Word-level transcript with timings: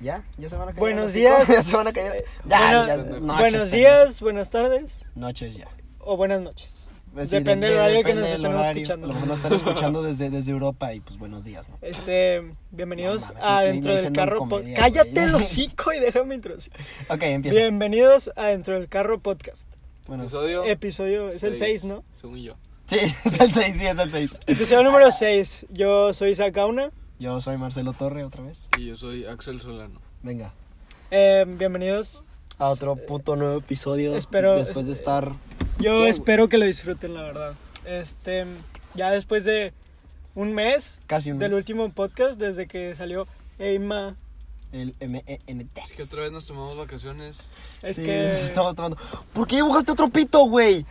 ¿Ya? 0.00 0.22
¿Ya 0.38 0.48
se 0.48 0.56
van 0.56 0.68
a 0.68 0.72
caer? 0.72 0.80
Buenos 0.80 1.12
días. 1.12 1.46
¿Ya 1.48 1.62
se 1.62 1.76
van 1.76 1.86
a 1.88 1.92
caer? 1.92 2.24
Ya, 2.46 2.58
Buena- 2.58 2.86
ya. 2.86 2.96
Noches, 2.96 3.20
buenos 3.50 3.70
días, 3.70 4.20
buenas 4.20 4.50
tardes 4.50 5.04
Noches 5.14 5.54
ya. 5.56 5.68
o 5.98 6.16
buenas 6.16 6.40
noches. 6.40 6.90
Pues 7.12 7.28
sí, 7.28 7.36
Depende 7.36 7.66
de- 7.66 7.72
del 7.74 7.82
de- 7.82 7.84
horario 7.98 8.04
que 8.04 8.14
nos 8.14 8.38
horario. 8.40 8.82
escuchando. 8.82 9.06
Lo 9.08 9.14
nos 9.26 9.38
están 9.38 9.52
escuchando 9.52 10.02
desde, 10.02 10.30
desde 10.30 10.52
Europa 10.52 10.94
y 10.94 11.00
pues 11.00 11.18
buenos 11.18 11.44
días, 11.44 11.68
¿no? 11.68 11.76
Este, 11.82 12.40
bienvenidos 12.70 13.28
No 13.34 13.34
mames, 13.40 13.44
a 13.44 13.60
Dentro 13.62 13.96
del 13.96 14.12
Carro 14.12 14.38
don 14.38 14.48
Pod- 14.48 14.58
comedia, 14.60 14.76
Cállate 14.76 15.22
el 15.24 15.34
hocico 15.34 15.92
y 15.92 15.98
déjame 16.00 16.34
introducir. 16.36 16.72
Ok, 17.08 17.22
empieza. 17.24 17.58
Bienvenidos 17.58 18.30
a 18.36 18.46
Dentro 18.46 18.74
del 18.78 18.88
Carro 18.88 19.18
Podcast. 19.20 19.68
Bueno, 20.06 20.22
Episodio 20.24 20.64
Episodio, 20.64 21.28
es 21.30 21.42
el 21.42 21.58
6, 21.58 21.84
¿no? 21.84 22.04
Según 22.20 22.38
yo. 22.38 22.56
Sí, 22.86 22.96
es 23.24 23.40
el 23.40 23.52
6, 23.52 23.76
sí, 23.76 23.86
es 23.86 23.98
el 23.98 24.10
6. 24.10 24.40
Episodio 24.46 24.82
número 24.84 25.10
6. 25.12 25.66
Yo 25.70 26.14
soy 26.14 26.34
Sacauna. 26.36 26.90
Yo 27.20 27.38
soy 27.42 27.58
Marcelo 27.58 27.92
Torre 27.92 28.24
otra 28.24 28.42
vez. 28.42 28.68
Y 28.78 28.86
yo 28.86 28.96
soy 28.96 29.26
Axel 29.26 29.60
Solano. 29.60 30.00
Venga. 30.22 30.54
Eh, 31.10 31.44
bienvenidos. 31.46 32.22
A 32.58 32.68
otro 32.70 32.96
puto 32.96 33.36
nuevo 33.36 33.58
episodio. 33.58 34.16
Espero- 34.16 34.56
Después 34.56 34.86
de 34.86 34.92
estar. 34.92 35.32
Yo 35.78 35.96
¿Qué, 35.96 36.08
espero 36.08 36.48
que 36.48 36.56
lo 36.58 36.64
disfruten, 36.64 37.12
la 37.14 37.22
verdad. 37.22 37.54
Este, 37.84 38.46
ya 38.94 39.10
después 39.10 39.44
de 39.44 39.72
un 40.34 40.54
mes 40.54 40.98
Casi 41.06 41.30
un 41.30 41.38
del 41.38 41.50
mes. 41.50 41.58
último 41.60 41.90
podcast, 41.92 42.40
desde 42.40 42.66
que 42.66 42.94
salió 42.94 43.26
Eima, 43.58 44.16
El 44.72 44.94
MENT. 45.00 45.76
Es 45.84 45.92
que 45.92 46.02
otra 46.04 46.22
vez 46.22 46.32
nos 46.32 46.46
tomamos 46.46 46.74
vacaciones. 46.76 47.38
es 47.82 47.96
sí, 47.96 48.02
que... 48.04 48.28
nos 48.28 48.38
estamos 48.40 48.74
tomando. 48.74 48.96
¿Por 49.34 49.46
qué 49.46 49.56
dibujaste 49.56 49.92
otro 49.92 50.08
pito, 50.08 50.44
güey? 50.46 50.86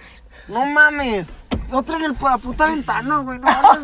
No 0.48 0.64
mames. 0.68 1.34
Otro 1.72 1.98
en 1.98 2.04
el 2.06 2.16
la 2.22 2.38
puta 2.38 2.66
ventana, 2.68 3.18
güey. 3.20 3.40
No 3.40 3.46
mames, 3.48 3.84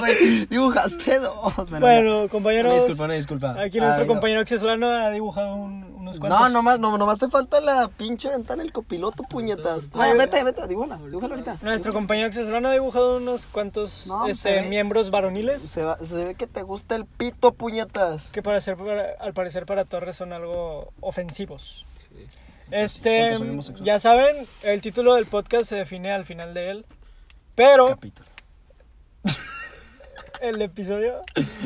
güey. 0.00 0.46
Dibujaste 0.50 1.18
dos. 1.18 1.70
Bueno, 1.70 2.20
Una 2.20 2.28
compañeros, 2.28 2.74
disculpa, 2.74 3.04
una 3.04 3.14
disculpa. 3.14 3.50
aquí 3.60 3.78
nuestro 3.80 4.04
Ah, 4.04 4.06
yo- 4.06 4.12
compañero 4.12 4.40
Axel 4.40 4.60
Solano 4.60 4.88
ha 4.88 5.10
dibujado 5.10 5.54
un- 5.56 5.84
unos 6.02 6.18
cuantos. 6.18 6.40
No, 6.40 6.48
nomás, 6.48 6.78
no, 6.80 6.96
nomás 6.98 7.18
te 7.18 7.28
falta 7.28 7.60
la 7.60 7.88
pinche 7.88 8.28
ventana, 8.28 8.62
el 8.62 8.72
copiloto, 8.72 9.22
puñetas. 9.22 9.90
Ay, 9.94 10.12
No, 10.12 10.18
vete, 10.18 10.42
vete, 10.42 10.66
dibújala, 10.66 10.96
dibújala 10.98 11.34
ahorita. 11.34 11.58
Nuestro 11.62 11.92
compañero 11.92 12.28
Axel 12.28 12.44
Solano 12.46 12.68
ha 12.68 12.72
dibujado 12.72 13.18
unos 13.18 13.46
cuantos 13.46 14.06
No, 14.08 14.24
se 14.26 14.30
este, 14.32 14.52
ve- 14.54 14.68
miembros 14.68 15.10
varoniles 15.10 15.62
Se, 15.62 15.84
va- 15.84 15.98
se 15.98 16.24
ve 16.24 16.34
que 16.34 16.46
te 16.46 16.62
gusta 16.62 16.96
el 16.96 17.04
pito, 17.04 17.52
puñetas. 17.52 18.30
que 18.30 18.42
para 18.42 18.60
ser, 18.60 18.76
para- 18.76 19.12
al 19.20 19.32
parecer 19.32 19.66
para 19.66 19.84
Torres 19.84 20.16
son 20.16 20.32
algo 20.32 20.92
ofensivos. 21.00 21.86
Sí. 22.08 22.26
Este, 22.70 23.36
ya 23.82 23.98
saben, 23.98 24.46
el 24.62 24.80
título 24.80 25.14
del 25.16 25.26
podcast 25.26 25.66
se 25.66 25.76
define 25.76 26.10
al 26.10 26.24
final 26.24 26.54
de 26.54 26.70
él, 26.70 26.86
pero 27.54 27.86
Capítulo. 27.86 28.28
el 30.42 30.60
episodio 30.62 31.20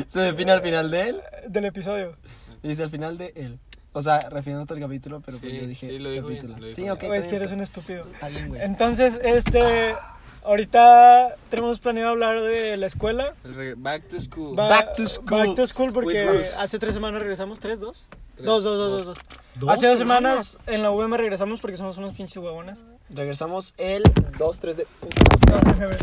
Se 0.07 0.19
define 0.19 0.51
al 0.51 0.61
final 0.61 0.91
de 0.91 1.09
él. 1.09 1.21
del 1.47 1.65
episodio. 1.65 2.15
Dice 2.63 2.83
al 2.83 2.89
final 2.89 3.17
de 3.17 3.33
él. 3.35 3.59
O 3.93 4.01
sea, 4.01 4.19
refiriéndote 4.29 4.75
al 4.75 4.79
capítulo, 4.79 5.21
pero 5.25 5.39
pues 5.39 5.51
yo 5.51 5.65
dije 5.65 5.89
sí, 5.89 5.97
lo 5.99 6.11
dijo 6.11 6.27
bien, 6.27 6.41
capítulo. 6.41 6.59
lo 6.59 6.67
dijo 6.67 6.75
sí, 6.75 6.81
bien. 6.83 6.93
ok. 6.93 7.03
O 7.03 7.13
es 7.13 7.25
que 7.25 7.31
bien, 7.31 7.41
eres 7.41 7.53
un 7.53 7.61
estúpido. 7.61 8.05
Está 8.13 8.27
bien, 8.27 8.49
güey. 8.49 8.61
Entonces, 8.61 9.19
este, 9.23 9.95
ahorita 10.43 11.35
tenemos 11.49 11.79
planeado 11.79 12.11
hablar 12.11 12.41
de 12.41 12.77
la 12.77 12.85
escuela. 12.85 13.33
Back 13.77 14.07
to 14.09 14.21
school. 14.21 14.55
Back 14.55 14.93
to 14.93 15.07
school. 15.07 15.39
Back 15.39 15.55
to 15.55 15.65
school 15.65 15.93
porque 15.93 16.45
hace 16.59 16.77
tres 16.77 16.93
semanas 16.93 17.21
regresamos, 17.21 17.59
¿tres, 17.59 17.79
dos? 17.79 18.07
Tres, 18.35 18.45
dos, 18.45 18.63
dos, 18.63 18.77
dos, 18.77 18.91
dos, 18.91 19.05
dos. 19.07 19.17
¿Dos 19.59 19.69
Hace 19.71 19.87
dos 19.87 19.97
semanas? 19.97 20.47
semanas 20.49 20.57
en 20.67 20.83
la 20.83 20.91
UM 20.91 21.13
regresamos 21.15 21.59
porque 21.59 21.77
somos 21.77 21.97
unos 21.97 22.13
pinches 22.13 22.37
huevones. 22.37 22.83
Regresamos 23.09 23.73
el 23.77 24.03
2, 24.37 24.59
3 24.59 24.77
de... 24.77 24.87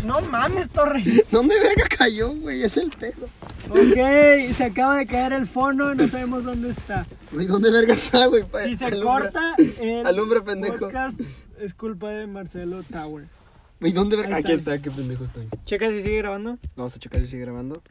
No 0.05 0.21
mames, 0.23 0.71
Torre. 0.71 1.03
¿Dónde 1.31 1.55
verga 1.61 1.85
cayó, 1.97 2.31
güey? 2.35 2.63
Es 2.63 2.77
el 2.77 2.91
pedo. 2.91 3.29
Ok, 3.71 4.53
se 4.55 4.65
acaba 4.65 4.97
de 4.97 5.07
caer 5.07 5.33
el 5.35 5.47
fono 5.47 5.93
y 5.93 5.97
no 5.97 6.09
sabemos 6.09 6.45
dónde 6.45 6.71
está. 6.71 7.07
Güey, 7.33 7.47
¿dónde 7.47 7.71
verga 7.71 7.95
está, 7.95 8.27
güey? 8.27 8.45
Pa- 8.45 8.65
Si 8.65 8.75
se 8.77 8.87
alumbra. 8.87 9.31
corta 9.31 9.55
el 9.81 10.07
Alumbra, 10.07 10.43
pendejo. 10.45 10.79
podcast 10.79 11.21
es 11.61 11.75
culpa 11.75 12.11
de 12.11 12.27
Marcelo 12.27 12.83
Tower. 12.83 13.27
Güey, 13.81 13.93
¿dónde 13.93 14.17
verga? 14.17 14.37
Ahí 14.37 14.43
Aquí 14.43 14.53
está. 14.53 14.75
está, 14.75 14.83
qué 14.83 14.91
pendejo 14.97 15.25
estoy. 15.25 15.49
Checa 15.65 15.89
si 15.91 16.03
sigue 16.03 16.17
grabando. 16.19 16.59
Vamos 16.75 16.97
a 16.97 16.99
checar 16.99 17.21
si 17.21 17.27
sigue 17.29 17.43
grabando. 17.43 17.83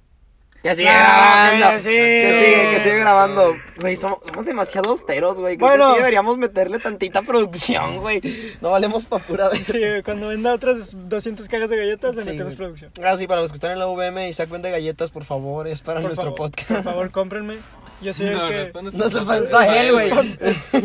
Que 0.63 0.73
sigue 0.75 0.87
grabando, 0.89 1.69
que 1.71 1.81
sigue. 1.81 2.21
Que 2.21 2.33
sigue, 2.33 2.69
que 2.69 2.79
sigue 2.79 2.99
grabando. 2.99 3.53
Güey, 3.81 3.95
somos, 3.97 4.19
somos 4.25 4.45
demasiado 4.45 4.91
austeros, 4.91 5.39
güey. 5.39 5.57
Creo 5.57 5.67
Bueno. 5.69 5.87
que 5.89 5.93
sí 5.93 5.97
deberíamos 5.99 6.37
meterle 6.37 6.79
tantita 6.79 7.21
producción, 7.21 7.97
güey. 7.97 8.21
No 8.61 8.71
valemos 8.71 9.05
pa' 9.05 9.19
pura 9.19 9.49
de 9.49 9.57
Sí, 9.57 9.81
cuando 10.05 10.29
venda 10.29 10.53
otras 10.53 10.95
200 11.09 11.47
cajas 11.49 11.69
de 11.69 11.77
galletas, 11.77 12.15
le 12.15 12.23
Sí, 12.23 12.29
metemos 12.31 12.55
producción. 12.55 12.91
Ah, 13.03 13.17
sí, 13.17 13.27
para 13.27 13.41
los 13.41 13.51
que 13.51 13.55
están 13.57 13.71
en 13.71 13.79
la 13.79 13.87
VM 13.87 14.29
y 14.29 14.33
saquen 14.33 14.61
de 14.61 14.71
galletas, 14.71 15.11
por 15.11 15.25
favor, 15.25 15.67
es 15.67 15.81
para 15.81 15.99
Por 15.99 16.09
nuestro 16.11 16.33
favor, 16.33 16.37
podcast. 16.51 16.71
Por 16.71 16.83
favor, 16.83 17.11
cómprenme. 17.11 17.57
Yo 18.01 18.13
soy 18.13 18.27
el 18.27 18.33
No, 18.33 18.43
no, 18.43 18.49
que... 18.49 18.61
es 18.63 18.71
para 18.71 18.83
No 18.91 19.25
falta 19.25 19.79
él, 19.81 19.91
güey. 19.91 20.11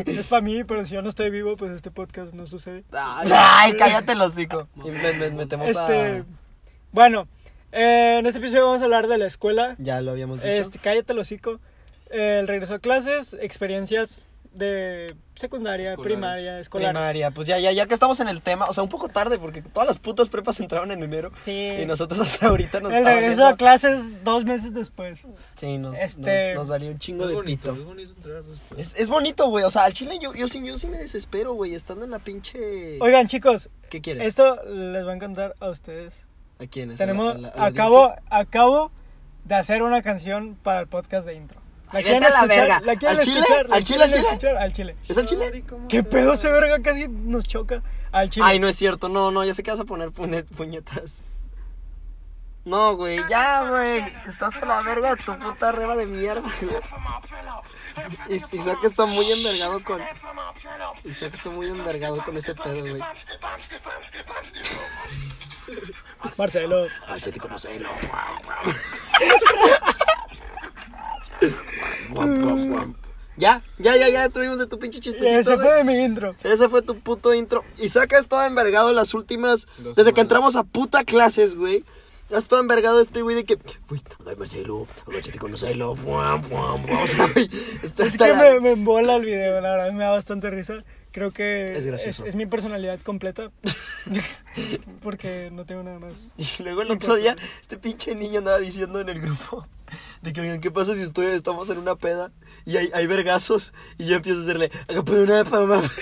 Es 0.06 0.26
para 0.26 0.42
mí, 0.42 0.62
pero 0.64 0.84
si 0.86 0.94
yo 0.94 1.02
no 1.02 1.08
estoy 1.08 1.30
vivo, 1.30 1.56
pues 1.56 1.70
este 1.70 1.90
podcast 1.92 2.32
no 2.32 2.46
sucede. 2.46 2.82
Ay, 2.92 3.72
cállate 3.78 4.12
el 4.12 4.20
hocico. 4.22 4.68
Y 4.84 4.90
me- 4.90 5.12
me- 5.14 5.30
metemos 5.30 5.68
Este, 5.70 6.18
a... 6.18 6.24
bueno, 6.92 7.28
eh, 7.72 8.16
en 8.18 8.26
este 8.26 8.38
episodio 8.38 8.66
vamos 8.66 8.80
a 8.80 8.84
hablar 8.84 9.08
de 9.08 9.18
la 9.18 9.26
escuela. 9.26 9.74
Ya 9.78 10.00
lo 10.00 10.10
habíamos 10.12 10.38
dicho. 10.40 10.48
Este, 10.52 10.78
cállate 10.78 11.12
el 11.12 11.18
hocico. 11.18 11.60
El 12.10 12.48
regreso 12.48 12.74
a 12.74 12.78
clases, 12.78 13.36
experiencias 13.40 14.26
de 14.54 15.14
secundaria, 15.34 15.90
Escolares. 15.90 16.14
primaria, 16.16 16.58
escolares. 16.58 16.90
Primaria, 16.98 17.30
pues 17.30 17.46
ya, 17.46 17.58
ya, 17.58 17.70
ya 17.70 17.86
que 17.86 17.92
estamos 17.94 18.18
en 18.20 18.28
el 18.28 18.40
tema, 18.40 18.64
o 18.64 18.72
sea, 18.72 18.82
un 18.82 18.88
poco 18.88 19.08
tarde 19.08 19.38
porque 19.38 19.60
todas 19.62 19.86
las 19.86 19.98
putas 19.98 20.28
prepas 20.30 20.58
entraron 20.58 20.90
en 20.90 21.02
enero. 21.02 21.30
Sí. 21.42 21.68
Y 21.80 21.84
nosotros 21.86 22.18
hasta 22.20 22.46
ahorita 22.48 22.80
nos 22.80 22.92
el 22.94 23.04
regreso 23.04 23.46
a 23.46 23.56
clases 23.56 24.24
dos 24.24 24.44
meses 24.46 24.72
después. 24.72 25.20
Sí, 25.54 25.76
nos, 25.78 25.98
Este- 26.00 26.54
nos, 26.54 26.62
nos 26.62 26.68
valió 26.70 26.90
un 26.90 26.98
chingo 26.98 27.24
Es 27.24 27.28
de 27.28 27.34
bonito, 27.36 27.70
pito. 27.74 27.80
es 27.82 27.86
bonito 27.86 28.12
entrar 28.16 28.42
después. 28.42 28.80
Es, 28.80 28.98
es 29.00 29.08
bonito, 29.10 29.48
güey. 29.50 29.64
O 29.64 29.70
sea, 29.70 29.84
al 29.84 29.92
chile 29.92 30.18
yo, 30.20 30.34
yo, 30.34 30.48
sí, 30.48 30.60
yo 30.66 30.78
sí 30.78 30.86
me 30.88 30.96
desespero, 30.96 31.52
güey, 31.52 31.74
estando 31.74 32.04
en 32.06 32.10
la 32.10 32.18
pinche. 32.18 32.98
Oigan, 33.00 33.26
chicos, 33.28 33.68
¿Qué 33.90 34.00
quieres? 34.00 34.26
esto 34.26 34.64
les 34.64 35.06
va 35.06 35.12
a 35.12 35.14
encantar 35.14 35.54
a 35.60 35.68
ustedes. 35.68 36.22
¿A 36.60 36.66
quiénes? 36.66 36.98
Tenemos, 36.98 37.34
¿A 37.34 37.38
la- 37.38 37.48
a 37.48 37.50
la- 37.50 37.56
a 37.56 37.60
la 37.60 37.66
acabo, 37.66 38.14
acabo 38.30 38.90
de 39.44 39.54
hacer 39.54 39.82
una 39.82 40.02
canción 40.02 40.56
para 40.62 40.80
el 40.80 40.86
podcast 40.88 41.26
de 41.26 41.34
intro. 41.34 41.60
Ay, 41.90 42.02
quieren 42.02 42.20
vete 42.20 42.26
a 42.26 42.30
la 42.30 42.36
escuchar? 42.54 42.60
verga. 42.68 42.80
¿La 42.84 42.92
¿Al 43.10 43.18
chile? 43.20 43.40
escuchar? 43.40 43.68
¿La 43.68 43.76
¿Al 43.76 43.82
chile, 43.82 44.02
al 44.04 44.10
chile? 44.10 44.24
escuchar? 44.26 44.56
Al 44.56 44.72
chile. 44.72 44.96
¿Es 45.08 45.16
al 45.18 45.24
chile? 45.24 45.64
¿Qué 45.88 46.02
pedo 46.02 46.32
ese 46.34 46.50
verga 46.52 46.78
casi 46.82 47.08
nos 47.08 47.44
choca? 47.46 47.82
Al 48.12 48.28
chile. 48.28 48.44
Ay, 48.46 48.58
no 48.58 48.68
es 48.68 48.76
cierto. 48.76 49.08
No, 49.08 49.30
no, 49.30 49.44
ya 49.44 49.54
sé 49.54 49.62
que 49.62 49.70
vas 49.70 49.80
a 49.80 49.84
poner 49.84 50.10
puñe- 50.10 50.44
puñetas. 50.44 51.22
No, 52.66 52.96
güey, 52.96 53.20
ya, 53.30 53.66
güey. 53.70 54.00
Estás 54.26 54.52
hasta 54.54 54.66
la 54.66 54.82
verga 54.82 55.14
de 55.14 55.16
tu 55.22 55.38
puta 55.38 55.72
reba 55.72 55.96
de 55.96 56.04
mierda, 56.06 56.42
güey. 56.60 56.74
Y 58.28 58.34
Isaac 58.34 58.78
está 58.84 59.06
muy 59.06 59.30
envergado 59.30 59.82
con. 59.82 60.00
Isaac 61.04 61.34
está 61.34 61.50
muy 61.50 61.66
envergado 61.66 62.16
con 62.18 62.36
ese 62.36 62.54
pedo, 62.54 62.80
güey. 62.80 63.02
Marcelo. 66.38 66.86
Conocelo. 67.40 67.88
Ya, 73.36 73.62
ya, 73.78 73.96
ya, 73.96 74.08
ya, 74.08 74.28
tuvimos 74.28 74.58
de 74.58 74.66
tu 74.66 74.80
pinche 74.80 74.98
chistecito. 74.98 75.38
Ese 75.38 75.56
fue 75.56 75.74
de 75.74 75.84
mi 75.84 75.94
intro. 76.02 76.34
Ese 76.42 76.68
fue 76.68 76.82
tu 76.82 76.98
puto 76.98 77.32
intro. 77.34 77.64
Isaac 77.78 78.14
ha 78.14 78.18
estado 78.18 78.44
envergado 78.44 78.92
las 78.92 79.14
últimas. 79.14 79.68
Desde 79.94 80.12
que 80.12 80.20
entramos 80.20 80.56
a 80.56 80.64
puta 80.64 81.04
clases, 81.04 81.54
güey. 81.54 81.84
Ha 82.30 82.38
estado 82.38 82.60
envergado 82.60 83.00
este 83.00 83.22
güey 83.22 83.36
de 83.36 83.44
que. 83.44 83.58
Uy, 83.90 84.02
ay, 84.26 84.36
Marcelo, 84.36 84.86
agáchate 85.06 85.38
con 85.38 85.50
Marcelo. 85.50 85.94
Buam, 85.96 86.42
buam, 86.48 86.84
buam. 86.86 87.02
O 87.02 87.06
sea. 87.06 87.26
Está, 87.82 88.04
Es 88.04 88.16
que 88.18 88.34
me, 88.34 88.60
me 88.60 88.72
embola 88.72 89.16
el 89.16 89.24
video, 89.24 89.60
la 89.60 89.70
verdad, 89.70 89.92
me 89.92 90.04
da 90.04 90.10
bastante 90.10 90.50
risa. 90.50 90.84
Creo 91.10 91.30
que 91.32 91.76
Es 91.76 91.86
gracioso. 91.86 92.26
es 92.26 92.34
mi 92.36 92.46
personalidad 92.46 93.00
completa. 93.00 93.50
Porque 95.02 95.50
no 95.52 95.64
tengo 95.64 95.82
nada 95.82 95.98
más. 95.98 96.32
Y 96.36 96.62
luego 96.62 96.82
el 96.82 96.90
otro 96.90 97.16
día, 97.16 97.36
este 97.60 97.76
pinche 97.78 98.14
niño 98.14 98.38
andaba 98.38 98.58
diciendo 98.58 99.00
en 99.00 99.08
el 99.08 99.20
grupo. 99.20 99.66
De 100.20 100.32
que, 100.34 100.42
oigan, 100.42 100.60
¿qué 100.60 100.70
pasa 100.70 100.94
si 100.94 101.00
estoy, 101.00 101.26
estamos 101.26 101.70
en 101.70 101.78
una 101.78 101.96
peda 101.96 102.30
y 102.66 102.76
hay, 102.76 102.90
hay 102.92 103.06
vergazos? 103.06 103.72
Y 103.96 104.06
yo 104.06 104.16
empiezo 104.16 104.40
a 104.40 104.42
hacerle. 104.42 104.70
"Haga 104.88 105.02
pues 105.02 105.18
una 105.18 105.44
pama". 105.44 105.80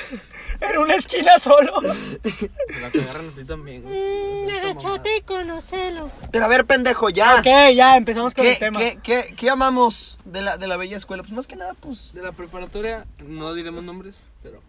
En 0.58 0.78
una 0.78 0.94
esquina 0.94 1.38
solo. 1.38 1.82
La 2.80 2.90
que 2.90 3.02
agarran 3.02 3.28
a 3.28 3.32
ti 3.32 3.44
también, 3.44 3.82
güey. 3.82 4.50
Agachate 4.50 5.18
y 5.18 5.20
conocelo. 5.20 6.10
Pero 6.32 6.46
a 6.46 6.48
ver, 6.48 6.64
pendejo, 6.64 7.10
ya. 7.10 7.34
Ok, 7.40 7.74
ya, 7.74 7.94
empezamos 7.98 8.32
con 8.32 8.42
¿Qué, 8.44 8.52
el 8.52 8.58
tema. 8.58 8.78
qué, 8.78 8.98
qué, 9.02 9.34
qué 9.36 9.50
amamos 9.50 10.16
de 10.24 10.40
la, 10.40 10.56
de 10.56 10.66
la 10.66 10.78
bella 10.78 10.96
escuela? 10.96 11.22
Pues 11.24 11.34
más 11.34 11.46
que 11.46 11.56
nada, 11.56 11.74
pues. 11.74 12.14
De 12.14 12.22
la 12.22 12.32
preparatoria, 12.32 13.06
no 13.26 13.52
diremos 13.52 13.84
nombres, 13.84 14.16
pero. 14.42 14.62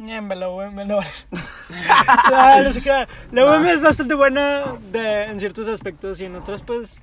Me 0.00 0.34
lo 0.34 0.70
me 0.70 0.84
lo 0.86 1.00
Ah, 2.32 2.60
no 2.64 2.72
sé 2.72 2.80
qué. 2.80 3.06
La 3.32 3.44
UM 3.44 3.66
es 3.66 3.80
bastante 3.82 4.14
buena 4.14 4.62
de- 4.90 5.24
en 5.24 5.38
ciertos 5.38 5.68
aspectos 5.68 6.20
y 6.20 6.24
en 6.24 6.36
otros, 6.36 6.62
pues, 6.62 7.00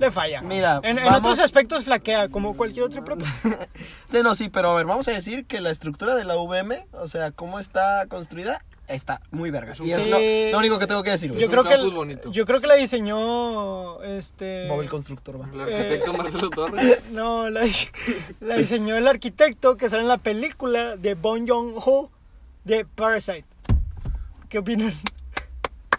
le 0.00 0.10
falla. 0.10 0.42
Mira, 0.42 0.80
en, 0.82 0.98
en 0.98 1.04
vamos- 1.04 1.18
otros 1.20 1.38
aspectos 1.38 1.84
flaquea, 1.84 2.28
como 2.28 2.56
cualquier 2.56 2.86
otra 2.86 3.04
prepa. 3.04 3.24
Sí, 4.10 4.18
no, 4.24 4.34
sí, 4.34 4.48
pero 4.48 4.70
a 4.70 4.74
ver, 4.74 4.86
vamos 4.86 5.06
a 5.06 5.12
decir 5.12 5.46
que 5.46 5.60
la 5.60 5.70
estructura 5.70 6.16
de 6.16 6.24
la 6.24 6.34
VM, 6.36 6.86
o 6.92 7.06
sea, 7.06 7.30
cómo 7.30 7.60
está 7.60 8.04
construida, 8.08 8.64
está 8.88 9.20
muy 9.30 9.52
verga. 9.52 9.74
Y 9.80 9.92
es 9.92 10.02
Sí. 10.02 10.08
lo, 10.10 10.18
lo 10.50 10.58
único 10.58 10.80
que 10.80 10.88
tengo 10.88 11.04
que 11.04 11.10
decir, 11.10 11.30
güey. 11.30 11.40
Yo 11.40 11.46
un 11.46 11.52
creo 11.52 11.62
que 11.62 11.68
campus 11.76 11.94
bonito. 11.94 12.32
yo 12.32 12.44
creo 12.44 12.58
que 12.60 12.66
la 12.66 12.74
diseñó 12.74 14.02
este 14.02 14.66
Bob 14.68 14.80
el 14.82 14.90
constructor, 14.90 15.40
va. 15.40 15.48
El 15.52 15.60
arquitecto 15.60 16.12
Marcelo 16.14 16.50
Torres. 16.50 17.00
no, 17.12 17.48
la, 17.48 17.60
la 18.40 18.56
diseñó 18.56 18.96
el 18.96 19.06
arquitecto 19.06 19.76
que 19.76 19.88
sale 19.88 20.02
en 20.02 20.08
la 20.08 20.18
película 20.18 20.96
de 20.96 21.14
Bong 21.14 21.44
Joon-ho 21.48 22.10
de 22.64 22.84
Parasite. 22.84 23.44
¿Qué 24.48 24.58
opinan? 24.58 24.92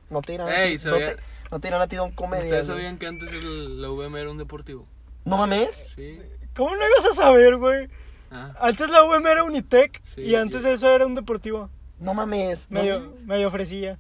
No 0.10 0.22
tiran 0.22 0.50
a 0.50 0.64
Ey, 0.64 0.78
ti, 0.78 0.86
no, 0.86 0.92
sabía- 0.92 1.16
te, 1.16 1.22
no 1.52 1.60
tiran 1.60 1.82
a 1.82 1.88
ti 1.88 1.96
don 1.96 2.12
comedia. 2.12 2.44
¿Ustedes 2.46 2.68
güey. 2.68 2.78
sabían 2.80 2.98
que 2.98 3.08
antes 3.08 3.32
el, 3.34 3.82
la 3.82 3.90
VM 3.90 4.20
era 4.20 4.30
un 4.30 4.38
deportivo? 4.38 4.86
¿No 5.26 5.38
mames? 5.38 5.88
Sí. 5.96 6.20
¿Cómo 6.56 6.76
no 6.76 6.86
ibas 6.86 7.06
a 7.12 7.14
saber, 7.14 7.56
güey? 7.58 7.88
Ah, 8.30 8.54
Antes 8.60 8.90
la 8.90 9.04
UM 9.04 9.26
era 9.28 9.44
Unitec 9.44 10.02
Sí, 10.06 10.22
y 10.22 10.36
antes 10.36 10.64
y- 10.64 10.68
eso 10.68 10.90
era 10.94 11.06
un 11.06 11.16
deportivo. 11.16 11.70
No 12.00 12.14
mames. 12.14 12.70
no- 12.70 12.80
Medio, 12.80 13.14
medio 13.26 13.48
ofrecía. 13.48 13.98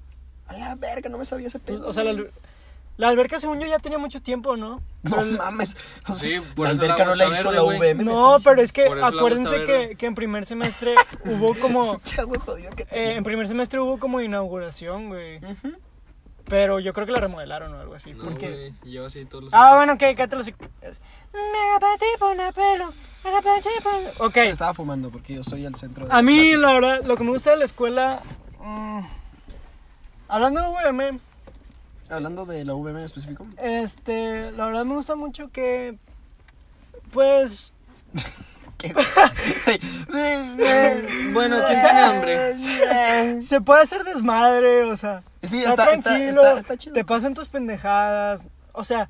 A 0.48 0.54
la 0.58 0.76
verga, 0.76 1.10
no 1.10 1.18
me 1.18 1.26
sabía 1.26 1.48
ese 1.48 1.60
pedo. 1.60 1.88
O 1.88 1.94
sea, 1.94 2.04
la, 2.04 2.14
güey. 2.14 2.28
La 2.98 3.10
alberca 3.10 3.40
según 3.40 3.60
yo 3.60 3.68
ya 3.68 3.80
tenía 3.80 3.98
mucho 3.98 4.22
tiempo, 4.22 4.56
¿no? 4.58 4.82
No 5.04 5.26
mames. 5.38 5.76
O 6.08 6.14
sea, 6.14 6.16
Sí, 6.16 6.36
por 6.56 6.66
la 6.66 6.72
alberca 6.72 7.04
el 7.04 7.10
no 7.10 7.16
la 7.16 7.26
hizo 7.28 7.50
verde, 7.52 7.56
la. 7.56 7.64
UVM. 7.64 8.04
No, 8.06 8.38
pero 8.44 8.62
es 8.62 8.72
que 8.72 8.86
acuérdense 8.86 9.64
que, 9.64 9.96
que 9.98 10.06
en 10.06 10.14
primer 10.16 10.46
semestre 10.46 10.96
hubo 11.26 11.56
como... 11.60 11.98
diciendo. 11.98 12.02
Ya, 12.16 12.24
güey, 12.24 12.40
jodido 12.40 12.72
que 12.76 12.84
eh, 12.92 13.16
en 13.16 13.24
primer 13.24 13.48
semestre 13.48 13.80
hubo 13.80 13.98
como 13.98 14.22
inauguración, 14.22 15.08
güey. 15.10 15.38
Ujú. 15.38 15.74
Pero 16.46 16.80
yo 16.80 16.92
creo 16.94 17.06
que 17.06 17.14
la 17.14 17.20
remodelaron 17.22 17.74
o 17.74 17.80
algo 17.80 17.96
así. 17.96 18.14
no, 18.14 18.24
porque... 18.26 18.74
güey. 18.82 18.94
Yo 18.94 19.06
así 19.06 19.26
todos 19.26 19.46
los 19.46 19.54
Ah, 19.54 19.76
bueno, 19.78 19.94
ok, 19.94 20.00
cállate 20.00 20.36
los... 20.36 20.48
Mega 20.48 21.80
patipo, 21.80 22.30
una 22.32 22.52
pelo. 22.52 22.94
Mega 23.24 23.42
patipo. 23.42 23.90
Ok. 24.26 24.38
Estaba 24.38 24.74
fumando 24.74 25.10
porque 25.10 25.36
yo 25.36 25.44
soy 25.44 25.66
el 25.66 25.76
centro 25.76 26.06
de 26.06 26.14
A 26.14 26.22
mí, 26.22 26.56
la 26.58 26.74
verdad, 26.74 27.04
lo 27.06 27.16
que 27.16 27.24
me 27.24 27.32
gusta 27.32 27.52
de 27.52 27.58
la 27.58 27.66
escuela... 27.66 28.22
mm, 28.60 29.00
hablando 30.28 30.62
de 30.62 30.68
UVM, 30.68 31.20
Hablando 32.12 32.46
de 32.46 32.66
la 32.66 32.74
UVM 32.76 32.98
en 33.00 33.06
específico. 33.06 33.48
este, 33.58 34.52
la 34.52 34.66
verdad 34.66 34.86
me 34.86 34.96
gusta 34.96 35.16
mucho 35.16 35.50
que... 35.52 35.98
Pues... 37.12 37.74
Bueno, 41.34 41.58
¿quién 41.68 41.80
tiene 41.82 42.00
hambre? 42.02 43.42
Se 43.44 43.62
puede 43.62 43.84
hacer 43.84 44.04
desmadre, 44.04 44.84
o 44.84 44.98
sea... 44.98 45.24
Sí, 45.44 45.60
está, 45.64 45.72
está- 45.72 45.94
está- 45.94 46.02
tranquilo, 46.10 46.42
está- 46.42 46.60
está 46.60 46.78
chido. 46.78 46.94
te 46.96 47.06
pasan 47.06 47.34
tus 47.34 47.48
pendejadas, 47.48 48.44
o 48.74 48.84
sea... 48.84 49.10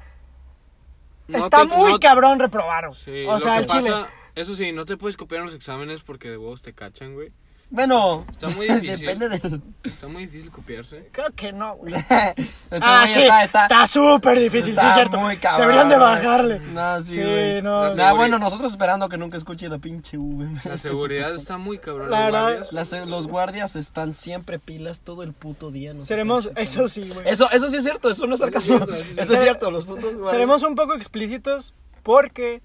No 1.27 1.38
está 1.39 1.59
te- 1.59 1.65
muy 1.68 1.94
no- 1.94 2.00
cabrón 2.00 2.39
reprobar. 2.39 2.94
Sí, 2.95 3.25
o 3.27 3.39
sea, 3.39 3.65
chile. 3.65 3.89
pasa, 3.89 4.07
eso 4.36 4.56
sí, 4.56 4.71
no 4.74 4.86
te 4.86 4.98
puedes 4.98 5.15
copiar 5.18 5.39
en 5.39 5.45
los 5.45 5.56
exámenes 5.56 6.01
porque 6.01 6.30
de 6.30 6.38
huevos 6.38 6.62
te 6.62 6.74
cachan, 6.74 7.13
güey. 7.13 7.31
Bueno, 7.73 8.25
Está 8.29 8.50
muy 8.50 8.68
difícil. 8.68 9.00
depende 9.07 9.29
del. 9.29 9.62
Está 9.83 10.07
muy 10.09 10.25
difícil 10.25 10.51
copiarse. 10.51 11.07
Creo 11.13 11.27
que 11.33 11.53
no, 11.53 11.75
güey. 11.77 11.94
Está 11.95 12.35
ah, 12.81 13.00
muy- 13.06 13.09
sí, 13.09 13.21
está- 13.44 13.88
súper 13.88 14.39
difícil, 14.39 14.63
sí 14.63 14.71
está 14.71 14.89
es 14.89 14.94
cierto. 14.95 15.18
muy 15.19 15.38
cabrón, 15.38 15.62
Deberían 15.62 15.89
de 15.89 15.95
bajarle. 15.97 16.59
No, 16.73 17.01
sí, 17.01 17.12
Sí, 17.12 17.21
güey. 17.21 17.62
no. 17.62 17.83
Ah, 17.83 18.12
bueno, 18.13 18.39
nosotros 18.39 18.71
esperando 18.71 19.07
que 19.09 19.18
nunca 19.18 19.38
escuche 19.38 19.69
la 19.69 19.77
pinche 19.79 20.18
UVM. 20.18 20.59
La 20.65 20.77
seguridad 20.77 21.33
está 21.33 21.57
muy 21.57 21.79
cabrón. 21.79 22.12
La 22.12 22.25
verdad- 22.25 22.41
guardias. 22.57 22.73
Las- 22.73 23.07
los 23.07 23.27
guardias 23.27 23.75
están 23.77 24.13
siempre 24.13 24.59
pilas 24.59 25.00
todo 25.01 25.24
el 25.24 25.31
puto 25.31 25.71
día. 25.71 25.94
nos 25.94 26.07
Seremos, 26.07 26.50
eso 26.57 26.88
sí, 26.89 27.09
güey. 27.13 27.27
Eso, 27.27 27.50
eso 27.51 27.69
sí 27.69 27.77
es 27.77 27.83
cierto, 27.83 28.09
eso 28.12 28.27
no 28.27 28.33
es 28.35 28.39
sarcasmo. 28.41 28.75
Eso 29.17 29.33
es 29.33 29.39
cierto, 29.41 29.71
los 29.71 29.85
putos 29.85 30.03
guardias. 30.12 30.29
Seremos 30.29 30.63
un 30.63 30.75
poco 30.75 30.94
explícitos 30.94 31.74
porque 32.03 32.62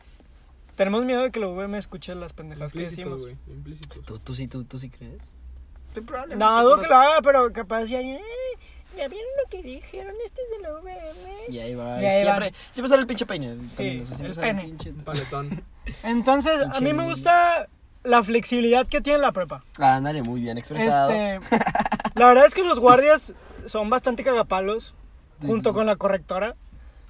tenemos 0.76 1.04
miedo 1.04 1.22
de 1.22 1.30
que 1.32 1.40
la 1.40 1.48
UVM 1.48 1.74
escuche 1.74 2.14
las 2.14 2.32
pendejadas 2.32 2.72
que 2.72 2.82
decimos. 2.82 3.22
güey. 3.22 3.36
Implícitos. 3.48 4.04
¿Tú, 4.04 4.18
tú 4.20 4.34
sí, 4.34 4.46
tú, 4.46 4.62
tú 4.64 4.78
sí 4.78 4.88
crees? 4.90 5.36
Probablemente 5.94 6.36
No, 6.44 6.62
dudo 6.62 6.78
que 6.82 6.88
lo 6.88 6.96
haga, 6.96 7.22
pero 7.22 7.52
capaz 7.52 7.84
ya... 7.86 8.00
"Eh, 8.00 8.20
¿Ya 8.96 9.08
vieron 9.08 9.28
lo 9.44 9.50
que 9.50 9.62
dijeron? 9.62 10.14
Este 10.24 10.40
es 10.42 10.50
de 10.56 10.62
la 10.62 10.72
UVM. 10.74 11.52
Y 11.52 11.58
ahí 11.58 11.74
va. 11.74 12.00
Y 12.00 12.06
ahí 12.06 12.22
siempre, 12.22 12.52
siempre 12.70 12.88
sale 12.88 13.00
el 13.02 13.06
pinche 13.06 13.26
peine. 13.26 13.48
también, 13.48 14.02
o 14.02 14.06
sea, 14.06 14.16
siempre 14.16 14.28
el 14.28 14.34
sale 14.34 14.46
pene. 14.54 14.64
pinche- 14.64 15.04
paletón. 15.04 15.62
Entonces, 16.02 16.60
a 16.72 16.80
mí 16.80 16.92
me 16.94 17.04
gusta 17.04 17.68
la 18.04 18.22
flexibilidad 18.22 18.86
que 18.86 19.02
tiene 19.02 19.18
la 19.18 19.32
prepa. 19.32 19.64
Ah, 19.78 19.96
ándale, 19.96 20.22
muy 20.22 20.40
bien 20.40 20.56
expresado. 20.56 21.10
Este, 21.10 21.40
la 22.14 22.26
verdad 22.28 22.46
es 22.46 22.54
que 22.54 22.62
los 22.62 22.78
guardias 22.78 23.34
son 23.66 23.90
bastante 23.90 24.24
cagapalos, 24.24 24.94
junto 25.42 25.74
con 25.74 25.84
la 25.86 25.96
correctora. 25.96 26.56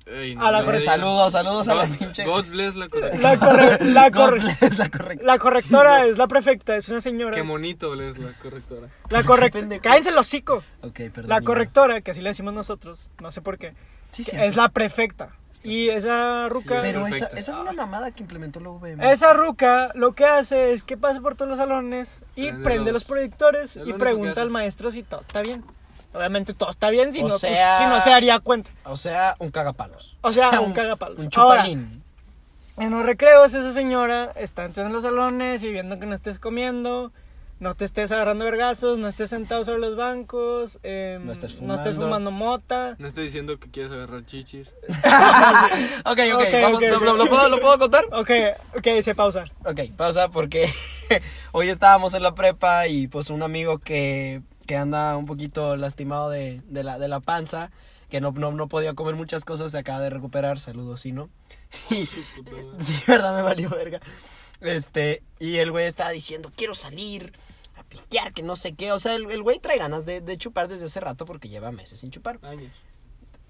Ey, 0.06 0.36
A 0.38 0.52
la. 0.52 0.80
Saludos, 0.80 1.32
saludos 1.32 1.66
a 1.68 1.74
la 1.74 1.86
pinche. 1.86 2.24
God 2.24 2.46
bless 2.46 2.76
la 2.76 2.88
correctora. 2.88 3.20
La, 3.22 3.36
corre- 3.38 3.84
la, 3.84 4.10
God 4.10 4.16
corre- 4.16 4.40
bless 4.40 4.78
la 4.78 4.88
correcta. 4.88 5.26
la 5.26 5.38
correctora 5.38 6.06
es 6.06 6.16
la 6.16 6.28
prefecta, 6.28 6.76
es 6.76 6.88
una 6.88 7.00
señora. 7.00 7.34
Qué 7.34 7.42
monito 7.42 7.90
bless 7.90 8.16
la 8.18 8.30
correctora. 8.40 8.88
La 9.10 9.24
correctora. 9.24 9.80
Cállense 9.80 10.10
el 10.10 10.18
hocico. 10.18 10.62
Perdón. 10.94 11.28
La 11.28 11.40
correctora, 11.40 12.00
que 12.02 12.12
así 12.12 12.20
le 12.22 12.28
decimos 12.30 12.54
nosotros, 12.54 13.10
no 13.20 13.32
sé 13.32 13.40
por 13.42 13.58
qué, 13.58 13.74
Sí, 14.12 14.22
sí. 14.22 14.30
es 14.36 14.54
la 14.54 14.68
prefecta. 14.68 15.30
Y 15.64 15.88
esa 15.88 16.48
ruca. 16.48 16.80
Pero 16.82 17.04
esa, 17.08 17.26
es 17.26 17.48
una 17.48 17.72
mamada 17.72 18.12
que 18.12 18.22
implementó 18.22 18.60
la 18.60 18.68
UVM. 18.70 19.00
Esa 19.10 19.32
ruca 19.32 19.90
lo 19.96 20.12
que 20.12 20.24
hace 20.24 20.72
es 20.72 20.84
que 20.84 20.96
pasa 20.96 21.20
por 21.20 21.34
todos 21.34 21.48
los 21.48 21.58
salones 21.58 22.22
y 22.36 22.46
Prende 22.46 22.62
prende 22.62 22.84
los- 22.92 23.02
los 23.02 23.04
proyectores 23.04 23.76
Es 23.76 23.88
y 23.88 23.92
pregunta 23.94 24.40
al 24.42 24.50
maestro 24.50 24.92
si 24.92 25.02
todo 25.02 25.18
está 25.18 25.42
bien. 25.42 25.64
Obviamente 26.12 26.54
todo 26.54 26.70
está 26.70 26.88
bien, 26.90 27.12
si, 27.12 27.18
O 27.20 27.22
no, 27.24 27.28
pues, 27.28 27.40
sea- 27.40 27.78
si 27.78 27.84
no 27.84 28.00
se 28.00 28.10
daría 28.10 28.38
cuenta. 28.38 28.70
O 28.84 28.96
sea, 28.96 29.34
un 29.38 29.50
cagapalos. 29.50 30.16
O 30.22 30.30
sea, 30.32 30.50
un 30.60 30.72
cagapalos. 30.72 31.18
Un 31.18 31.30
Ahora, 31.36 31.62
chupalín. 31.62 32.02
En 32.78 32.90
los 32.90 33.04
recreos 33.06 33.54
esa 33.54 33.72
señora 33.72 34.32
está 34.36 34.64
entrando 34.64 34.88
en 34.88 34.92
los 34.94 35.02
salones 35.02 35.62
y 35.62 35.72
viendo 35.72 35.98
que 35.98 36.04
no 36.06 36.14
estés 36.14 36.38
comiendo, 36.38 37.10
no 37.58 37.74
te 37.74 37.86
estés 37.86 38.12
agarrando 38.12 38.44
vergazos, 38.44 38.98
no 38.98 39.08
estés 39.08 39.30
sentado 39.30 39.64
sobre 39.64 39.78
los 39.78 39.96
bancos, 39.96 40.78
em, 40.82 41.24
No 41.24 41.32
estés 41.32 41.60
no 41.62 41.74
estés 41.74 41.96
fumando. 41.96 42.30
mota. 42.30 42.94
No 42.98 43.08
estoy 43.08 43.24
diciendo 43.24 43.58
que 43.58 43.70
quieres 43.70 43.92
agarrar 43.92 44.26
chichis. 44.26 44.74
ok, 46.04 46.18
ok, 46.34 46.34
Ok, 46.34 46.52
vamos, 46.62 46.78
ok, 46.78 46.82
¿lo, 46.90 46.96
ok. 46.98 47.02
lo- 47.04 47.16
lo 47.16 47.26
puedo, 47.26 47.48
¿lo 47.48 47.60
puedo 47.60 47.78
contar? 47.78 48.04
Ok, 48.12 48.30
ok, 48.78 49.00
se 49.02 49.14
pausa. 49.14 49.44
Ok, 49.64 49.80
pausa 49.96 50.28
porque 50.28 50.70
hoy 51.52 51.70
estábamos 51.70 52.12
en 52.14 52.22
la 52.22 52.34
prepa 52.34 52.86
y 52.88 53.08
pues 53.08 53.30
un 53.30 53.42
amigo 53.42 53.78
que, 53.78 54.42
que 54.66 54.76
anda 54.76 55.16
un 55.16 55.26
poquito 55.26 55.76
lastimado 55.76 56.28
de, 56.28 56.60
de, 56.68 56.84
la, 56.84 56.98
de 56.98 57.08
la 57.08 57.20
panza, 57.20 57.70
que 58.10 58.20
no, 58.20 58.32
no, 58.32 58.52
no 58.52 58.68
podía 58.68 58.94
comer 58.94 59.14
muchas 59.14 59.44
cosas, 59.44 59.72
se 59.72 59.78
acaba 59.78 60.00
de 60.00 60.10
recuperar, 60.10 60.60
saludos, 60.60 61.00
¿sí, 61.02 61.12
no? 61.12 61.30
Y, 61.90 62.06
sí, 62.06 62.22
verdad, 63.06 63.34
me 63.34 63.42
valió 63.42 63.70
verga. 63.70 64.00
Este, 64.60 65.22
y 65.38 65.56
el 65.56 65.70
güey 65.70 65.86
estaba 65.86 66.10
diciendo, 66.10 66.50
quiero 66.54 66.74
salir 66.74 67.32
a 67.76 67.82
pistear, 67.82 68.32
que 68.32 68.42
no 68.42 68.56
sé 68.56 68.74
qué. 68.74 68.92
O 68.92 68.98
sea, 68.98 69.14
el, 69.14 69.30
el 69.30 69.42
güey 69.42 69.58
trae 69.58 69.78
ganas 69.78 70.06
de, 70.06 70.20
de 70.20 70.38
chupar 70.38 70.68
desde 70.68 70.86
hace 70.86 71.00
rato 71.00 71.26
porque 71.26 71.48
lleva 71.48 71.70
meses 71.72 72.00
sin 72.00 72.10
chupar. 72.10 72.38
Años. 72.42 72.72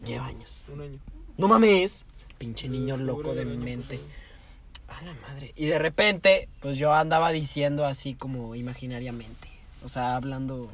Lleva 0.05 0.27
años. 0.27 0.57
Un 0.73 0.81
año. 0.81 0.99
No 1.37 1.49
mames. 1.49 2.07
Pinche 2.39 2.69
niño 2.69 2.97
loco 2.97 3.35
de 3.35 3.45
mi 3.45 3.57
mente. 3.57 4.01
A 4.89 5.03
la 5.03 5.15
madre. 5.15 5.53
Y 5.57 5.67
de 5.67 5.79
repente, 5.79 6.49
pues 6.61 6.77
yo 6.77 6.93
andaba 6.93 7.31
diciendo 7.31 7.87
así 7.87 8.15
como 8.15 8.55
imaginariamente. 8.55 9.49
O 9.85 9.89
sea, 9.89 10.17
hablando 10.17 10.71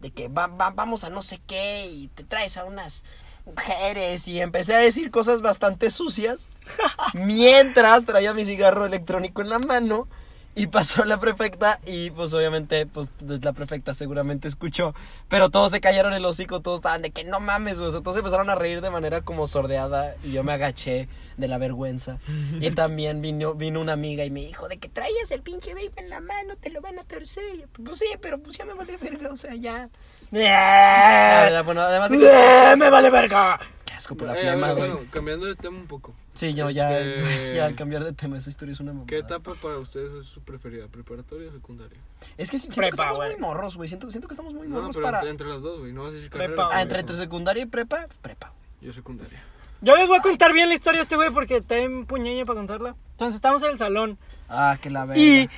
de 0.00 0.10
que 0.10 0.28
va- 0.28 0.46
va- 0.48 0.70
vamos 0.70 1.04
a 1.04 1.10
no 1.10 1.22
sé 1.22 1.40
qué 1.46 1.86
y 1.86 2.08
te 2.08 2.24
traes 2.24 2.56
a 2.56 2.64
unas 2.64 3.04
mujeres. 3.46 4.26
Y 4.28 4.40
empecé 4.40 4.74
a 4.74 4.78
decir 4.78 5.10
cosas 5.10 5.42
bastante 5.42 5.90
sucias. 5.90 6.48
mientras 7.14 8.04
traía 8.04 8.34
mi 8.34 8.44
cigarro 8.44 8.86
electrónico 8.86 9.42
en 9.42 9.50
la 9.50 9.58
mano. 9.58 10.08
Y 10.54 10.66
pasó 10.66 11.04
la 11.04 11.18
prefecta 11.20 11.80
y 11.86 12.10
pues 12.10 12.34
obviamente 12.34 12.84
pues 12.84 13.08
la 13.20 13.52
prefecta 13.52 13.94
seguramente 13.94 14.48
escuchó. 14.48 14.94
Pero 15.28 15.48
todos 15.48 15.70
se 15.70 15.80
callaron 15.80 16.12
el 16.12 16.24
hocico, 16.24 16.60
todos 16.60 16.78
estaban 16.78 17.02
de 17.02 17.10
que 17.12 17.22
no 17.24 17.38
mames, 17.40 17.78
güey. 17.78 17.88
O 17.88 17.92
sea, 17.92 18.00
todos 18.00 18.16
empezaron 18.16 18.50
a 18.50 18.56
reír 18.56 18.80
de 18.80 18.90
manera 18.90 19.20
como 19.22 19.46
sordeada 19.46 20.14
y 20.24 20.32
yo 20.32 20.42
me 20.42 20.52
agaché 20.52 21.08
de 21.36 21.48
la 21.48 21.56
vergüenza. 21.56 22.18
Y 22.60 22.68
también 22.74 23.22
vino, 23.22 23.54
vino 23.54 23.80
una 23.80 23.92
amiga 23.92 24.24
y 24.24 24.30
me 24.30 24.40
dijo 24.40 24.68
de 24.68 24.78
que 24.78 24.88
traías 24.88 25.30
el 25.30 25.40
pinche 25.42 25.72
vape 25.72 25.92
en 26.00 26.10
la 26.10 26.20
mano, 26.20 26.56
te 26.56 26.70
lo 26.70 26.80
van 26.80 26.98
a 26.98 27.04
torcer. 27.04 27.44
Y 27.54 27.60
yo, 27.60 27.66
Pues 27.84 27.98
sí, 27.98 28.06
pero 28.20 28.38
pues 28.40 28.58
ya 28.58 28.64
me 28.64 28.74
vale 28.74 28.96
verga, 28.96 29.30
o 29.32 29.36
sea, 29.36 29.54
ya. 29.54 29.88
Verdad, 30.32 31.64
bueno, 31.64 31.80
además 31.82 32.10
de 32.10 32.18
que... 32.18 32.74
¡Me 32.76 32.90
vale 32.90 33.10
verga! 33.10 33.58
Qué 33.84 33.94
asco 33.94 34.14
por 34.16 34.26
la 34.28 34.36
Eh, 34.36 34.40
flema, 34.40 34.72
bueno, 34.74 34.94
güey. 34.96 35.06
cambiando 35.08 35.46
de 35.46 35.54
tema 35.56 35.78
un 35.78 35.86
poco. 35.86 36.14
Sí, 36.40 36.54
yo 36.54 36.70
ya, 36.70 36.98
Este- 36.98 37.54
ya 37.56 37.66
al 37.66 37.74
cambiar 37.74 38.02
de 38.02 38.12
tema, 38.14 38.38
esa 38.38 38.48
historia 38.48 38.72
es 38.72 38.80
una 38.80 38.92
mamada. 38.92 39.06
¿Qué 39.08 39.18
etapa 39.18 39.52
para 39.60 39.76
ustedes 39.76 40.10
es 40.12 40.24
su 40.26 40.40
preferida? 40.40 40.86
¿Preparatoria 40.88 41.50
o 41.50 41.52
secundaria? 41.52 41.98
Es 42.38 42.50
que 42.50 42.58
siento 42.58 42.76
Prepa, 42.76 42.96
que 42.96 43.02
estamos 43.02 43.26
muy 43.26 43.36
morros, 43.36 43.76
güey. 43.76 43.88
Siento, 43.90 44.10
siento 44.10 44.26
que 44.26 44.32
estamos 44.32 44.54
muy 44.54 44.66
No, 44.66 44.76
no, 44.76 44.80
morros 44.82 44.96
pero 44.96 45.04
para... 45.04 45.18
entre, 45.18 45.30
entre 45.32 45.48
las 45.48 45.60
dos, 45.60 45.80
güey. 45.80 45.92
No 45.92 46.04
vas 46.04 46.12
a 46.12 46.14
decir 46.14 46.30
Prepa, 46.30 46.44
carrera. 46.46 46.64
güey. 46.64 46.78
Ah, 46.78 46.82
entre, 46.82 47.00
entre 47.00 47.16
secundaria 47.16 47.62
y 47.62 47.66
prepa, 47.66 48.06
prepa, 48.22 48.48
güey. 48.48 48.86
Yo 48.88 48.92
secundaria. 48.94 49.42
Yo 49.82 49.96
les 49.96 50.08
voy 50.08 50.16
a 50.16 50.22
contar 50.22 50.52
bien 50.54 50.68
la 50.68 50.74
historia 50.74 51.00
a 51.00 51.02
este 51.02 51.16
güey 51.16 51.30
porque 51.30 51.58
está 51.58 51.76
en 51.76 52.06
puñeña 52.06 52.46
para 52.46 52.58
contarla. 52.58 52.94
Entonces 53.12 53.34
estamos 53.34 53.62
en 53.62 53.70
el 53.72 53.78
salón 53.78 54.18
Ah, 54.48 54.78
que 54.80 54.88
la 54.90 55.04
verga. 55.04 55.20
y 55.22 55.50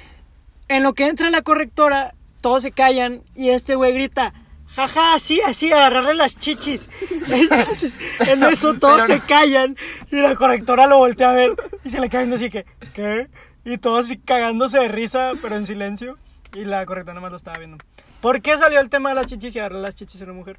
en 0.68 0.82
lo 0.82 0.94
que 0.94 1.06
entra 1.06 1.30
la 1.30 1.42
correctora, 1.42 2.14
todos 2.40 2.62
se 2.62 2.72
callan 2.72 3.22
y 3.36 3.50
este 3.50 3.76
güey 3.76 3.92
grita, 3.92 4.32
jaja, 4.74 5.14
así, 5.14 5.40
así, 5.40 5.72
agarrarle 5.72 6.14
las 6.14 6.38
chichis. 6.38 6.88
Entonces, 7.28 7.96
en 8.26 8.42
eso 8.44 8.74
todos 8.74 9.04
se 9.04 9.20
callan 9.20 9.76
y 10.10 10.16
la 10.16 10.34
correctora 10.34 10.86
lo 10.86 10.98
voltea 10.98 11.30
a 11.30 11.34
ver 11.34 11.54
y 11.84 11.90
se 11.90 12.00
le 12.00 12.08
cae 12.08 12.20
viendo 12.20 12.36
así 12.36 12.50
que, 12.50 12.66
¿qué? 12.92 13.28
Y 13.64 13.78
todos 13.78 14.06
así 14.06 14.18
cagándose 14.18 14.78
de 14.78 14.88
risa, 14.88 15.32
pero 15.40 15.56
en 15.56 15.66
silencio. 15.66 16.18
Y 16.54 16.64
la 16.64 16.84
correctora 16.84 17.14
nada 17.14 17.22
más 17.22 17.30
lo 17.30 17.36
estaba 17.36 17.58
viendo. 17.58 17.78
¿Por 18.20 18.42
qué 18.42 18.58
salió 18.58 18.80
el 18.80 18.90
tema 18.90 19.08
de 19.10 19.14
las 19.16 19.26
chichis 19.26 19.56
y 19.56 19.58
agarrar 19.58 19.80
las 19.80 19.94
chichis 19.94 20.20
a 20.20 20.24
una 20.24 20.34
mujer? 20.34 20.58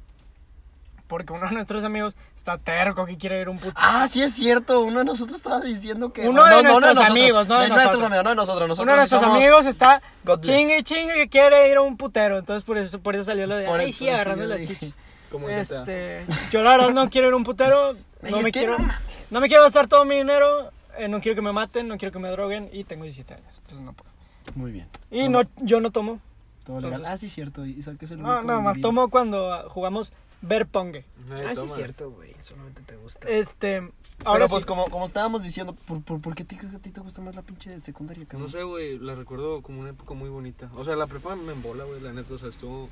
Porque 1.14 1.32
uno 1.32 1.46
de 1.46 1.54
nuestros 1.54 1.84
amigos 1.84 2.16
está 2.34 2.58
terco 2.58 3.06
que 3.06 3.16
quiere 3.16 3.40
ir 3.40 3.46
a 3.46 3.50
un 3.50 3.58
puto. 3.58 3.72
Ah, 3.76 4.08
sí 4.08 4.20
es 4.20 4.34
cierto. 4.34 4.80
Uno 4.80 4.98
de 4.98 5.04
nosotros 5.04 5.36
estaba 5.36 5.60
diciendo 5.60 6.12
que. 6.12 6.28
Uno 6.28 6.44
de 6.44 6.64
nuestros 6.64 6.98
amigos, 6.98 7.46
no 7.46 7.60
de 7.60 7.68
nuestros 7.68 8.02
amigos, 8.02 8.24
no 8.24 8.32
de 8.32 8.36
nosotros. 8.36 8.68
nosotros 8.68 8.78
Uno 8.80 8.90
de 8.92 8.98
nuestros 8.98 9.22
amigos 9.22 9.66
está 9.66 10.02
chingue 10.40 10.78
y 10.78 10.82
chingue 10.82 11.14
que 11.14 11.28
quiere 11.28 11.70
ir 11.70 11.76
a 11.76 11.82
un 11.82 11.96
putero. 11.96 12.36
Entonces 12.36 12.64
por 12.64 12.78
eso, 12.78 12.98
por 12.98 13.14
eso 13.14 13.22
salió 13.22 13.46
lo 13.46 13.56
de 13.56 13.64
Por 13.64 13.78
ay, 13.78 13.92
sí, 13.92 14.08
agarrando 14.08 14.44
las 14.44 14.60
chichis. 14.62 14.96
Como. 15.30 15.48
Este, 15.48 16.26
yo 16.50 16.64
la 16.64 16.70
verdad 16.76 16.90
no 16.90 17.08
quiero 17.08 17.28
ir 17.28 17.34
a 17.34 17.36
un 17.36 17.44
putero, 17.44 17.94
no 18.28 18.40
me 18.40 18.50
quiero, 18.50 18.76
no 18.76 18.88
no 19.30 19.40
me 19.40 19.46
quiero 19.46 19.62
gastar 19.62 19.86
todo 19.86 20.04
mi 20.04 20.16
dinero, 20.16 20.70
eh, 20.98 21.08
no 21.08 21.20
quiero 21.20 21.36
que 21.36 21.42
me 21.42 21.52
maten, 21.52 21.86
no 21.88 21.96
quiero 21.96 22.12
que 22.12 22.18
me 22.18 22.30
droguen 22.30 22.68
y 22.72 22.84
tengo 22.84 23.04
17 23.04 23.34
años, 23.34 23.58
entonces 23.58 23.80
no 23.80 23.92
puedo. 23.92 24.10
Muy 24.54 24.72
bien. 24.72 24.88
Y 25.10 25.28
no, 25.28 25.42
yo 25.56 25.80
no 25.80 25.90
tomo, 25.90 26.20
Todo 26.64 26.80
legal. 26.80 27.00
Entonces- 27.00 27.14
Ah, 27.14 27.18
sí, 27.18 27.28
cierto. 27.28 27.66
Isaac 27.66 27.96
es 28.00 28.10
el 28.12 28.22
no, 28.22 28.28
único 28.30 28.46
nada 28.46 28.60
más 28.60 28.80
tomo 28.80 29.08
cuando 29.08 29.52
ah, 29.52 29.64
jugamos 29.68 30.12
ver 30.46 30.66
pongue. 30.66 31.04
Nadie 31.28 31.46
Ah, 31.48 31.54
sí, 31.54 31.64
es 31.64 31.74
cierto, 31.74 32.10
güey. 32.10 32.34
Solamente 32.38 32.82
te 32.82 32.96
gusta. 32.96 33.28
Este, 33.28 33.80
Pero 33.80 33.92
ahora 34.30 34.46
pues 34.46 34.62
sí, 34.62 34.66
como, 34.66 34.86
como 34.86 35.04
estábamos 35.04 35.42
diciendo, 35.42 35.74
¿por, 35.74 36.02
por, 36.02 36.20
por 36.20 36.34
qué 36.34 36.44
te, 36.44 36.56
a 36.56 36.78
ti 36.78 36.90
te 36.90 37.00
gusta 37.00 37.20
más 37.22 37.34
la 37.34 37.42
pinche 37.42 37.78
secundaria, 37.80 38.24
cabrón? 38.26 38.42
No 38.46 38.52
sé, 38.52 38.62
güey, 38.62 38.98
la 38.98 39.14
recuerdo 39.14 39.62
como 39.62 39.80
una 39.80 39.90
época 39.90 40.14
muy 40.14 40.28
bonita. 40.28 40.70
O 40.76 40.84
sea, 40.84 40.96
la 40.96 41.06
prepa 41.06 41.34
me 41.36 41.52
embola, 41.52 41.84
güey, 41.84 42.00
la 42.00 42.12
neta, 42.12 42.34
o 42.34 42.38
sea, 42.38 42.48
estuvo... 42.48 42.88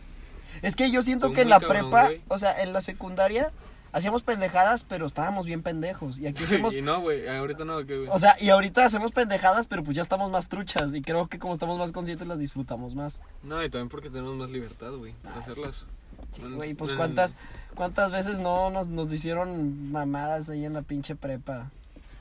Es 0.62 0.76
que 0.76 0.90
yo 0.90 1.02
siento 1.02 1.32
que 1.32 1.42
en 1.42 1.49
la 1.49 1.61
cabrón, 1.61 1.90
prepa, 1.90 2.11
o 2.28 2.38
sea, 2.38 2.62
en 2.62 2.73
la 2.73 2.80
secundaria, 2.82 3.52
hacíamos 3.92 4.23
pendejadas, 4.23 4.85
pero 4.85 5.06
estábamos 5.06 5.47
bien 5.47 5.62
pendejos. 5.62 6.18
Y 6.18 6.26
aquí 6.26 6.44
hacemos... 6.44 6.76
Y 6.76 6.82
no, 6.82 7.00
güey, 7.00 7.28
ahorita 7.28 7.64
no, 7.64 7.85
¿qué, 7.87 7.97
güey? 7.99 8.09
O 8.11 8.18
sea, 8.18 8.35
y 8.40 8.49
ahorita 8.50 8.85
hacemos 8.85 9.12
pendejadas, 9.12 9.66
pero 9.66 9.82
pues 9.82 9.94
ya 9.97 10.02
estamos 10.02 10.30
más 10.30 10.49
truchas. 10.49 10.94
Y 10.94 11.02
creo 11.02 11.26
que 11.28 11.38
como 11.38 11.52
estamos 11.52 11.78
más 11.78 11.92
conscientes, 11.92 12.26
las 12.26 12.38
disfrutamos 12.38 12.94
más. 12.94 13.23
No, 13.42 13.62
y 13.62 13.68
también 13.71 13.88
porque 13.88 14.11
tenemos 14.11 14.35
más 14.37 14.50
libertad, 14.50 14.92
güey, 14.92 15.12
de 15.12 15.28
Ah, 15.28 15.38
hacerlas. 15.47 15.87
Sí, 16.33 16.43
güey, 16.43 16.75
pues 16.75 16.93
cuántas, 16.95 17.37
cuántas 17.75 18.11
veces 18.11 18.41
no 18.41 18.71
nos, 18.71 18.89
nos 18.89 19.12
hicieron 19.12 19.91
mamadas 19.93 20.49
ahí 20.49 20.65
en 20.65 20.73
la 20.73 20.83
pinche 20.83 21.15
prepa. 21.15 21.71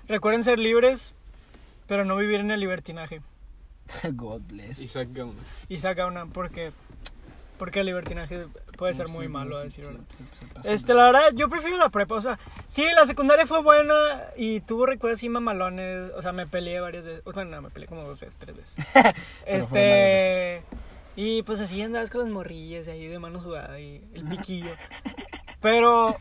recuerden 0.07 0.43
ser 0.43 0.59
libres, 0.59 1.13
pero 1.87 2.05
no 2.05 2.15
vivir 2.17 2.39
en 2.41 2.51
el 2.51 2.59
libertinaje. 2.59 3.21
God 4.13 4.41
bless. 4.47 4.79
Isaac 4.79 5.09
Gauna. 5.11 5.39
Y 5.69 5.79
saca 5.79 6.05
una, 6.05 6.25
porque, 6.25 6.71
porque 7.57 7.81
el 7.81 7.87
libertinaje 7.87 8.47
puede 8.77 8.93
ser 8.93 9.07
muy 9.09 9.25
sí, 9.25 9.31
malo, 9.31 9.57
a 9.57 9.63
decir 9.63 9.83
sí, 9.83 9.89
verdad. 9.91 10.71
Este, 10.71 10.93
la 10.93 11.05
verdad, 11.05 11.33
yo 11.35 11.49
prefiero 11.49 11.77
la 11.77 11.89
prepa, 11.89 12.15
o 12.15 12.21
sea, 12.21 12.39
sí, 12.67 12.83
la 12.95 13.05
secundaria 13.05 13.45
fue 13.45 13.61
buena 13.61 13.93
y 14.35 14.61
tuvo 14.61 14.85
recuerdos 14.85 15.19
así 15.19 15.29
mamalones, 15.29 16.11
o 16.15 16.21
sea, 16.21 16.31
me 16.31 16.47
peleé 16.47 16.79
varias 16.79 17.05
veces, 17.05 17.23
bueno, 17.23 17.45
no, 17.45 17.61
me 17.61 17.69
peleé 17.69 17.87
como 17.87 18.03
dos 18.03 18.19
veces, 18.19 18.35
tres 18.39 18.55
veces. 18.55 18.85
este, 19.45 20.63
y 21.15 21.43
pues 21.43 21.59
así 21.59 21.81
andabas 21.81 22.09
con 22.09 22.21
las 22.21 22.29
morrillas 22.29 22.87
ahí 22.87 23.07
de 23.07 23.19
manos 23.19 23.43
jugadas 23.43 23.79
y 23.79 24.01
el 24.13 24.25
piquillo. 24.25 24.71
Pero, 25.61 26.15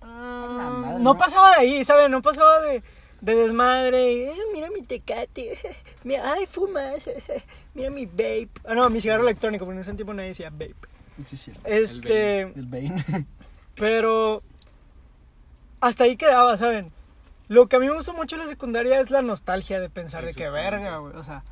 la 0.00 0.06
madre, 0.06 1.00
no 1.00 1.16
pasaba 1.18 1.50
de 1.52 1.56
ahí, 1.60 1.84
¿sabes? 1.84 2.08
No 2.10 2.22
pasaba 2.22 2.60
de, 2.60 2.82
de 3.20 3.34
desmadre, 3.34 4.12
y, 4.12 4.22
"Eh, 4.24 4.34
mira 4.52 4.68
mi 4.70 4.82
tecate, 4.82 5.58
mira, 6.04 6.32
ay, 6.32 6.46
fumas, 6.46 7.08
mira 7.74 7.90
mi 7.90 8.06
vape. 8.06 8.48
Ah, 8.64 8.74
no, 8.74 8.88
mi 8.90 9.00
cigarro 9.00 9.22
electrónico, 9.22 9.64
porque 9.64 9.76
en 9.76 9.80
ese 9.80 9.94
tiempo 9.94 10.14
nadie 10.14 10.28
decía 10.28 10.50
vape. 10.50 10.74
Sí, 11.24 11.36
cierto. 11.36 11.60
Este... 11.66 12.40
El 12.42 12.66
Bane. 12.66 13.04
Pero 13.74 14.42
hasta 15.80 16.04
ahí 16.04 16.16
quedaba, 16.16 16.56
¿saben? 16.56 16.92
Lo 17.48 17.66
que 17.68 17.76
a 17.76 17.78
mí 17.78 17.86
me 17.88 17.94
gusta 17.94 18.12
mucho 18.12 18.36
de 18.36 18.44
la 18.44 18.48
secundaria 18.48 19.00
es 19.00 19.10
la 19.10 19.22
nostalgia 19.22 19.80
de 19.80 19.90
pensar 19.90 20.24
de 20.24 20.34
que 20.34 20.48
verga, 20.48 20.98
güey. 20.98 21.14
O 21.16 21.22
sea, 21.24 21.44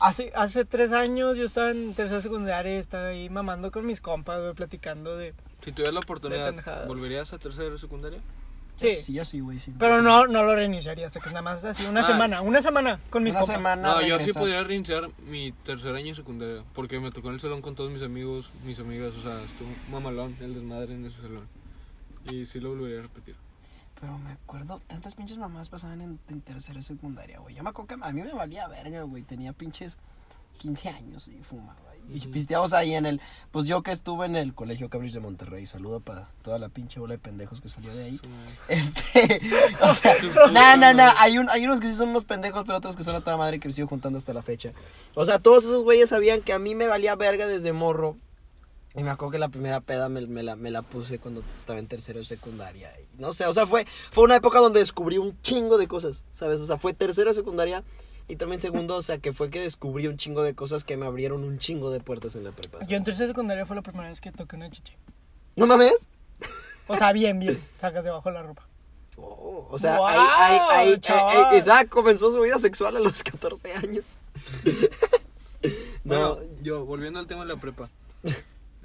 hace, 0.00 0.32
hace 0.34 0.64
tres 0.64 0.92
años 0.92 1.36
yo 1.36 1.44
estaba 1.44 1.70
en 1.70 1.94
tercera 1.94 2.20
secundaria 2.20 2.74
y 2.74 2.78
estaba 2.78 3.08
ahí 3.08 3.28
mamando 3.30 3.70
con 3.70 3.86
mis 3.86 4.00
compas, 4.00 4.40
güey, 4.40 4.54
platicando 4.54 5.16
de... 5.16 5.34
Si 5.64 5.72
tuvieras 5.72 5.94
la 5.94 6.00
oportunidad. 6.00 6.86
¿volverías 6.86 7.32
a 7.32 7.38
tercera 7.38 7.76
secundaria? 7.78 8.20
Sí, 8.76 8.96
Sí, 8.96 9.12
yo 9.12 9.26
sí, 9.26 9.40
güey. 9.40 9.58
Sí, 9.58 9.74
pero 9.78 9.96
sí. 9.96 10.02
no, 10.02 10.26
no 10.26 10.42
lo 10.42 10.54
reiniciaría 10.54 11.06
hasta 11.06 11.20
que 11.20 11.26
nada 11.28 11.42
más 11.42 11.62
así, 11.66 11.86
una 11.86 12.00
Ah. 12.00 12.02
semana, 12.02 12.40
una 12.40 12.62
semana 12.62 12.98
con 13.10 13.22
mis 13.22 13.32
Una 13.34 13.40
compas. 13.40 13.56
semana. 13.56 13.88
No, 13.88 14.00
yo 14.06 14.18
sí 14.20 14.32
podría 14.32 14.64
reiniciar 14.64 15.10
mi 15.28 15.52
tercer 15.52 15.94
año 15.94 16.06
de 16.08 16.14
secundaria. 16.14 16.64
Porque 16.74 16.98
me 16.98 17.10
tocó 17.10 17.28
en 17.28 17.34
el 17.34 17.40
salón 17.40 17.60
con 17.60 17.74
todos 17.74 17.90
mis 17.90 18.00
amigos, 18.00 18.48
mis 18.64 18.78
amigas. 18.78 19.12
O 19.16 19.22
sea, 19.22 19.42
estuvo 19.42 19.68
mamalón 19.90 20.34
el 20.40 20.54
desmadre 20.54 20.94
en 20.94 21.04
ese 21.04 21.20
salón. 21.20 21.46
Y 22.32 22.46
sí 22.46 22.58
lo 22.58 22.70
volvería 22.70 23.00
a 23.00 23.02
repetir. 23.02 23.34
Pero 24.00 24.16
me 24.18 24.32
acuerdo, 24.32 24.80
tantas 24.86 25.14
pinches 25.14 25.36
mamás 25.38 25.68
pasaban 25.68 26.00
en, 26.00 26.18
en 26.28 26.40
tercera 26.40 26.78
y 26.78 26.82
secundaria, 26.82 27.38
güey. 27.40 27.54
Yo 27.54 27.62
me 27.62 27.70
acuerdo 27.70 27.88
que 27.96 28.02
a 28.02 28.12
mí 28.12 28.22
me 28.22 28.32
valía 28.32 28.66
verga, 28.66 29.02
güey. 29.02 29.22
Tenía 29.22 29.52
pinches 29.52 29.98
15 30.58 30.88
años 30.88 31.28
y 31.28 31.42
fumaba. 31.42 31.76
Y 32.08 32.18
Ujú. 32.22 32.30
pisteamos 32.30 32.72
ahí 32.72 32.94
en 32.94 33.06
el. 33.06 33.20
Pues 33.52 33.66
yo 33.66 33.82
que 33.82 33.92
estuve 33.92 34.26
en 34.26 34.34
el 34.34 34.54
Colegio 34.54 34.88
Cambridge 34.88 35.12
de 35.12 35.20
Monterrey. 35.20 35.66
Saludo 35.66 36.00
para 36.00 36.28
toda 36.42 36.58
la 36.58 36.68
pinche 36.70 36.98
bola 36.98 37.12
de 37.12 37.18
pendejos 37.18 37.60
que 37.60 37.68
salió 37.68 37.94
de 37.94 38.04
ahí. 38.04 38.20
Este. 38.68 39.40
O 39.82 39.94
sea, 39.94 40.14
no, 40.50 40.76
no, 40.76 40.94
no. 40.94 41.04
Hay, 41.18 41.38
un, 41.38 41.48
hay 41.50 41.64
unos 41.64 41.78
que 41.80 41.88
sí 41.88 41.94
son 41.94 42.08
unos 42.08 42.24
pendejos, 42.24 42.64
pero 42.64 42.78
otros 42.78 42.96
que 42.96 43.04
son 43.04 43.14
a 43.16 43.20
toda 43.20 43.36
madre 43.36 43.60
que 43.60 43.68
me 43.68 43.74
sigo 43.74 43.86
juntando 43.86 44.18
hasta 44.18 44.32
la 44.32 44.42
fecha. 44.42 44.72
O 45.14 45.24
sea, 45.24 45.38
todos 45.38 45.64
esos 45.64 45.84
güeyes 45.84 46.08
sabían 46.08 46.40
que 46.40 46.52
a 46.52 46.58
mí 46.58 46.74
me 46.74 46.86
valía 46.86 47.14
verga 47.16 47.46
desde 47.46 47.72
morro. 47.72 48.16
Y 48.94 49.02
me 49.04 49.10
acuerdo 49.10 49.32
que 49.32 49.38
la 49.38 49.48
primera 49.48 49.80
peda 49.80 50.08
me, 50.08 50.26
me 50.26 50.42
la, 50.42 50.56
me 50.56 50.70
la 50.70 50.82
puse 50.82 51.18
cuando 51.18 51.42
estaba 51.56 51.78
en 51.78 51.86
tercero 51.86 52.18
de 52.18 52.24
secundaria. 52.24 52.92
Y 53.00 53.20
no 53.20 53.32
sé, 53.32 53.46
o 53.46 53.52
sea, 53.52 53.66
fue, 53.66 53.86
fue 54.10 54.24
una 54.24 54.36
época 54.36 54.58
donde 54.58 54.80
descubrí 54.80 55.18
un 55.18 55.40
chingo 55.42 55.78
de 55.78 55.86
cosas, 55.86 56.24
¿sabes? 56.30 56.60
O 56.60 56.66
sea, 56.66 56.76
fue 56.76 56.92
tercero 56.92 57.30
de 57.30 57.36
secundaria 57.36 57.84
y 58.26 58.36
también 58.36 58.60
segundo, 58.60 58.96
o 58.96 59.02
sea, 59.02 59.18
que 59.18 59.32
fue 59.32 59.48
que 59.50 59.60
descubrí 59.60 60.08
un 60.08 60.16
chingo 60.16 60.42
de 60.42 60.54
cosas 60.54 60.82
que 60.82 60.96
me 60.96 61.06
abrieron 61.06 61.44
un 61.44 61.58
chingo 61.58 61.90
de 61.90 62.00
puertas 62.00 62.34
en 62.34 62.44
la 62.44 62.52
prepa. 62.52 62.78
Yo 62.86 62.96
en 62.96 63.04
tercera 63.04 63.28
secundaria 63.28 63.64
fue 63.64 63.76
la 63.76 63.82
primera 63.82 64.08
vez 64.08 64.20
que 64.20 64.32
toqué 64.32 64.56
una 64.56 64.70
chichi. 64.70 64.94
¿No 65.54 65.66
mames? 65.66 66.08
O 66.88 66.96
sea, 66.96 67.12
bien, 67.12 67.38
bien, 67.38 67.60
sacas 67.78 68.04
debajo 68.04 68.28
de 68.28 68.34
la 68.34 68.42
ropa. 68.42 68.66
Oh, 69.16 69.68
o 69.70 69.78
sea, 69.78 69.98
¡Guau, 69.98 70.08
ahí, 70.08 70.58
ahí, 70.68 70.88
ahí, 70.92 71.00
chaval! 71.00 71.54
eh, 71.54 71.58
Isaac 71.58 71.88
comenzó 71.88 72.32
su 72.32 72.40
vida 72.40 72.58
sexual 72.58 72.96
a 72.96 73.00
los 73.00 73.22
14 73.22 73.72
años. 73.74 74.18
Bueno, 76.02 76.36
no, 76.36 76.62
yo, 76.62 76.86
volviendo 76.86 77.18
al 77.18 77.26
tema 77.26 77.42
de 77.42 77.48
la 77.54 77.60
prepa. 77.60 77.90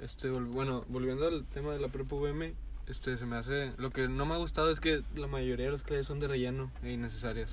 Este, 0.00 0.28
vol- 0.30 0.46
bueno, 0.50 0.84
volviendo 0.88 1.26
al 1.26 1.44
tema 1.46 1.72
de 1.72 1.80
la 1.80 1.88
prepa 1.88 2.16
VM, 2.16 2.54
este, 2.88 3.16
se 3.16 3.24
me 3.26 3.36
hace... 3.36 3.72
Lo 3.78 3.90
que 3.90 4.08
no 4.08 4.26
me 4.26 4.34
ha 4.34 4.38
gustado 4.38 4.70
es 4.70 4.80
que 4.80 5.02
la 5.14 5.26
mayoría 5.26 5.66
de 5.66 5.72
las 5.72 5.82
clases 5.82 6.06
son 6.06 6.20
de 6.20 6.28
relleno 6.28 6.70
e 6.82 6.92
innecesarias. 6.92 7.50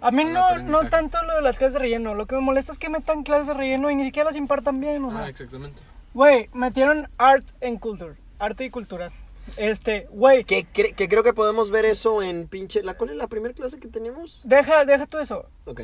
A 0.00 0.10
mí 0.10 0.24
no, 0.24 0.58
no 0.58 0.88
tanto 0.90 1.22
lo 1.24 1.36
de 1.36 1.42
las 1.42 1.58
clases 1.58 1.74
de 1.74 1.80
relleno. 1.80 2.14
Lo 2.14 2.26
que 2.26 2.34
me 2.34 2.42
molesta 2.42 2.70
es 2.72 2.78
que 2.78 2.90
metan 2.90 3.22
clases 3.22 3.46
de 3.48 3.54
relleno 3.54 3.90
y 3.90 3.94
ni 3.94 4.04
siquiera 4.04 4.28
las 4.28 4.36
impartan 4.36 4.80
bien. 4.80 5.04
O 5.04 5.10
Ah, 5.10 5.20
sea, 5.20 5.28
exactamente. 5.28 5.80
güey, 6.12 6.50
metieron 6.52 7.08
art 7.18 7.44
and 7.62 7.78
culture. 7.80 8.14
Arte 8.38 8.64
y 8.66 8.70
cultura. 8.70 9.10
Este, 9.56 10.06
güey, 10.10 10.44
que, 10.44 10.66
cre- 10.66 10.94
que 10.94 11.08
creo 11.08 11.22
que 11.22 11.32
podemos 11.32 11.70
ver 11.70 11.84
eso 11.86 12.22
en 12.22 12.46
pinche... 12.48 12.82
¿La 12.82 12.94
cuál 12.94 13.10
es 13.10 13.16
la 13.16 13.28
primera 13.28 13.54
clase 13.54 13.78
que 13.78 13.88
teníamos? 13.88 14.40
deja, 14.44 14.84
deja 14.84 15.06
tú 15.06 15.18
eso. 15.18 15.46
Ok. 15.64 15.82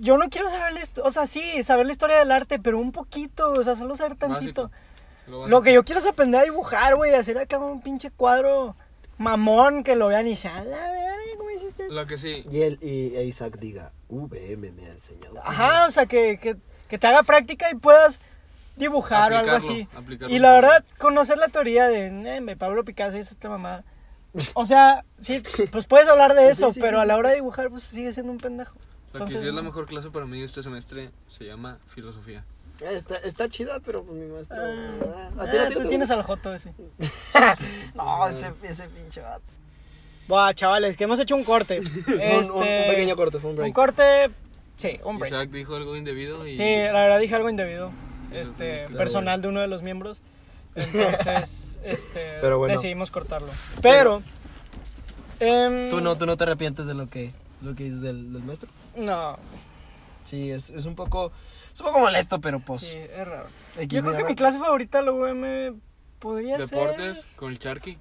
Yo 0.00 0.18
no 0.18 0.28
quiero 0.28 0.50
saber 0.50 0.74
la 0.74 0.80
historia, 0.82 1.08
o 1.08 1.12
sea, 1.12 1.26
sí, 1.26 1.62
saber 1.62 1.86
la 1.86 1.92
historia 1.92 2.18
del 2.18 2.30
arte, 2.32 2.58
pero 2.58 2.78
un 2.78 2.92
poquito, 2.92 3.52
o 3.52 3.64
sea, 3.64 3.76
solo 3.76 3.96
saber 3.96 4.16
tantito. 4.16 4.64
Básico. 4.64 4.89
Lo 5.30 5.62
que 5.62 5.72
yo 5.72 5.84
quiero 5.84 6.00
es 6.00 6.06
aprender 6.06 6.40
a 6.40 6.44
dibujar, 6.44 6.96
güey, 6.96 7.14
hacer 7.14 7.38
acá 7.38 7.58
un 7.58 7.80
pinche 7.80 8.10
cuadro 8.10 8.76
mamón 9.18 9.84
que 9.84 9.96
lo 9.96 10.08
vean 10.08 10.26
y 10.26 10.36
sean, 10.36 10.70
la 10.70 10.78
verga, 10.78 11.14
¿cómo 11.36 11.50
hiciste 11.50 11.86
eso? 11.86 11.94
Lo 11.94 12.06
que 12.06 12.16
sí, 12.16 12.42
Y, 12.50 12.62
él, 12.62 12.78
y 12.80 13.18
Isaac 13.18 13.58
diga, 13.58 13.92
VM 14.08 14.72
me 14.72 14.86
ha 14.86 14.90
enseñado. 14.90 15.40
Ajá, 15.44 15.86
o 15.86 15.90
sea, 15.90 16.06
que, 16.06 16.38
que, 16.38 16.56
que 16.88 16.98
te 16.98 17.06
haga 17.06 17.22
práctica 17.22 17.70
y 17.70 17.74
puedas 17.74 18.20
dibujar 18.76 19.32
o 19.32 19.36
algo 19.36 19.52
así. 19.52 19.86
aplicarlo 19.94 20.34
Y 20.34 20.38
la 20.38 20.52
verdad, 20.52 20.84
conocer 20.98 21.38
la 21.38 21.48
teoría 21.48 21.86
de 21.88 22.06
eh, 22.06 22.56
Pablo 22.56 22.84
Picasso 22.84 23.18
hizo 23.18 23.30
esta 23.34 23.48
mamá. 23.48 23.84
O 24.54 24.64
sea, 24.64 25.04
sí, 25.20 25.42
pues 25.70 25.86
puedes 25.86 26.08
hablar 26.08 26.34
de 26.34 26.48
eso, 26.50 26.68
Sí, 26.68 26.74
sí, 26.74 26.80
pero 26.80 26.98
sí, 26.98 27.02
a 27.02 27.06
la 27.06 27.16
hora 27.16 27.28
de 27.28 27.36
dibujar, 27.36 27.68
pues 27.68 27.82
sigue 27.82 28.12
siendo 28.12 28.32
un 28.32 28.38
pendejo. 28.38 28.74
la 28.74 28.80
que 28.80 28.86
sí 28.86 29.12
Entonces, 29.12 29.42
es 29.42 29.54
la 29.54 29.62
mejor 29.62 29.86
clase 29.86 30.10
para 30.10 30.26
mí 30.26 30.42
este 30.42 30.62
semestre 30.62 31.10
se 31.28 31.44
llama 31.44 31.78
filosofía. 31.88 32.44
Está, 32.82 33.16
está 33.16 33.48
chida, 33.48 33.80
pero 33.84 34.02
pues 34.04 34.16
mi 34.18 34.26
maestro... 34.26 34.56
Ah, 34.58 34.90
ah, 35.04 35.30
ah, 35.38 35.42
a 35.42 35.50
ti 35.50 35.56
no 35.58 35.68
tú 35.70 35.78
te 35.82 35.88
tienes 35.88 36.10
al 36.10 36.22
Joto 36.22 36.54
ese. 36.54 36.72
No, 37.94 38.26
ese, 38.28 38.52
ese 38.62 38.88
pinche 38.88 39.20
vato. 39.20 39.42
Buah, 40.28 40.54
chavales, 40.54 40.96
que 40.96 41.04
hemos 41.04 41.18
hecho 41.18 41.34
un 41.36 41.44
corte. 41.44 41.80
Un- 42.06 42.20
Este, 42.20 42.52
un, 42.52 42.58
un 42.62 42.64
pequeño 42.88 43.16
corte, 43.16 43.38
fue 43.38 43.50
un 43.50 43.56
break. 43.56 43.66
Un 43.68 43.72
corte, 43.74 44.30
sí, 44.76 44.98
un 45.04 45.18
break. 45.18 45.32
Isaac 45.32 45.50
dijo 45.50 45.76
algo 45.76 45.96
indebido 45.96 46.46
y... 46.46 46.56
Sí, 46.56 46.62
la 46.64 46.92
verdad 47.02 47.18
dije 47.20 47.34
algo 47.34 47.50
indebido, 47.50 47.90
este, 48.32 48.84
Claro, 48.86 48.96
personal 48.96 49.42
de 49.42 49.48
uno 49.48 49.60
de 49.60 49.66
los 49.66 49.82
miembros. 49.82 50.20
Entonces, 50.74 51.78
este, 51.84 52.38
Pero 52.40 52.58
bueno. 52.58 52.74
decidimos 52.74 53.10
cortarlo. 53.10 53.48
Pero, 53.82 54.22
em, 55.40 55.90
¿Tú 55.90 56.00
no, 56.00 56.16
tú 56.16 56.26
no 56.26 56.36
te 56.36 56.44
arrepientes 56.44 56.86
de 56.86 56.94
lo 56.94 57.08
que, 57.08 57.32
lo 57.60 57.74
que 57.74 57.84
dices 57.84 58.00
del, 58.00 58.32
del 58.32 58.42
maestro. 58.42 58.70
No, 58.96 59.36
Sí, 60.24 60.50
es, 60.50 60.70
es 60.70 60.84
un 60.84 60.94
poco... 60.94 61.32
Es 61.80 61.86
un 61.86 61.92
poco 61.92 62.00
molesto, 62.00 62.40
pero 62.42 62.60
pues... 62.60 62.82
sí, 62.82 62.98
es 62.98 63.26
raro. 63.26 63.46
Yo 63.88 64.02
creo 64.02 64.14
que 64.18 64.24
mi 64.24 64.34
clase 64.34 64.58
favorita, 64.58 65.00
la 65.00 65.12
UM, 65.12 65.80
podría 66.18 66.58
Deportes 66.58 67.16
ser... 67.16 67.24
con 67.36 67.50
el 67.52 67.58
Charqui. 67.58 67.96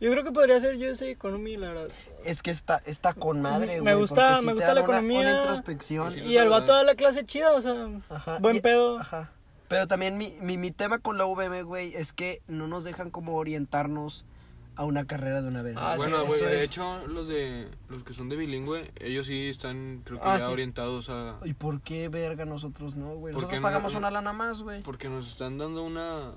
Yo 0.00 0.10
creo 0.10 0.22
que 0.22 0.32
podría 0.32 0.60
ser 0.60 0.74
USA 0.76 1.06
Economy, 1.06 1.56
la 1.56 1.68
verdad. 1.68 1.88
Es 2.26 2.42
que 2.42 2.50
está, 2.50 2.82
está 2.84 3.14
con 3.14 3.40
madre, 3.40 3.76
Me 3.80 3.92
güey. 3.92 3.94
gusta- 3.94 4.26
porque 4.28 4.40
sí 4.40 4.46
me 4.46 4.52
gusta 4.52 4.74
la 4.74 4.82
una- 4.82 4.92
economía. 4.92 5.20
Una 5.20 5.36
introspección. 5.38 6.18
Y 6.18 6.36
el 6.36 6.50
vato 6.50 6.72
da 6.74 6.82
la 6.84 6.94
clase 6.94 7.24
chida, 7.24 7.52
o 7.54 7.62
sea, 7.62 7.88
Ajá. 8.10 8.36
buen 8.40 8.56
y- 8.56 8.60
pedo. 8.60 8.98
Ajá. 8.98 9.30
Pero 9.68 9.86
también 9.86 10.18
mi, 10.18 10.36
mi, 10.42 10.58
mi 10.58 10.70
tema 10.72 10.98
con 10.98 11.16
la 11.16 11.24
UVM, 11.24 11.62
güey, 11.62 11.94
es 11.94 12.12
que 12.12 12.42
no 12.48 12.66
nos 12.66 12.84
dejan 12.84 13.10
como 13.10 13.36
orientarnos 13.36 14.26
a 14.76 14.84
una 14.84 15.06
carrera 15.06 15.42
de 15.42 15.48
una 15.48 15.62
vez. 15.62 15.74
Ah, 15.76 15.88
O 15.88 15.90
sea, 15.90 15.96
bueno, 15.98 16.24
güey, 16.24 16.40
de 16.40 16.56
es- 16.56 16.64
hecho, 16.64 17.06
los 17.06 17.28
de 17.28 17.68
los 17.88 18.02
que 18.04 18.14
son 18.14 18.28
de 18.28 18.36
bilingüe, 18.36 18.90
ellos 19.00 19.26
sí 19.26 19.48
están, 19.48 20.00
creo 20.04 20.18
que 20.20 20.26
Ah, 20.26 20.38
ya 20.38 20.46
sí. 20.46 20.52
orientados 20.52 21.08
a... 21.10 21.38
¿Y 21.44 21.52
por 21.52 21.80
qué 21.82 22.08
verga 22.08 22.44
nosotros 22.44 22.94
no, 22.96 23.14
güey? 23.16 23.34
¿Por 23.34 23.42
Nosotros 23.42 23.62
pagamos 23.62 23.92
No. 23.92 23.98
una 23.98 24.10
lana 24.10 24.32
más, 24.32 24.62
güey. 24.62 24.82
Porque 24.82 25.08
nos 25.08 25.28
están 25.28 25.58
dando 25.58 25.82
una, 25.84 26.32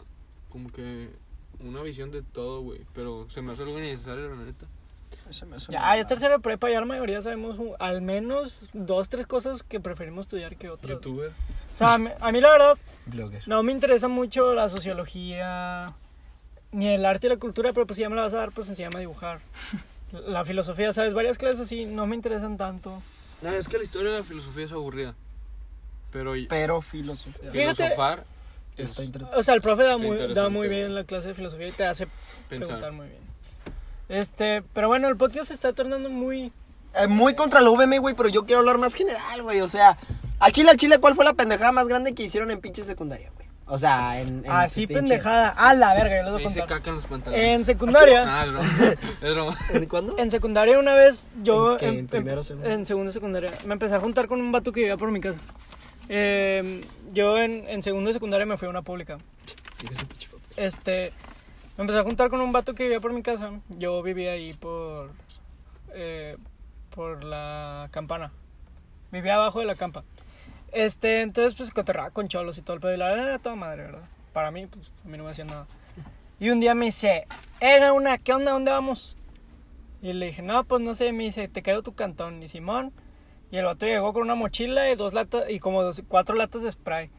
como 0.49 0.69
que, 0.69 1.09
una 1.61 1.81
visión 1.81 2.11
de 2.11 2.21
todo, 2.23 2.61
güey. 2.61 2.81
Pero 2.93 3.27
se 3.29 3.41
me 3.41 3.53
hace 3.53 3.63
algo 3.63 3.79
innecesario, 3.79 4.29
la 4.35 4.43
neta. 4.43 4.65
Se 5.29 5.45
me 5.45 5.55
hace 5.55 5.71
Ya, 5.71 5.79
ya 5.95 5.99
es 6.01 6.05
tercera 6.07 6.33
de 6.35 6.39
prepa, 6.39 6.69
ya 6.69 6.79
la 6.81 6.85
mayoría 6.85 7.19
sabemos 7.21 7.57
un- 7.57 7.71
al 7.79 8.01
menos 8.01 8.69
dos, 8.73 9.09
tres 9.09 9.25
cosas 9.25 9.63
que 9.63 9.79
preferimos 9.79 10.25
estudiar 10.27 10.55
que 10.57 10.69
otras. 10.69 10.91
Youtuber. 10.95 11.31
O 11.73 11.75
sea, 11.75 11.93
a 11.95 11.97
mí, 11.97 12.09
a 12.19 12.31
mí 12.31 12.41
la 12.41 12.51
verdad 12.51 12.77
Blogger. 13.07 13.47
no 13.47 13.63
me 13.63 13.71
interesa 13.71 14.07
mucho 14.07 14.53
la 14.53 14.69
sociología 14.69 15.87
ni 16.75 16.87
el 16.89 17.05
arte 17.05 17.27
y 17.27 17.29
la 17.29 17.37
cultura, 17.37 17.71
pero 17.73 17.85
pues 17.87 17.95
si 17.95 18.01
ya 18.01 18.09
me 18.09 18.15
la 18.15 18.23
vas 18.23 18.33
a 18.33 18.37
dar, 18.37 18.51
pues 18.51 18.67
enséñame 18.69 18.97
a 18.97 18.99
dibujar. 18.99 19.39
La 20.27 20.45
filosofía, 20.45 20.93
¿sabes? 20.93 21.13
Varias 21.13 21.37
clases 21.37 21.61
así 21.61 21.85
no 21.85 22.05
me 22.05 22.15
interesan 22.15 22.57
tanto. 22.57 23.01
No, 23.41 23.49
es 23.49 23.67
que 23.67 23.77
la 23.77 23.83
historia 23.83 24.11
de 24.11 24.19
la 24.19 24.23
filosofía 24.23 24.65
es 24.65 24.71
aburrida. 24.71 25.13
Pero 26.11 26.33
Pero 26.47 26.81
filosofía. 26.81 27.51
Fíjate- 27.51 27.75
filosofar 27.83 28.23
es 28.77 28.91
Está 28.91 29.03
interesante. 29.03 29.39
O 29.39 29.43
sea, 29.43 29.55
el 29.55 29.61
profe 29.61 29.83
da 29.83 29.97
muy, 29.97 30.33
da 30.33 30.47
muy 30.49 30.67
bien 30.69 30.95
la 30.95 31.03
clase 31.03 31.29
de 31.29 31.33
filosofía 31.33 31.67
y 31.67 31.71
te 31.71 31.85
hace 31.85 32.07
preguntar 32.47 32.75
pensar. 32.75 32.91
muy 32.93 33.07
bien. 33.07 33.19
Este, 34.07 34.61
pero 34.73 34.87
bueno, 34.87 35.07
el 35.09 35.17
podcast 35.17 35.47
se 35.47 35.53
está 35.53 35.73
tornando 35.73 36.09
muy... 36.09 36.51
Eh, 36.93 37.07
muy 37.07 37.33
contra 37.35 37.59
la 37.59 37.69
UVM, 37.71 37.97
güey, 37.99 38.15
pero 38.15 38.29
yo 38.29 38.45
quiero 38.45 38.59
hablar 38.59 38.77
más 38.77 38.93
general, 38.93 39.41
güey. 39.41 39.59
O 39.61 39.67
sea, 39.67 39.97
al 40.39 40.51
chile, 40.53 40.69
al 40.69 40.77
chile, 40.77 40.99
¿cuál 40.99 41.15
fue 41.15 41.25
la 41.25 41.33
pendejada 41.33 41.71
más 41.71 41.87
grande 41.87 42.13
que 42.13 42.23
hicieron 42.23 42.51
en 42.51 42.61
pinche 42.61 42.83
secundaria, 42.83 43.31
güey? 43.35 43.44
O 43.67 43.77
sea, 43.79 44.19
en. 44.21 44.45
en 44.45 44.51
Así 44.51 44.85
pinche- 44.85 44.93
pendejada. 44.95 45.49
A 45.49 45.73
la 45.73 45.93
verga, 45.95 46.17
yo 46.17 46.23
les 46.23 46.31
voy 46.33 46.43
a 46.43 46.47
hice 46.47 46.65
caca 46.65 46.89
en 46.91 46.95
los 46.97 47.05
pantalones. 47.07 47.45
En 47.45 47.65
secundaria, 47.65 48.23
Ah, 48.27 48.45
es 48.45 48.51
broma. 48.51 48.67
Es 49.21 49.33
broma. 49.33 49.57
¿En 49.73 49.85
cuándo? 49.87 50.17
en 50.19 50.29
secundaria 50.31 50.77
una 50.77 50.93
vez 50.95 51.27
yo... 51.41 51.73
¿En 51.73 51.77
qué? 51.79 51.87
¿En 51.87 52.07
primero, 52.07 52.43
segundo? 52.43 52.69
En 52.69 52.85
segundo 52.85 53.11
secundaria. 53.11 53.51
Me 53.65 53.73
empecé 53.73 53.95
a 53.95 53.99
juntar 53.99 54.27
con 54.27 54.39
un 54.39 54.51
vato 54.51 54.71
que 54.71 54.81
vivía 54.81 54.97
por 54.97 55.09
mi 55.11 55.19
casa. 55.19 55.39
Eh, 56.09 56.81
yo 57.11 57.39
en, 57.39 57.67
en 57.67 57.81
segundo 57.81 58.09
de 58.09 58.13
secundaria 58.13 58.45
me 58.45 58.55
fui 58.57 58.67
a 58.67 58.69
una 58.69 58.83
pública. 58.83 59.17
Este, 60.57 61.11
me 61.77 61.81
empecé 61.81 61.99
a 61.99 62.03
juntar 62.03 62.29
con 62.29 62.41
un 62.41 62.51
vato 62.51 62.73
que 62.75 62.83
vivía 62.83 62.99
por 62.99 63.13
mi 63.13 63.23
casa. 63.23 63.51
Yo 63.69 64.01
vivía 64.03 64.33
ahí 64.33 64.53
por, 64.53 65.11
eh, 65.93 66.37
por 66.91 67.23
la 67.23 67.87
campana. 67.91 68.31
Vivía 69.11 69.35
abajo 69.35 69.59
de 69.59 69.65
la 69.65 69.75
campa. 69.75 70.03
Este, 70.75 71.21
entonces 71.21 71.55
pues 71.55 71.71
cotorraba 71.71 72.09
con 72.09 72.27
cholos 72.27 72.57
y 72.57 72.61
todo 72.61 72.75
el 72.75 72.81
pedo. 72.81 72.93
Y 72.93 72.97
la 72.97 73.07
verdad 73.07 73.29
era 73.29 73.39
toda 73.39 73.55
madre, 73.55 73.83
¿verdad? 73.83 74.09
Para 74.33 74.51
mí, 74.51 74.67
pues 74.67 74.91
a 75.05 75.07
mí 75.07 75.17
no 75.17 75.23
me 75.23 75.31
hacía 75.31 75.45
nada. 75.45 75.67
Y 76.37 76.49
un 76.49 76.59
día 76.59 76.75
me 76.75 76.87
dice, 76.87 77.25
eh, 77.61 77.89
una, 77.91 78.17
¿qué 78.17 78.33
onda? 78.33 78.51
¿Dónde 78.51 78.71
vamos? 78.71 79.15
Y 80.01 80.11
le 80.11 80.25
dije, 80.27 80.41
no, 80.41 80.65
pues 80.65 80.81
no 80.81 80.93
sé, 80.93 81.13
me 81.13 81.23
dice, 81.23 81.47
te 81.47 81.63
quedo 81.63 81.81
tu 81.81 81.95
cantón. 81.95 82.43
Y 82.43 82.49
Simón. 82.49 82.91
Y 83.51 83.57
el 83.57 83.63
vato 83.63 83.85
llegó 83.85 84.11
con 84.11 84.23
una 84.23 84.35
mochila 84.35 84.91
y 84.91 84.95
dos 84.95 85.13
latas, 85.13 85.49
y 85.49 85.59
como 85.59 85.81
dos, 85.81 86.03
cuatro 86.09 86.35
latas 86.35 86.63
de 86.63 86.71
spray. 86.73 87.09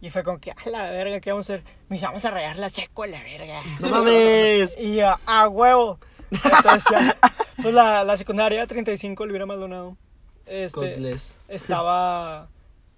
Y 0.00 0.08
fue 0.08 0.22
como 0.22 0.38
que, 0.38 0.52
a 0.52 0.70
la 0.70 0.90
verga, 0.90 1.20
¿qué 1.20 1.30
vamos 1.30 1.50
a 1.50 1.54
hacer? 1.54 1.66
Me 1.90 1.96
dice, 1.96 2.06
vamos 2.06 2.24
a 2.24 2.30
rayar 2.30 2.56
la 2.56 2.70
seco 2.70 3.02
a 3.02 3.06
la 3.06 3.22
verga. 3.22 3.60
¡No 3.80 3.90
mames! 3.90 4.76
Y 4.80 4.96
yo, 4.96 5.14
a 5.26 5.48
huevo. 5.48 5.98
Entonces, 6.30 6.84
ya, 6.90 7.18
pues 7.60 7.74
la, 7.74 8.02
la 8.02 8.16
secundaria 8.16 8.66
35, 8.66 9.24
Elvira 9.24 9.44
Maldonado. 9.44 9.98
Este, 10.46 10.94
Godless. 10.94 11.38
estaba, 11.48 12.48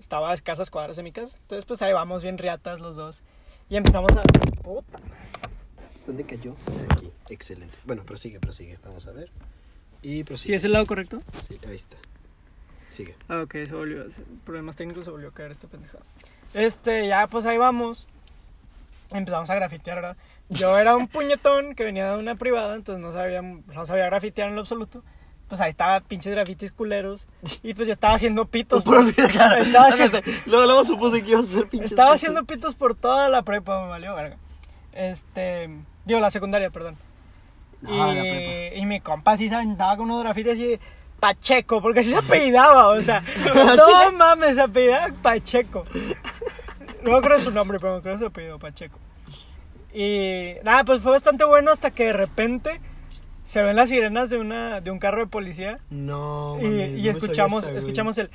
estaba 0.05 0.31
a 0.31 0.35
escasas 0.35 0.71
cuadras 0.71 0.97
de 0.97 1.03
mi 1.03 1.13
casa. 1.13 1.37
Entonces, 1.41 1.65
pues 1.65 1.81
ahí 1.83 1.93
vamos 1.93 2.23
bien 2.23 2.37
riatas 2.39 2.81
los 2.81 2.95
dos. 2.95 3.23
Y 3.71 3.77
empezamos 3.77 4.13
a. 4.13 4.23
Puta. 4.63 5.01
¿Dónde 6.07 6.25
cayó? 6.25 6.55
Aquí. 6.91 7.11
Excelente. 7.31 7.75
Bueno, 7.85 8.05
prosigue, 8.05 8.39
prosigue. 8.39 8.79
Vamos 8.85 9.07
a 9.07 9.13
ver. 9.13 9.31
Y 10.03 10.23
prosigue. 10.25 10.53
¿Sí 10.53 10.55
es 10.55 10.65
el 10.65 10.73
lado 10.73 10.85
correcto? 10.85 11.23
Sí, 11.49 11.59
ahí 11.67 11.75
está. 11.75 11.97
Sigue. 12.91 13.17
Ah, 13.29 13.41
ok, 13.41 13.53
se 13.65 13.73
volvió. 13.73 14.05
Problemas 14.45 14.77
técnicos 14.77 15.07
se 15.07 15.11
volvió 15.11 15.29
a 15.29 15.33
caer 15.33 15.51
este 15.51 15.67
pendejado. 15.67 16.05
Este, 16.53 17.09
ya 17.09 17.27
pues 17.27 17.47
ahí 17.47 17.57
vamos. 17.57 18.07
Empezamos 19.11 19.49
a 19.49 19.55
grafitear, 19.55 19.97
¿verdad? 19.97 20.17
Yo 20.51 20.79
era 20.79 20.97
un 20.97 21.09
puñetón 21.09 21.75
que 21.75 21.85
venía 21.85 22.11
de 22.11 22.19
una 22.19 22.37
privada, 22.37 22.75
entonces 22.75 23.03
no 23.03 23.13
sabía, 23.13 23.41
no 23.41 23.87
sabía 23.87 24.07
grafitear 24.07 24.49
en 24.51 24.55
lo 24.55 24.61
absoluto. 24.61 25.03
Pues 25.49 25.61
ahí 25.61 25.71
estaba 25.71 26.01
pinches 26.01 26.33
grafitis 26.33 26.73
culeros. 26.73 27.27
Y 27.63 27.75
pues 27.75 27.87
yo 27.87 27.93
estaba 27.93 28.15
haciendo 28.15 28.47
pitos. 28.47 28.83
Cara. 29.33 29.59
Estaba 29.59 29.89
haciendo, 29.89 30.21
Luego, 30.47 30.65
luego 30.67 30.85
supuse 30.85 31.23
que 31.23 31.31
ibas 31.33 31.43
a 31.43 31.57
hacer 31.57 31.69
pinches. 31.69 31.91
estaba 31.93 32.11
pitos. 32.11 32.21
haciendo 32.23 32.45
pitos 32.45 32.75
por 32.75 32.95
toda 32.95 33.29
la 33.29 33.43
prepa, 33.43 33.83
me 33.83 33.89
valió 33.89 34.15
verga. 34.15 34.37
Este, 34.93 35.69
digo, 36.05 36.21
la 36.21 36.31
secundaria, 36.31 36.71
perdón. 36.71 36.97
Ah, 37.87 38.11
y, 38.13 38.15
la 38.15 38.23
prepa. 38.23 38.77
y 38.77 38.87
mi 38.87 39.01
compa 39.01 39.37
sí 39.37 39.49
se 39.49 39.55
aventaba 39.55 39.97
con 39.97 40.07
unos 40.11 40.23
grafitis 40.23 40.53
así, 40.53 40.81
Pacheco, 41.21 41.81
porque 41.83 42.01
así 42.01 42.11
se 42.11 42.17
apellidaba, 42.19 42.89
o 42.89 43.03
sea, 43.03 43.23
no 43.77 44.13
mames, 44.17 44.55
se 44.55 44.63
apellidaba 44.63 45.15
Pacheco. 45.23 45.85
No 47.03 47.17
acuerdo 47.17 47.41
su 47.41 47.51
nombre, 47.51 47.79
pero 47.79 47.93
me 47.95 47.99
acuerdo 47.99 48.19
su 48.19 48.27
apellido, 48.27 48.59
Pacheco. 48.59 48.99
Y 49.93 50.55
nada, 50.65 50.85
pues 50.85 51.03
fue 51.03 51.13
bastante 51.13 51.45
bueno 51.45 51.71
hasta 51.71 51.91
que 51.91 52.05
de 52.07 52.13
repente 52.15 52.81
se 53.45 53.63
ven 53.63 53.77
las 53.77 53.91
sirenas 53.91 54.31
de, 54.31 54.39
una, 54.39 54.81
de 54.81 54.91
un 54.91 54.99
carro 54.99 55.21
de 55.21 55.27
policía 55.27 55.79
No, 55.91 56.57
y, 56.61 56.65
mames, 56.65 56.91
y 56.91 56.93
no 56.93 56.97
sabía 56.97 57.13
escuchamos, 57.13 57.67
escuchamos 57.67 58.19
el 58.19 58.31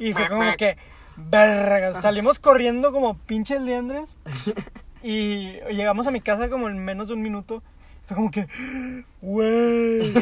y 0.00 0.12
fue 0.12 0.28
como 0.28 0.42
que 0.56 0.76
verga, 1.16 1.94
salimos 2.00 2.38
corriendo 2.38 2.92
como 2.92 3.16
pinches 3.16 3.60
liendres 3.60 4.08
y 5.02 5.52
llegamos 5.70 6.06
a 6.06 6.10
mi 6.10 6.20
casa 6.20 6.48
como 6.48 6.68
en 6.68 6.84
menos 6.84 7.08
de 7.08 7.14
un 7.14 7.22
minuto. 7.22 7.62
Fue 8.06 8.16
como 8.16 8.30
que, 8.30 8.46
güey, 9.20 10.12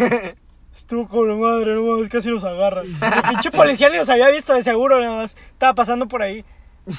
estuvo 0.76 1.06
con 1.06 1.28
la 1.28 1.34
madre, 1.34 1.74
no 1.74 1.82
mames, 1.82 2.08
casi 2.08 2.30
nos 2.30 2.44
agarran. 2.44 2.86
El 2.86 3.22
pinche 3.30 3.50
policía 3.50 3.88
ni 3.88 3.96
los 3.96 4.08
había 4.08 4.28
visto, 4.28 4.54
de 4.54 4.62
seguro, 4.62 5.00
nada 5.00 5.16
más. 5.16 5.36
Estaba 5.52 5.74
pasando 5.74 6.08
por 6.08 6.22
ahí. 6.22 6.44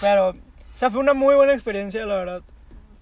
Pero, 0.02 0.30
o 0.30 0.36
sea, 0.76 0.90
fue 0.90 1.00
una 1.00 1.14
muy 1.14 1.36
buena 1.36 1.54
experiencia, 1.54 2.06
la 2.06 2.16
verdad. 2.16 2.42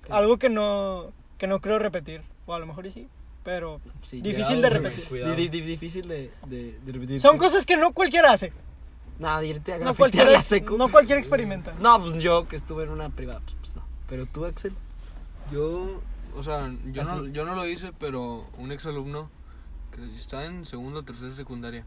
Algo 0.09 0.37
que 0.37 0.49
no, 0.49 1.11
que 1.37 1.47
no 1.47 1.61
creo 1.61 1.79
repetir. 1.79 2.23
O 2.47 2.53
a 2.53 2.59
lo 2.59 2.65
mejor 2.65 2.85
y 2.87 2.91
sí, 2.91 3.07
pero 3.45 3.79
Sí, 4.01 4.21
difícil 4.21 4.61
de 4.61 4.69
repetir. 4.69 5.49
Difícil 5.49 6.07
de, 6.09 6.31
de, 6.47 6.77
de 6.83 6.91
repetir. 6.91 7.21
Son 7.21 7.37
cosas 7.37 7.65
que 7.65 7.77
no 7.77 7.93
cualquiera 7.93 8.33
hace. 8.33 8.51
Nada, 9.19 9.39
de 9.39 9.47
irte 9.47 9.71
a 9.71 9.77
No 9.79 9.95
cualquiera, 9.95 10.29
la 10.29 10.43
secu. 10.43 10.75
no 10.77 10.91
cualquiera 10.91 11.21
experimenta. 11.21 11.73
No, 11.79 12.01
pues 12.01 12.15
yo 12.15 12.47
que 12.49 12.57
estuve 12.57 12.83
en 12.83 12.89
una 12.89 13.09
privada, 13.09 13.39
pues, 13.39 13.55
pues 13.61 13.75
no. 13.77 13.83
Pero 14.09 14.25
tú, 14.25 14.43
Axel. 14.45 14.73
Yo, 15.53 16.01
o 16.35 16.43
sea, 16.43 16.69
yo 16.91 17.03
no, 17.03 17.09
Así. 17.11 17.31
yo 17.31 17.45
no 17.45 17.55
lo 17.55 17.65
hice, 17.65 17.93
pero 17.97 18.45
un 18.57 18.73
exalumno 18.73 19.29
que 19.95 20.03
está 20.15 20.43
en 20.45 20.65
segundo 20.65 20.99
o 20.99 21.03
tercera 21.03 21.33
secundaria, 21.33 21.85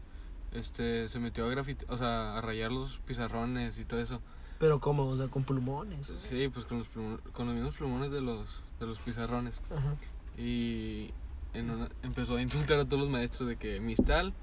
este, 0.53 1.07
se 1.09 1.19
metió 1.19 1.45
a 1.45 1.49
grafite, 1.49 1.85
o 1.89 1.97
sea, 1.97 2.37
a 2.37 2.41
rayar 2.41 2.71
los 2.71 2.97
pizarrones 3.05 3.77
y 3.77 3.85
todo 3.85 3.99
eso. 3.99 4.21
Pero 4.57 4.79
¿cómo? 4.79 5.07
O 5.07 5.15
sea, 5.15 5.27
con 5.27 5.43
plumones. 5.43 6.11
Sí, 6.21 6.47
pues 6.51 6.65
con 6.65 6.79
los, 6.79 6.87
plumo- 6.89 7.19
con 7.33 7.45
los 7.45 7.53
mismos 7.55 7.75
plumones 7.75 8.11
de 8.11 8.21
los, 8.21 8.47
de 8.79 8.87
los 8.87 8.97
pizarrones. 8.99 9.61
Ajá. 9.69 9.95
Y 10.37 11.11
en 11.53 11.69
una- 11.69 11.89
empezó 12.03 12.35
a 12.35 12.41
insultar 12.41 12.79
a 12.79 12.85
todos 12.85 12.99
los 12.99 13.09
maestros 13.09 13.49
de 13.49 13.55
que 13.57 13.79
Mistal 13.79 14.33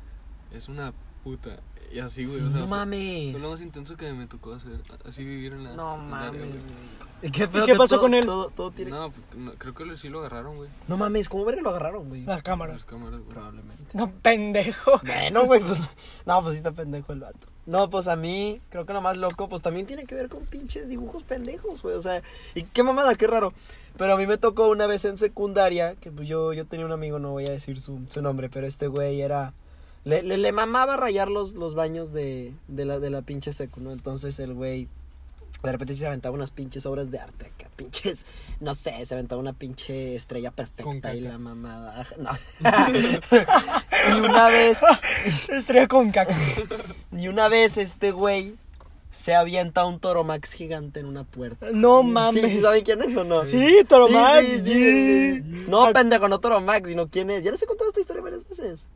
es 0.53 0.69
una 0.69 0.93
puta. 1.25 1.61
Y 1.93 2.01
así, 2.01 2.25
güey. 2.25 2.41
O 2.41 2.51
sea, 2.51 2.61
no 2.61 2.67
mames. 2.67 3.33
Fue 3.33 3.41
lo 3.41 3.51
más 3.53 3.61
intenso 3.61 3.97
que 3.97 4.13
me 4.13 4.27
tocó 4.27 4.55
hacer. 4.55 4.81
Así 5.05 5.25
vivir 5.25 5.53
en 5.53 5.65
la. 5.65 5.75
No 5.77 5.97
mames. 5.97 6.33
güey. 6.51 6.87
¿Y 7.23 7.31
qué, 7.31 7.47
pasó 7.49 7.95
todo- 7.97 8.01
con 8.03 8.15
él? 8.15 8.27
Todo, 8.27 8.51
todo 8.51 8.71
tiene... 8.73 8.91
no. 8.91 9.01
No, 9.09 9.11
pues, 9.11 9.39
no, 9.39 9.53
creo 9.55 9.75
que 9.75 9.97
sí 9.97 10.09
lo 10.11 10.19
agarraron, 10.21 10.55
güey. 10.57 10.69
mames, 10.89 11.29
¿cómo 11.29 11.45
verga 11.45 11.63
lo 11.63 11.71
agarraron, 11.71 12.09
güey? 12.09 12.25
Las 12.25 12.43
cámaras. 12.43 12.75
Las 12.77 12.85
cámaras, 12.85 13.21
güey. 13.21 13.31
Probablemente. 13.31 13.85
No, 13.95 14.11
pendejo. 14.11 15.01
Bueno, 15.05 15.45
güey, 15.47 15.61
pues. 15.63 15.89
No, 16.27 16.43
pues 16.43 16.53
sí 16.55 16.59
está 16.59 16.73
pendejo 16.73 17.13
el 17.13 17.21
vato. 17.21 17.49
No, 17.67 17.91
pues 17.91 18.07
a 18.07 18.15
mí, 18.15 18.61
creo 18.69 18.87
que 18.87 18.93
lo 18.93 19.01
más 19.01 19.17
loco, 19.17 19.49
pues 19.49 19.61
también 19.61 19.87
tiene 19.87 20.05
que 20.05 20.15
ver 20.15 20.29
con 20.29 20.45
pinches 20.47 20.89
dibujos 20.89 21.25
pendejos, 21.25 21.83
güey. 21.83 21.97
O 21.97 22.01
sea, 22.01 22.23
y 22.55 22.63
qué 22.63 22.85
mamada, 22.85 23.17
qué 23.17 23.27
raro. 23.27 23.53
Pero 23.99 24.15
a 24.15 24.17
mí 24.17 24.27
me 24.27 24.39
tocó 24.39 24.69
una 24.69 24.87
vez 24.87 25.05
en 25.05 25.17
secundaria, 25.17 25.97
que 25.97 26.13
pues 26.13 26.29
yo, 26.29 26.53
yo 26.53 26.65
tenía 26.67 26.87
un 26.87 26.93
amigo, 26.93 27.19
no 27.19 27.33
voy 27.33 27.45
a 27.47 27.51
decir 27.51 27.81
su, 27.81 28.01
su 28.09 28.23
nombre, 28.23 28.49
pero 28.49 28.67
este 28.67 28.87
güey 28.87 29.21
era. 29.21 29.53
Le, 30.05 30.23
le, 30.23 30.53
mamaba 30.53 30.97
rayar 30.97 31.29
los, 31.29 31.55
los 31.55 31.75
baños 31.75 32.13
de, 32.13 32.53
de, 32.69 32.85
la, 32.85 33.01
de 33.01 33.11
la 33.11 33.23
pinche 33.23 33.53
secu, 33.53 33.81
¿no? 33.81 33.91
Entonces 33.91 34.39
el 34.39 34.55
güey. 34.55 34.89
De 35.63 35.73
repente 35.73 35.95
se 35.97 36.07
aventaba 36.07 36.35
unas 36.35 36.51
pinches 36.51 36.87
obras 36.87 37.11
de 37.11 37.19
arte 37.19 37.47
acá, 37.47 37.69
pinches, 37.77 38.25
no 38.61 38.75
sé, 38.75 39.05
se 39.05 39.15
aventaba 39.15 39.41
una 39.41 39.53
pinche 39.53 40.15
estrella 40.15 40.51
perfecta 40.51 41.15
y 41.15 41.21
la 41.21 41.39
mamada. 41.39 42.07
No. 42.19 42.31
y 44.09 44.21
una 44.21 44.49
vez, 44.49 44.79
Estrella 45.49 45.89
con 45.89 46.11
caca. 46.11 46.37
y 47.13 47.29
una 47.29 47.49
vez 47.49 47.77
este 47.79 48.13
güey 48.13 48.55
se 49.11 49.35
avienta 49.35 49.87
un 49.87 49.99
Toromax 49.99 50.53
gigante 50.53 51.01
en 51.01 51.07
una 51.07 51.25
puerta. 51.25 51.69
No 51.73 52.03
mames. 52.03 52.43
¿Sí, 52.45 52.51
sí 52.51 52.61
saben 52.61 52.85
quién 52.85 53.01
es 53.03 53.17
o 53.17 53.25
no? 53.25 53.49
Sí, 53.49 53.79
Toromax. 53.89 54.45
Sí, 54.47 54.61
sí. 54.63 55.41
No, 55.69 55.91
pendejo, 55.93 56.29
no 56.29 56.39
Toromax, 56.39 56.87
sino 56.89 57.09
quién 57.09 57.31
es. 57.31 57.43
Ya 57.43 57.51
les 57.51 57.63
he 57.63 57.67
contado 57.67 57.89
esta 57.89 58.01
historia 58.01 58.23
varias 58.23 58.47
veces. 58.47 58.87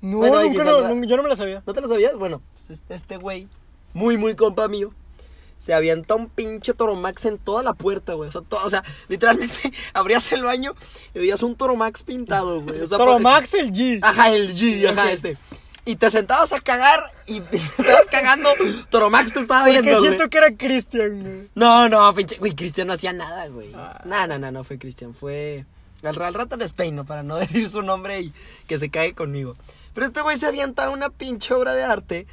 No, 0.00 0.18
Bueno, 0.18 0.42
nunca 0.42 0.64
no, 0.64 0.88
nunca- 0.88 1.06
yo 1.06 1.16
no 1.16 1.22
me 1.22 1.28
la 1.28 1.36
sabía. 1.36 1.62
¿No 1.66 1.74
te 1.74 1.80
lo 1.82 1.88
sabías? 1.88 2.14
Bueno, 2.14 2.40
este- 2.70 2.94
este 2.94 3.16
güey, 3.18 3.46
muy, 3.92 4.16
muy 4.16 4.34
compa 4.34 4.68
mío, 4.68 4.88
se 5.58 5.74
avienta 5.74 6.14
un 6.14 6.28
pinche 6.28 6.72
Toromax 6.72 7.24
en 7.26 7.38
toda 7.38 7.62
la 7.62 7.74
puerta, 7.74 8.14
güey. 8.14 8.28
O 8.28 8.32
sea, 8.32 8.42
o 8.50 8.70
sea, 8.70 8.82
literalmente 9.08 9.58
abrías 9.92 10.30
el 10.32 10.42
baño 10.42 10.74
y 11.14 11.18
veías 11.18 11.42
un 11.42 11.56
Toromax 11.56 12.02
pintado, 12.02 12.60
güey. 12.62 12.80
O 12.80 12.86
sea, 12.86 12.98
Toro 12.98 13.14
pa- 13.16 13.18
Max 13.22 13.54
el 13.54 13.72
G. 13.72 13.98
Ajá, 14.02 14.30
el 14.34 14.54
G, 14.54 14.86
ajá, 14.88 15.12
este. 15.12 15.36
Y 15.84 15.96
te 15.96 16.10
sentabas 16.10 16.52
a 16.52 16.60
cagar 16.60 17.12
y 17.26 17.40
te 17.40 17.56
estabas 17.78 18.06
cagando, 18.10 18.50
Toromax 18.90 19.32
te 19.32 19.40
estaba 19.40 19.64
Porque 19.64 19.80
viendo, 19.80 19.98
güey. 20.00 20.10
siento 20.10 20.28
que 20.30 20.38
era 20.38 20.54
Cristian, 20.54 21.20
güey. 21.20 21.48
No, 21.54 21.88
no, 21.88 22.14
pinche, 22.14 22.36
güey, 22.36 22.54
Cristian 22.54 22.86
no 22.88 22.92
hacía 22.92 23.12
nada, 23.12 23.46
güey. 23.48 23.72
Ah. 23.74 24.00
No, 24.04 24.26
no, 24.26 24.38
no, 24.38 24.50
no 24.52 24.64
fue 24.64 24.78
Cristian, 24.78 25.14
fue... 25.14 25.64
Al, 26.04 26.20
al 26.22 26.34
rato 26.34 26.56
les 26.56 26.70
peino 26.72 27.04
para 27.04 27.22
no 27.24 27.36
decir 27.38 27.68
su 27.68 27.82
nombre 27.82 28.20
y 28.20 28.32
que 28.66 28.78
se 28.78 28.90
cague 28.90 29.14
conmigo. 29.14 29.56
Pero 29.94 30.06
este 30.06 30.20
güey 30.20 30.36
se 30.36 30.46
avienta 30.46 30.90
una 30.90 31.08
pinche 31.10 31.54
obra 31.54 31.72
de 31.74 31.82
arte 31.82 32.26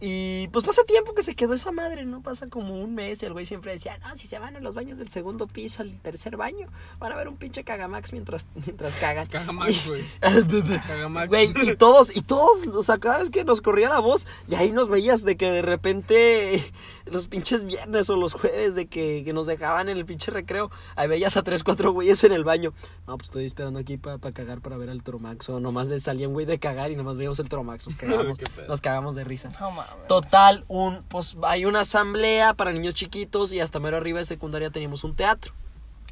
y 0.00 0.46
pues 0.48 0.64
pasa 0.64 0.82
tiempo 0.84 1.12
que 1.14 1.22
se 1.22 1.34
quedó 1.34 1.54
esa 1.54 1.72
madre, 1.72 2.04
¿no? 2.04 2.22
Pasa 2.22 2.48
como 2.48 2.80
un 2.80 2.94
mes 2.94 3.22
y 3.22 3.26
el 3.26 3.32
güey 3.32 3.46
siempre 3.46 3.72
decía, 3.72 3.98
no, 3.98 4.16
si 4.16 4.26
se 4.28 4.38
van 4.38 4.54
a 4.56 4.60
los 4.60 4.74
baños 4.74 4.98
del 4.98 5.08
segundo 5.10 5.46
piso 5.46 5.82
al 5.82 5.98
tercer 6.00 6.36
baño, 6.36 6.68
van 6.98 7.12
a 7.12 7.16
ver 7.16 7.28
un 7.28 7.36
pinche 7.36 7.64
cagamax 7.64 8.12
mientras, 8.12 8.46
mientras 8.54 8.94
cagan. 8.94 9.26
Cagamax, 9.28 9.70
Y- 9.86 9.88
güey. 9.88 10.04
Cagamax. 10.86 11.28
Güey, 11.28 11.52
y 11.62 11.76
todos, 11.76 12.16
y 12.16 12.22
todos, 12.22 12.66
o 12.68 12.82
sea, 12.82 12.98
cada 12.98 13.18
vez 13.18 13.30
que 13.30 13.44
nos 13.44 13.60
corría 13.60 13.88
la 13.88 13.98
voz, 13.98 14.26
y 14.48 14.54
ahí 14.54 14.70
nos 14.70 14.88
veías 14.88 15.24
de 15.24 15.36
que 15.36 15.50
de 15.50 15.62
repente 15.62 16.62
los 17.06 17.26
pinches 17.26 17.64
viernes 17.64 18.08
o 18.10 18.16
los 18.16 18.34
jueves 18.34 18.74
de 18.74 18.86
que, 18.86 19.22
que 19.24 19.32
nos 19.32 19.46
dejaban 19.46 19.88
en 19.88 19.96
el 19.96 20.04
pinche 20.06 20.30
recreo, 20.30 20.70
ahí 20.96 21.08
veías 21.08 21.36
a 21.36 21.42
tres, 21.42 21.64
cuatro 21.64 21.92
güeyes 21.92 22.22
en 22.24 22.32
el 22.32 22.44
baño. 22.44 22.72
No, 23.06 23.16
pues 23.18 23.28
estoy 23.30 23.46
esperando 23.46 23.78
aquí 23.80 23.96
para 23.96 24.18
cagar 24.32 24.60
para 24.60 24.76
ver 24.76 24.90
al 24.90 25.02
Toromax. 25.02 25.48
O 25.48 25.60
nomás 25.60 25.88
de 25.88 25.98
salía 25.98 26.28
un 26.28 26.34
güey 26.34 26.46
de 26.46 26.58
cagar 26.58 26.90
y 26.92 26.96
nomás 26.96 27.16
veíamos 27.16 27.38
el 27.38 27.48
Toromax. 27.48 27.86
Nos 27.86 27.96
cagamos, 27.96 28.38
nos 28.68 28.80
cagamos 28.80 29.14
de 29.14 29.24
risa. 29.24 29.50
No. 29.58 29.87
Total, 30.08 30.64
un, 30.68 31.02
pues 31.04 31.36
hay 31.42 31.64
una 31.64 31.80
asamblea 31.80 32.54
para 32.54 32.72
niños 32.72 32.94
chiquitos 32.94 33.52
y 33.52 33.60
hasta 33.60 33.78
mero 33.78 33.96
arriba 33.98 34.18
de 34.18 34.24
secundaria 34.24 34.70
teníamos 34.70 35.04
un 35.04 35.14
teatro. 35.14 35.52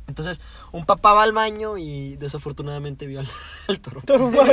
Entonces, 0.09 0.41
un 0.71 0.87
papá 0.87 1.12
va 1.15 1.25
al 1.25 1.33
baño 1.33 1.79
y 1.79 2.17
desafortunadamente 2.17 3.07
vio 3.07 3.21
al, 3.21 3.29
al 3.69 3.81
toro. 3.81 4.03
Toro 4.03 4.31
Max. 4.31 4.53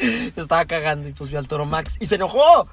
Estaba 0.36 0.64
cagando 0.66 1.08
y 1.08 1.12
pues 1.12 1.30
vio 1.30 1.38
al 1.38 1.48
toro 1.48 1.66
Max 1.66 1.96
y 2.00 2.06
se 2.06 2.16
enojó. 2.16 2.68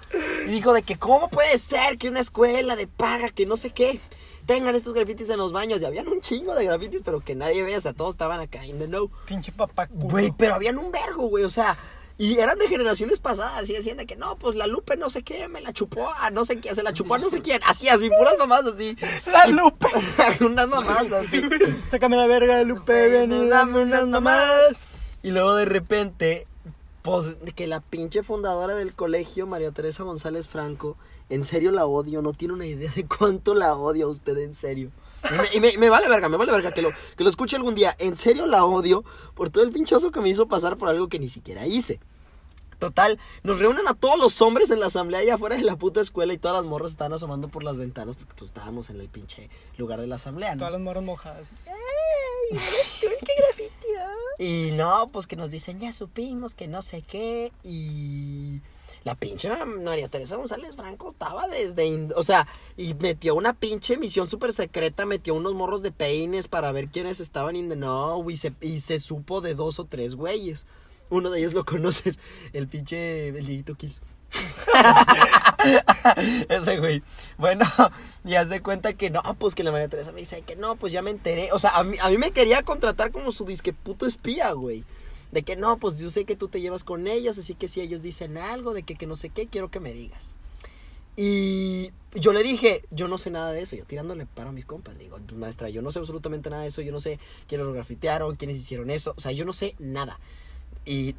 Y 0.48 0.52
dijo 0.52 0.74
de 0.74 0.82
que 0.84 0.98
cómo 0.98 1.30
puede 1.30 1.58
ser 1.58 1.98
que 1.98 2.08
una 2.08 2.20
escuela 2.20 2.76
de 2.76 2.88
paga, 2.88 3.30
que 3.30 3.46
no 3.46 3.58
sé 3.58 3.72
qué, 3.72 4.00
tengan 4.46 4.76
estos 4.76 4.94
grafitis 4.94 5.30
en 5.30 5.38
los 5.38 5.52
baños. 5.52 5.82
Y 5.82 5.86
habían 5.86 6.08
un 6.08 6.22
chingo 6.22 6.56
de 6.56 6.66
grafitis, 6.66 7.02
pero 7.06 7.20
que 7.20 7.36
nadie 7.36 7.64
veía, 7.64 7.78
o 7.78 7.82
sea, 7.82 7.94
todos 7.94 8.16
estaban 8.16 8.40
acá 8.40 8.66
in 8.66 8.80
the 8.80 8.88
know. 8.88 9.12
Pinche 9.28 9.52
papá 9.52 9.88
culo. 9.88 10.10
Güey, 10.10 10.34
pero 10.36 10.56
habían 10.56 10.78
un 10.80 10.92
vergo, 10.92 11.28
güey, 11.28 11.44
o 11.44 11.50
sea, 11.50 11.78
y 12.17 12.39
eran 12.39 12.58
de 12.58 12.67
generaciones 12.67 13.19
pasadas, 13.19 13.69
y 13.69 13.73
decían 13.73 13.97
de 13.97 14.06
que 14.06 14.15
no, 14.15 14.38
pues 14.38 14.56
la 14.56 14.67
Lupe 14.67 14.95
no 14.95 15.10
sé 15.10 15.23
qué, 15.23 15.49
me 15.49 15.62
la 15.62 15.73
chupó 15.73 16.10
a 16.10 16.30
no 16.32 16.45
sé 16.45 16.60
qué, 16.60 16.73
se 16.73 16.82
la 16.82 16.93
chupó 16.93 17.15
a 17.15 17.17
no 17.17 17.30
sé 17.30 17.41
quién, 17.41 17.62
así, 17.65 17.89
así, 17.89 18.10
puras 18.10 18.36
mamás 18.39 18.65
así. 18.65 18.95
La 19.25 19.47
Lupe. 19.47 19.88
unas 20.45 20.67
mamás 20.67 21.12
así. 21.12 21.41
Sácame 21.86 22.15
la 22.15 22.28
verga 22.28 22.58
de 22.58 22.65
Lupe, 22.65 23.10
ven 23.10 23.32
y 23.34 23.47
dame 23.47 23.82
unas 23.82 24.08
mamás. 24.08 24.88
Y 25.23 25.32
luego 25.32 25.56
de 25.56 25.65
repente, 25.65 26.47
pues 27.01 27.36
que 27.56 27.67
la 27.67 27.82
pinche 27.82 28.23
fundadora 28.23 28.75
del 28.75 28.93
colegio, 28.93 29.45
María 29.45 29.71
Teresa 29.71 30.04
González 30.04 30.47
Franco, 30.47 30.97
en 31.30 31.43
serio 31.43 31.71
la 31.71 31.86
odio, 31.86 32.21
no 32.21 32.32
tiene 32.32 32.54
una 32.54 32.65
idea 32.65 32.91
de 32.95 33.06
cuánto 33.06 33.56
la 33.56 33.75
odio 33.75 34.06
a 34.06 34.10
usted, 34.10 34.38
en 34.38 34.56
serio. 34.56 34.91
Y 35.32 35.60
me, 35.60 35.70
y 35.72 35.74
me- 35.74 35.78
me 35.80 35.90
vale 35.90 36.08
verga, 36.08 36.30
me 36.30 36.38
vale 36.38 36.52
verga 36.52 36.72
que 36.74 36.82
lo, 36.82 36.92
que 37.18 37.24
lo 37.24 37.30
escuche 37.30 37.56
algún 37.56 37.76
día. 37.76 37.96
En 38.00 38.16
serio 38.16 38.46
la 38.46 38.66
odio 38.66 39.04
por 39.34 39.50
todo 39.50 39.64
el 39.64 39.72
pinchazo 39.72 40.12
que 40.12 40.20
me 40.22 40.30
hizo 40.30 40.48
pasar 40.48 40.78
por 40.78 40.90
algo 40.90 41.08
que 41.10 41.20
ni 41.20 41.30
siquiera 41.30 41.66
hice. 41.68 42.00
Total, 42.80 43.18
nos 43.44 43.60
reúnen 43.60 43.88
a 43.88 43.94
todos 43.94 44.20
los 44.20 44.42
hombres 44.42 44.70
en 44.70 44.82
la 44.82 44.88
asamblea 44.88 45.22
allá 45.22 45.36
afuera 45.36 45.56
de 45.56 45.64
la 45.64 45.78
puta 45.78 46.02
escuela 46.02 46.34
y 46.34 46.38
todas 46.38 46.58
las 46.58 46.66
morras 46.66 46.92
estaban 46.92 47.14
asomando 47.14 47.48
por 47.48 47.64
las 47.64 47.78
ventanas 47.78 48.18
porque 48.18 48.34
pues 48.38 48.50
estábamos 48.50 48.90
en 48.90 49.00
el 49.00 49.08
pinche 49.08 49.50
lugar 49.78 50.02
de 50.02 50.08
la 50.08 50.16
asamblea, 50.16 50.56
¿no? 50.56 50.60
Todas 50.60 50.74
las 50.74 50.82
morras 50.82 51.04
mojadas. 51.06 51.48
Y 54.38 54.72
no, 54.74 55.08
pues 55.12 55.28
que 55.28 55.36
nos 55.36 55.52
dicen, 55.52 55.80
ya 55.80 55.94
supimos 55.94 56.54
que 56.54 56.68
no 56.68 56.82
sé 56.82 57.02
qué. 57.02 57.52
Y 57.64 58.62
la 59.06 59.13
pinche 59.13 59.52
María 59.65 60.10
Teresa 60.10 60.36
González 60.36 60.76
Franco 60.76 61.10
estaba 61.10 61.48
desde. 61.48 62.10
O 62.15 62.24
sea, 62.24 62.48
y 62.76 62.96
metió 62.96 63.36
una 63.36 63.54
pinche 63.54 63.98
misión 63.98 64.28
súper 64.28 64.52
secreta, 64.52 65.06
metió 65.06 65.36
unos 65.36 65.54
morros 65.54 65.84
de 65.84 65.91
peines 65.91 66.48
para 66.48 66.72
ver 66.72 66.88
quiénes 66.88 67.20
estaban 67.20 67.56
in 67.56 67.70
the 67.70 67.76
know. 67.76 68.28
Y 68.32 68.38
se, 68.38 68.54
y 68.62 68.80
se 68.80 69.00
supo 69.00 69.41
de 69.41 69.54
dos 69.54 69.80
o 69.80 69.86
tres 69.86 70.15
güeyes. 70.15 70.65
Uno 71.12 71.30
de 71.30 71.39
ellos 71.39 71.54
lo 71.54 71.65
conoces, 71.65 72.18
el 72.52 72.68
pinche 72.68 73.28
el 73.28 73.46
Dieguito 73.46 73.76
Kills. 73.76 74.02
Ese 76.50 76.80
güey. 76.80 77.04
Bueno, 77.38 77.63
ya 78.24 78.44
se 78.48 78.62
cuenta 78.62 78.94
que 78.94 79.12
no, 79.12 79.22
pues 79.38 79.54
que 79.54 79.63
la 79.63 79.72
María 79.72 79.88
Teresa 79.88 80.13
me 80.13 80.22
dice 80.22 80.41
que 80.41 80.56
no, 80.56 80.78
pues 80.78 80.91
ya 80.91 81.04
me 81.04 81.12
enteré. 81.12 81.52
O 81.52 81.60
sea, 81.60 81.78
a 81.78 81.84
mí, 81.84 81.96
a 82.02 82.10
mí 82.10 82.18
me 82.18 82.32
quería 82.32 82.63
contratar 82.63 83.12
como 83.12 83.32
su 83.32 83.46
disque 83.46 83.72
puto 83.72 84.08
espía, 84.08 84.52
güey. 84.54 84.84
De 85.36 85.43
que 85.43 85.58
no, 85.58 85.78
pues 85.80 86.00
yo 86.00 86.10
sé 86.12 86.24
que 86.24 86.38
tú 86.38 86.48
te 86.48 86.62
llevas 86.62 86.86
con 86.86 87.10
ellos, 87.10 87.38
así 87.38 87.56
que 87.56 87.67
si 87.67 87.82
ellos 87.82 88.02
dicen 88.02 88.38
algo, 88.38 88.74
de 88.74 88.84
que, 88.84 88.95
que 88.95 89.06
no 89.06 89.17
sé 89.17 89.28
qué, 89.28 89.48
quiero 89.48 89.69
que 89.69 89.82
me 89.82 89.91
digas. 89.91 90.38
Y 91.17 91.91
yo 92.13 92.32
le 92.32 92.41
dije, 92.41 92.86
yo 92.89 93.10
no 93.10 93.17
sé 93.17 93.32
nada 93.32 93.52
de 93.52 93.62
eso, 93.62 93.76
yo 93.76 93.84
tirándole 93.84 94.26
para 94.26 94.54
mis 94.54 94.65
compas. 94.65 94.98
Digo, 94.98 95.17
"Pues, 95.28 95.38
maestra, 95.38 95.67
yo 95.67 95.82
no 95.82 95.91
sé 95.91 96.00
absolutamente 96.00 96.50
nada 96.50 96.62
de 96.62 96.69
eso, 96.69 96.82
yo 96.82 96.93
no 96.93 97.02
sé 97.02 97.19
quiénes 97.50 97.67
lo 97.67 97.74
grafitearon, 97.74 98.38
quiénes 98.38 98.58
hicieron 98.58 98.89
eso, 98.89 99.13
o 99.17 99.19
sea, 99.19 99.34
yo 99.34 99.43
no 99.43 99.52
sé 99.52 99.76
nada 99.78 100.21
y 100.86 101.12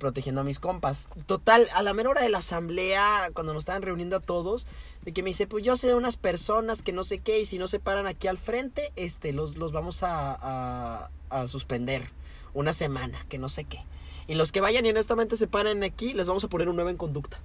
protegiendo 0.00 0.40
a 0.40 0.44
mis 0.44 0.58
compas. 0.58 1.08
Total, 1.26 1.68
a 1.72 1.82
la 1.82 1.94
mera 1.94 2.10
hora 2.10 2.22
de 2.22 2.28
la 2.28 2.38
asamblea, 2.38 3.30
cuando 3.34 3.54
nos 3.54 3.60
estaban 3.60 3.82
reuniendo 3.82 4.16
a 4.16 4.20
todos, 4.20 4.66
de 5.04 5.12
que 5.12 5.22
me 5.22 5.30
dice, 5.30 5.46
pues 5.46 5.64
yo 5.64 5.76
sé 5.76 5.86
de 5.86 5.94
unas 5.94 6.16
personas 6.16 6.82
que 6.82 6.92
no 6.92 7.04
sé 7.04 7.20
qué, 7.20 7.38
y 7.38 7.46
si 7.46 7.56
no 7.58 7.68
se 7.68 7.78
paran 7.78 8.08
aquí 8.08 8.26
al 8.26 8.38
frente, 8.38 8.90
este, 8.96 9.32
los, 9.32 9.56
los 9.56 9.70
vamos 9.70 10.02
a, 10.02 11.08
a 11.28 11.46
suspender 11.46 12.10
una 12.54 12.72
semana, 12.72 13.24
que 13.28 13.38
no 13.38 13.48
sé 13.48 13.64
qué. 13.64 13.84
Y 14.26 14.34
los 14.34 14.52
que 14.52 14.60
vayan 14.60 14.86
y 14.86 14.90
honestamente 14.90 15.36
se 15.36 15.46
paren 15.46 15.82
aquí, 15.82 16.14
les 16.14 16.26
vamos 16.26 16.44
a 16.44 16.48
poner 16.48 16.68
un 16.68 16.76
9 16.76 16.92
en 16.92 16.96
conducta. 16.96 17.40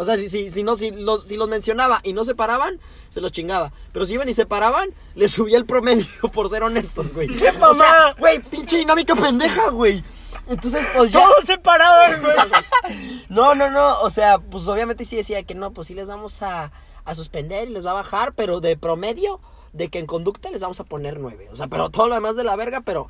O 0.00 0.04
sea, 0.04 0.16
si, 0.16 0.28
si, 0.28 0.50
si 0.52 0.62
no, 0.62 0.76
si 0.76 0.92
los, 0.92 1.24
si 1.24 1.36
los 1.36 1.48
mencionaba 1.48 2.00
y 2.04 2.12
no 2.12 2.24
se 2.24 2.36
paraban, 2.36 2.78
se 3.10 3.20
los 3.20 3.32
chingaba. 3.32 3.72
Pero 3.92 4.06
si 4.06 4.14
iban 4.14 4.28
y 4.28 4.32
se 4.32 4.46
paraban, 4.46 4.90
les 5.16 5.32
subía 5.32 5.58
el 5.58 5.66
promedio 5.66 6.06
por 6.32 6.48
ser 6.48 6.62
honestos, 6.62 7.12
güey. 7.12 7.26
¡Qué 7.28 7.48
O 7.50 7.74
sea, 7.74 8.14
güey, 8.18 8.38
pinche 8.40 8.78
dinámica 8.78 9.16
pendeja, 9.16 9.70
güey. 9.70 10.04
Entonces, 10.46 10.86
pues 10.96 11.10
ya. 11.10 11.20
Todos 11.20 11.44
separados, 11.44 12.20
güey. 12.20 12.36
No, 13.28 13.54
no, 13.54 13.68
no. 13.70 14.00
O 14.00 14.08
sea, 14.08 14.38
pues 14.38 14.66
obviamente 14.68 15.04
sí 15.04 15.16
decía 15.16 15.42
que 15.42 15.54
no, 15.54 15.72
pues 15.72 15.88
sí 15.88 15.94
les 15.94 16.06
vamos 16.06 16.42
a, 16.42 16.72
a 17.04 17.14
suspender 17.14 17.68
y 17.68 17.72
les 17.72 17.84
va 17.84 17.90
a 17.90 17.94
bajar, 17.94 18.32
pero 18.34 18.60
de 18.60 18.76
promedio, 18.76 19.40
de 19.72 19.88
que 19.88 19.98
en 19.98 20.06
conducta 20.06 20.50
les 20.50 20.62
vamos 20.62 20.80
a 20.80 20.84
poner 20.84 21.18
nueve. 21.18 21.48
O 21.52 21.56
sea, 21.56 21.66
pero 21.66 21.90
todo 21.90 22.08
lo 22.08 22.14
demás 22.14 22.36
de 22.36 22.44
la 22.44 22.56
verga, 22.56 22.80
pero 22.80 23.08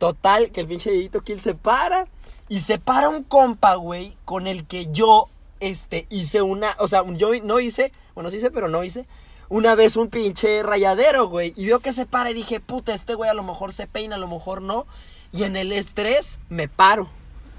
total, 0.00 0.50
que 0.50 0.62
el 0.62 0.66
pinche 0.66 0.90
Dieguito 0.90 1.20
Kill 1.20 1.40
se 1.40 1.54
para 1.54 2.08
y 2.48 2.60
se 2.60 2.78
para 2.78 3.08
un 3.10 3.22
compa, 3.22 3.76
güey, 3.76 4.16
con 4.24 4.48
el 4.48 4.66
que 4.66 4.88
yo, 4.90 5.28
este, 5.60 6.06
hice 6.08 6.42
una, 6.42 6.74
o 6.78 6.88
sea, 6.88 7.04
yo 7.12 7.30
no 7.44 7.60
hice, 7.60 7.92
bueno, 8.14 8.30
sí 8.30 8.38
hice, 8.38 8.50
pero 8.50 8.68
no 8.68 8.82
hice. 8.82 9.06
Una 9.50 9.74
vez 9.74 9.96
un 9.96 10.08
pinche 10.08 10.62
rayadero, 10.62 11.28
güey. 11.28 11.52
Y 11.56 11.66
veo 11.66 11.80
que 11.80 11.92
se 11.92 12.06
para 12.06 12.30
y 12.30 12.34
dije, 12.34 12.60
puta, 12.60 12.94
este 12.94 13.14
güey 13.14 13.28
a 13.28 13.34
lo 13.34 13.42
mejor 13.42 13.72
se 13.72 13.86
peina, 13.86 14.16
a 14.16 14.18
lo 14.18 14.26
mejor 14.26 14.62
no. 14.62 14.86
Y 15.32 15.42
en 15.42 15.56
el 15.56 15.70
estrés 15.72 16.40
me 16.48 16.66
paro. 16.66 17.10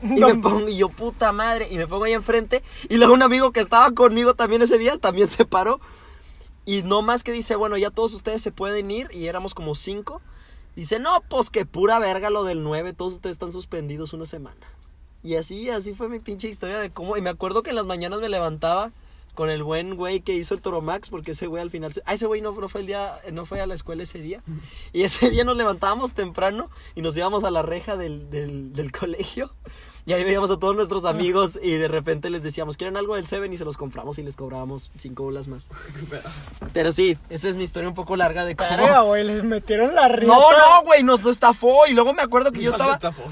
Y 0.02 0.20
me 0.20 0.36
pongo, 0.36 0.68
y 0.68 0.78
yo, 0.78 0.90
puta 0.90 1.32
madre, 1.32 1.68
y 1.70 1.78
me 1.78 1.88
pongo 1.88 2.06
ahí 2.06 2.14
enfrente. 2.14 2.64
Y 2.90 2.98
luego 2.98 3.14
un 3.14 3.22
amigo 3.22 3.52
que 3.52 3.60
estaba 3.60 3.92
conmigo 3.92 4.34
también 4.34 4.62
ese 4.62 4.78
día 4.78 4.98
también 4.98 5.30
se 5.30 5.46
paró. 5.46 5.80
Y 6.66 6.82
no 6.84 7.02
más 7.02 7.24
que 7.24 7.32
dice, 7.32 7.56
bueno, 7.56 7.78
ya 7.78 7.92
todos 7.92 8.14
ustedes 8.14 8.42
se 8.42 8.52
pueden 8.52 8.90
ir. 8.90 9.10
Y 9.12 9.28
éramos 9.28 9.54
como 9.54 9.76
cinco. 9.76 10.22
Dice, 10.76 11.00
no, 11.00 11.22
pues 11.30 11.50
que 11.50 11.66
pura 11.66 12.00
verga 12.00 12.30
lo 12.30 12.44
del 12.44 12.64
9. 12.64 12.94
Todos 12.94 13.14
ustedes 13.14 13.34
están 13.36 13.52
suspendidos 13.52 14.14
una 14.14 14.26
semana. 14.26 14.68
Y 15.24 15.36
así, 15.36 15.70
así 15.70 15.94
fue 15.94 16.10
mi 16.10 16.20
pinche 16.20 16.48
historia 16.48 16.80
de 16.80 16.90
cómo. 16.90 17.18
Y 17.18 17.22
me 17.22 17.30
acuerdo 17.30 17.62
que 17.64 17.70
en 17.72 17.76
las 17.76 17.86
mañanas 17.86 18.22
me 18.22 18.30
levantaba 18.30 18.92
con 19.36 19.50
el 19.50 19.64
buen 19.64 19.96
güey 19.96 20.20
que 20.22 20.34
hizo 20.36 20.54
el 20.54 20.62
Toromax, 20.62 21.10
porque 21.10 21.32
ese 21.32 21.48
güey 21.48 21.62
al 21.62 21.70
final. 21.70 21.94
se- 21.94 22.02
Ah, 22.06 22.14
ese 22.14 22.26
güey 22.26 22.42
no, 22.42 22.52
no 22.54 22.68
fue 22.70 22.82
el 22.82 22.88
día, 22.88 23.14
no 23.32 23.46
fue 23.46 23.62
a 23.62 23.68
la 23.68 23.76
escuela 23.76 24.04
ese 24.04 24.20
día. 24.20 24.44
Y 24.94 25.04
ese 25.04 25.30
día 25.30 25.44
nos 25.44 25.56
levantábamos 25.58 26.14
temprano 26.14 26.70
y 26.96 27.02
nos 27.02 27.16
íbamos 27.16 27.44
a 27.44 27.52
la 27.52 27.62
reja 27.62 27.96
del, 27.98 28.30
del, 28.30 28.74
del 28.74 28.92
colegio. 28.92 29.50
Y 30.06 30.14
ahí 30.14 30.24
veíamos 30.24 30.50
a 30.50 30.58
todos 30.58 30.76
nuestros 30.76 31.06
amigos 31.06 31.60
y 31.62 31.72
de 31.74 31.88
repente 31.88 32.30
les 32.32 32.42
decíamos, 32.42 32.76
¿quieren 32.76 32.98
algo 32.98 33.16
del 33.16 33.28
Seven? 33.28 33.54
Y 33.54 33.58
se 33.58 33.66
los 33.66 33.78
compramos 33.78 34.18
y 34.18 34.24
les 34.24 34.36
cobrábamos 34.36 34.92
cinco 34.96 35.24
bolas 35.24 35.48
más. 35.48 35.70
Pero 36.74 36.92
sí, 36.92 37.18
esa 37.30 37.50
es 37.50 37.56
mi 37.56 37.64
historia 37.64 37.88
un 37.90 37.96
poco 37.96 38.16
larga 38.16 38.44
de 38.46 38.56
cómo... 38.56 38.70
Verga, 38.70 39.02
güey, 39.02 39.24
les 39.24 39.44
metieron 39.44 39.94
la 39.94 40.08
rieta. 40.08 40.34
No, 40.34 40.40
no, 40.52 40.84
güey, 40.86 41.04
nos 41.04 41.26
estafó. 41.26 41.86
Y 41.88 41.94
luego 41.94 42.14
me 42.14 42.22
acuerdo 42.24 42.52
que 42.52 42.62
yo 42.62 42.72
estaba... 42.72 42.94
estafó. 42.94 43.24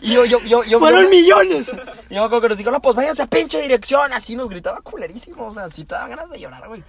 Y 0.00 0.12
yo, 0.14 0.24
yo, 0.24 0.38
yo, 0.40 0.62
yo, 0.64 0.78
Fueron 0.78 1.04
yo- 1.04 1.10
millones. 1.10 1.68
y 2.08 2.14
yo 2.14 2.20
me 2.20 2.26
acuerdo 2.26 2.40
que 2.42 2.48
nos 2.50 2.58
dijo, 2.58 2.70
no, 2.70 2.80
pues 2.80 2.94
váyanse 2.94 3.22
a 3.22 3.26
pinche 3.26 3.60
dirección. 3.60 4.12
Así 4.12 4.36
nos 4.36 4.48
gritaba 4.48 4.80
culerísimo. 4.80 5.46
O 5.46 5.52
sea, 5.52 5.64
así 5.64 5.84
te 5.84 5.94
daban 5.94 6.10
ganas 6.10 6.30
de 6.30 6.38
llorar, 6.40 6.68
güey. 6.68 6.84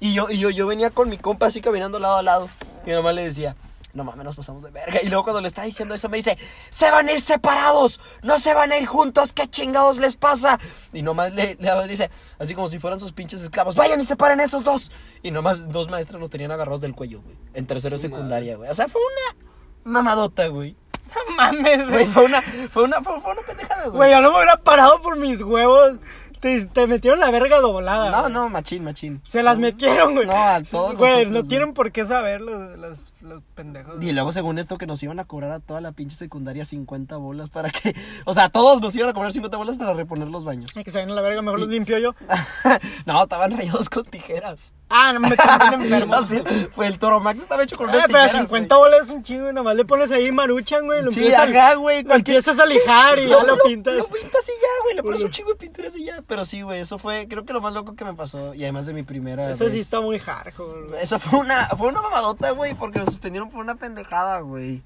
Y 0.00 0.14
yo, 0.14 0.28
y 0.30 0.38
yo, 0.38 0.50
yo 0.50 0.66
venía 0.66 0.90
con 0.90 1.08
mi 1.08 1.18
compa 1.18 1.46
así 1.46 1.60
caminando 1.60 1.98
lado 1.98 2.16
a 2.16 2.22
lado. 2.22 2.48
Y 2.86 2.90
nomás 2.90 3.14
le 3.14 3.24
decía, 3.24 3.54
No 3.94 4.02
mames, 4.02 4.24
nos 4.24 4.36
pasamos 4.36 4.62
de 4.62 4.70
verga. 4.70 5.00
Y 5.02 5.08
luego 5.08 5.22
cuando 5.24 5.40
le 5.40 5.48
está 5.48 5.62
diciendo 5.62 5.94
eso 5.94 6.08
me 6.08 6.16
dice, 6.16 6.36
se 6.70 6.90
van 6.90 7.08
a 7.08 7.12
ir 7.12 7.20
separados, 7.20 8.00
no 8.22 8.38
se 8.38 8.52
van 8.52 8.72
a 8.72 8.78
ir 8.78 8.86
juntos, 8.86 9.32
¿qué 9.32 9.48
chingados 9.48 9.98
les 9.98 10.16
pasa? 10.16 10.58
Y 10.92 11.02
nomás 11.02 11.32
le, 11.32 11.56
le 11.60 11.88
dice, 11.88 12.10
así 12.38 12.54
como 12.54 12.68
si 12.68 12.80
fueran 12.80 12.98
sus 12.98 13.12
pinches 13.12 13.40
esclavos, 13.40 13.76
vayan 13.76 14.00
y 14.00 14.04
separen 14.04 14.40
esos 14.40 14.64
dos. 14.64 14.90
Y 15.22 15.30
nomás 15.30 15.68
dos 15.68 15.88
maestros 15.88 16.20
nos 16.20 16.28
tenían 16.28 16.50
agarrados 16.50 16.80
del 16.80 16.94
cuello, 16.94 17.22
güey. 17.22 17.36
En 17.54 17.66
tercero 17.66 17.94
de 17.94 18.00
secundaria, 18.00 18.56
güey. 18.56 18.68
O 18.68 18.74
sea, 18.74 18.88
fue 18.88 19.00
una 19.00 19.44
mamadota, 19.84 20.48
güey. 20.48 20.76
No 21.14 21.36
mames, 21.36 21.88
güey. 21.88 22.06
fue 22.06 22.24
una, 22.24 22.42
fue 22.42 22.82
una, 22.82 23.00
fue, 23.00 23.20
fue 23.20 23.32
una 23.32 23.42
pendejada, 23.42 23.84
güey. 23.84 23.96
Güey, 23.96 24.10
yo 24.10 24.20
no 24.20 24.30
me 24.30 24.36
hubiera 24.38 24.56
parado 24.56 25.00
por 25.00 25.16
mis 25.16 25.40
huevos. 25.42 25.98
Te, 26.44 26.66
te 26.66 26.86
metieron 26.86 27.20
la 27.20 27.30
verga 27.30 27.58
doblada. 27.60 28.10
No, 28.10 28.20
güey. 28.20 28.32
no, 28.34 28.48
machín, 28.50 28.84
machín. 28.84 29.22
Se 29.24 29.42
las 29.42 29.58
metieron, 29.58 30.12
güey. 30.14 30.26
No, 30.26 30.34
a 30.36 30.62
todos 30.62 30.94
Güey, 30.94 31.10
nosotros, 31.12 31.32
no 31.32 31.38
güey. 31.38 31.48
tienen 31.48 31.72
por 31.72 31.90
qué 31.90 32.04
saber 32.04 32.42
los, 32.42 32.76
los, 32.78 33.14
los 33.22 33.42
pendejos. 33.54 33.94
Y 34.02 34.12
luego, 34.12 34.30
según 34.30 34.58
esto, 34.58 34.76
que 34.76 34.86
nos 34.86 35.02
iban 35.02 35.18
a 35.20 35.24
cobrar 35.24 35.52
a 35.52 35.60
toda 35.60 35.80
la 35.80 35.92
pinche 35.92 36.16
secundaria 36.16 36.66
50 36.66 37.16
bolas 37.16 37.48
para 37.48 37.70
que. 37.70 37.94
O 38.26 38.34
sea, 38.34 38.50
todos 38.50 38.82
nos 38.82 38.94
iban 38.94 39.08
a 39.08 39.14
cobrar 39.14 39.32
50 39.32 39.56
bolas 39.56 39.78
para 39.78 39.94
reponer 39.94 40.28
los 40.28 40.44
baños. 40.44 40.70
Ay, 40.76 40.84
que 40.84 40.90
se 40.90 40.98
vayan 40.98 41.12
a 41.12 41.14
la 41.14 41.22
verga, 41.22 41.40
mejor 41.40 41.60
los 41.60 41.68
limpio 41.70 41.96
yo. 41.98 42.14
no, 43.06 43.22
estaban 43.22 43.56
rayados 43.56 43.88
con 43.88 44.04
tijeras. 44.04 44.74
Ah, 44.90 45.12
no 45.14 45.20
me 45.20 45.28
están 45.28 45.74
enfermo. 45.80 46.14
Así, 46.14 46.42
fue 46.72 46.86
el 46.86 46.98
Toro 46.98 47.20
Max 47.20 47.40
estaba 47.42 47.62
hecho 47.62 47.76
con 47.76 47.88
Eh, 47.88 47.92
unas 47.96 48.06
pero 48.06 48.22
tijeras. 48.24 48.48
50 48.48 48.76
bolas 48.76 49.00
es 49.04 49.10
un 49.10 49.22
chingo, 49.22 49.48
y 49.50 49.52
nomás 49.54 49.76
le 49.76 49.84
pones 49.84 50.10
ahí 50.10 50.30
maruchan, 50.30 50.84
güey. 50.84 51.02
Lo 51.02 51.10
Sí, 51.10 51.32
acá, 51.34 51.74
güey, 51.76 52.02
Lo 52.02 52.08
cualquier- 52.10 52.36
empiezas 52.36 52.58
a 52.60 52.66
lijar 52.66 53.18
y 53.18 53.28
ya 53.28 53.42
lo 53.46 53.56
pintas. 53.58 53.94
Lo 53.94 54.04
pintas 54.06 54.46
y 54.46 54.52
ya, 54.52 54.82
güey. 54.84 54.96
Le 54.96 55.02
pones 55.02 55.22
un 55.22 55.30
chingo 55.30 55.50
de 55.50 55.56
pinturas 55.56 55.96
y 55.96 56.04
ya. 56.04 56.22
Pero 56.26 56.33
sí, 56.44 56.62
güey, 56.62 56.80
eso 56.80 56.98
fue, 56.98 57.26
creo 57.28 57.44
que 57.44 57.52
lo 57.52 57.60
más 57.60 57.72
loco 57.72 57.94
que 57.94 58.04
me 58.04 58.14
pasó. 58.14 58.54
Y 58.54 58.62
además 58.62 58.86
de 58.86 58.94
mi 58.94 59.02
primera. 59.02 59.50
Eso 59.50 59.68
sí 59.68 59.80
está 59.80 60.00
muy 60.00 60.18
hardcore, 60.18 60.88
güey. 60.88 61.02
Esa 61.02 61.18
fue 61.18 61.38
una, 61.38 61.66
fue 61.76 61.88
una 61.88 62.02
mamadota, 62.02 62.50
güey, 62.50 62.74
porque 62.74 62.98
nos 62.98 63.10
suspendieron 63.10 63.50
por 63.50 63.60
una 63.60 63.76
pendejada, 63.76 64.40
güey. 64.40 64.82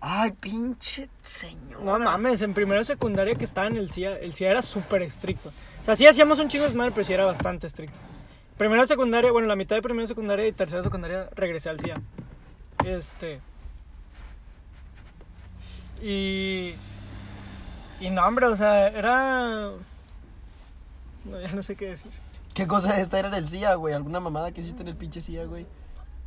Ay, 0.00 0.32
pinche 0.32 1.08
señor. 1.22 1.80
No 1.82 1.98
mames, 1.98 2.42
en 2.42 2.54
primero 2.54 2.80
de 2.80 2.84
secundaria 2.84 3.36
que 3.36 3.44
estaba 3.44 3.68
en 3.68 3.76
el 3.76 3.90
CIA, 3.90 4.16
el 4.18 4.34
CIA 4.34 4.50
era 4.50 4.62
súper 4.62 5.02
estricto. 5.02 5.50
O 5.80 5.84
sea, 5.84 5.96
sí 5.96 6.06
hacíamos 6.06 6.38
un 6.40 6.48
chingo 6.48 6.68
de 6.68 6.74
madre, 6.74 6.90
pero 6.90 7.04
sí 7.04 7.12
era 7.12 7.24
bastante 7.24 7.68
estricto. 7.68 7.98
Primero 8.58 8.82
de 8.82 8.88
secundaria, 8.88 9.32
bueno, 9.32 9.48
la 9.48 9.56
mitad 9.56 9.76
de 9.76 9.82
primero 9.82 10.02
de 10.02 10.08
secundaria 10.08 10.46
y 10.46 10.52
tercero 10.52 10.82
de 10.82 10.84
secundaria 10.84 11.28
regresé 11.34 11.70
al 11.70 11.80
CIA. 11.80 12.00
Este. 12.84 13.40
Y. 16.02 16.74
Y 18.00 18.10
no, 18.10 18.26
hombre, 18.26 18.46
o 18.46 18.56
sea, 18.56 18.88
era. 18.88 19.70
No, 21.24 21.40
ya 21.40 21.52
no 21.52 21.62
sé 21.62 21.76
qué 21.76 21.86
decir. 21.90 22.10
¿Qué 22.54 22.66
cosa 22.66 23.00
esta 23.00 23.18
era 23.18 23.28
en 23.28 23.34
el 23.34 23.48
CIA, 23.48 23.74
güey? 23.76 23.94
¿Alguna 23.94 24.20
mamada 24.20 24.52
que 24.52 24.60
hiciste 24.60 24.82
en 24.82 24.88
el 24.88 24.96
pinche 24.96 25.20
CIA, 25.20 25.44
güey? 25.46 25.66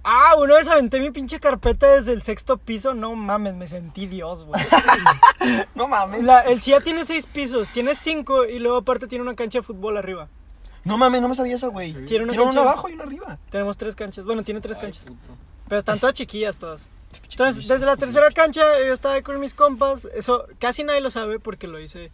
Ah, 0.04 0.36
una 0.38 0.56
vez 0.56 0.68
aventé 0.68 1.00
mi 1.00 1.10
pinche 1.12 1.40
carpeta 1.40 1.88
desde 1.88 2.14
el 2.14 2.22
sexto 2.22 2.58
piso. 2.58 2.94
No 2.94 3.16
mames, 3.16 3.56
me 3.56 3.68
sentí 3.68 4.06
Dios, 4.08 4.46
güey. 4.46 4.62
No 5.76 5.88
mames. 5.88 6.24
La- 6.24 6.42
el 6.42 6.62
CIA 6.62 6.82
tiene 6.82 7.06
seis 7.06 7.26
pisos, 7.26 7.70
tiene 7.70 7.94
cinco 7.96 8.46
y 8.46 8.60
luego 8.60 8.78
aparte 8.78 9.08
tiene 9.08 9.24
una 9.24 9.36
cancha 9.36 9.60
de 9.60 9.64
fútbol 9.64 9.98
arriba. 9.98 10.28
No 10.84 10.98
mames, 10.98 11.22
no 11.22 11.30
me 11.30 11.36
sabía 11.36 11.56
eso, 11.56 11.72
güey. 11.72 11.94
Tiene 12.06 12.26
una 12.26 12.34
cancha- 12.36 12.62
abajo 12.62 12.90
y 12.90 12.94
uno 12.94 13.04
arriba. 13.04 13.38
Tenemos 13.50 13.78
tres 13.78 13.96
canchas. 13.96 14.26
Bueno, 14.26 14.44
tiene 14.44 14.62
tres 14.62 14.78
Ay, 14.78 14.84
canchas. 14.84 15.04
puto. 15.06 15.18
Pero 15.68 15.80
están 15.80 16.00
todas 16.00 16.14
chiquillas 16.14 16.58
todas. 16.58 16.88
Entonces, 17.32 17.68
desde 17.68 17.86
la 17.86 17.98
tercera 17.98 18.30
cancha 18.32 18.62
yo 18.86 18.94
estaba 18.94 19.16
ahí 19.16 19.22
con 19.24 19.40
mis 19.40 19.54
compas. 19.54 20.06
Eso 20.14 20.46
casi 20.60 20.84
nadie 20.84 21.02
lo 21.02 21.10
sabe 21.12 21.40
porque 21.40 21.68
lo 21.68 21.80
hice 21.80 22.12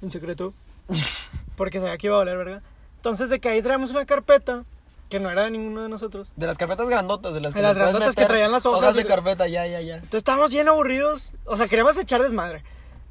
en 0.00 0.10
secreto. 0.10 0.54
Porque 1.62 1.78
sabía 1.78 1.96
que 1.96 2.08
iba 2.08 2.16
a 2.16 2.18
valer, 2.18 2.36
¿verdad? 2.38 2.60
Entonces, 2.96 3.30
de 3.30 3.38
que 3.38 3.48
ahí 3.48 3.62
traemos 3.62 3.90
una 3.92 4.04
carpeta 4.04 4.64
que 5.08 5.20
no 5.20 5.30
era 5.30 5.44
de 5.44 5.52
ninguno 5.52 5.84
de 5.84 5.88
nosotros. 5.88 6.32
De 6.34 6.44
las 6.48 6.58
carpetas 6.58 6.88
grandotas, 6.88 7.32
de 7.34 7.40
las 7.40 7.52
que 7.54 7.60
De 7.60 7.62
las 7.68 7.78
grandotas 7.78 8.16
que 8.16 8.26
traían 8.26 8.50
las 8.50 8.66
hojas 8.66 8.96
de 8.96 9.02
y- 9.02 9.04
carpeta, 9.04 9.46
ya, 9.46 9.64
ya, 9.68 9.80
ya. 9.80 9.94
Entonces 9.94 10.18
estábamos 10.18 10.50
bien 10.50 10.66
aburridos. 10.66 11.32
O 11.44 11.56
sea, 11.56 11.68
queríamos 11.68 11.96
echar 11.98 12.20
desmadre. 12.20 12.64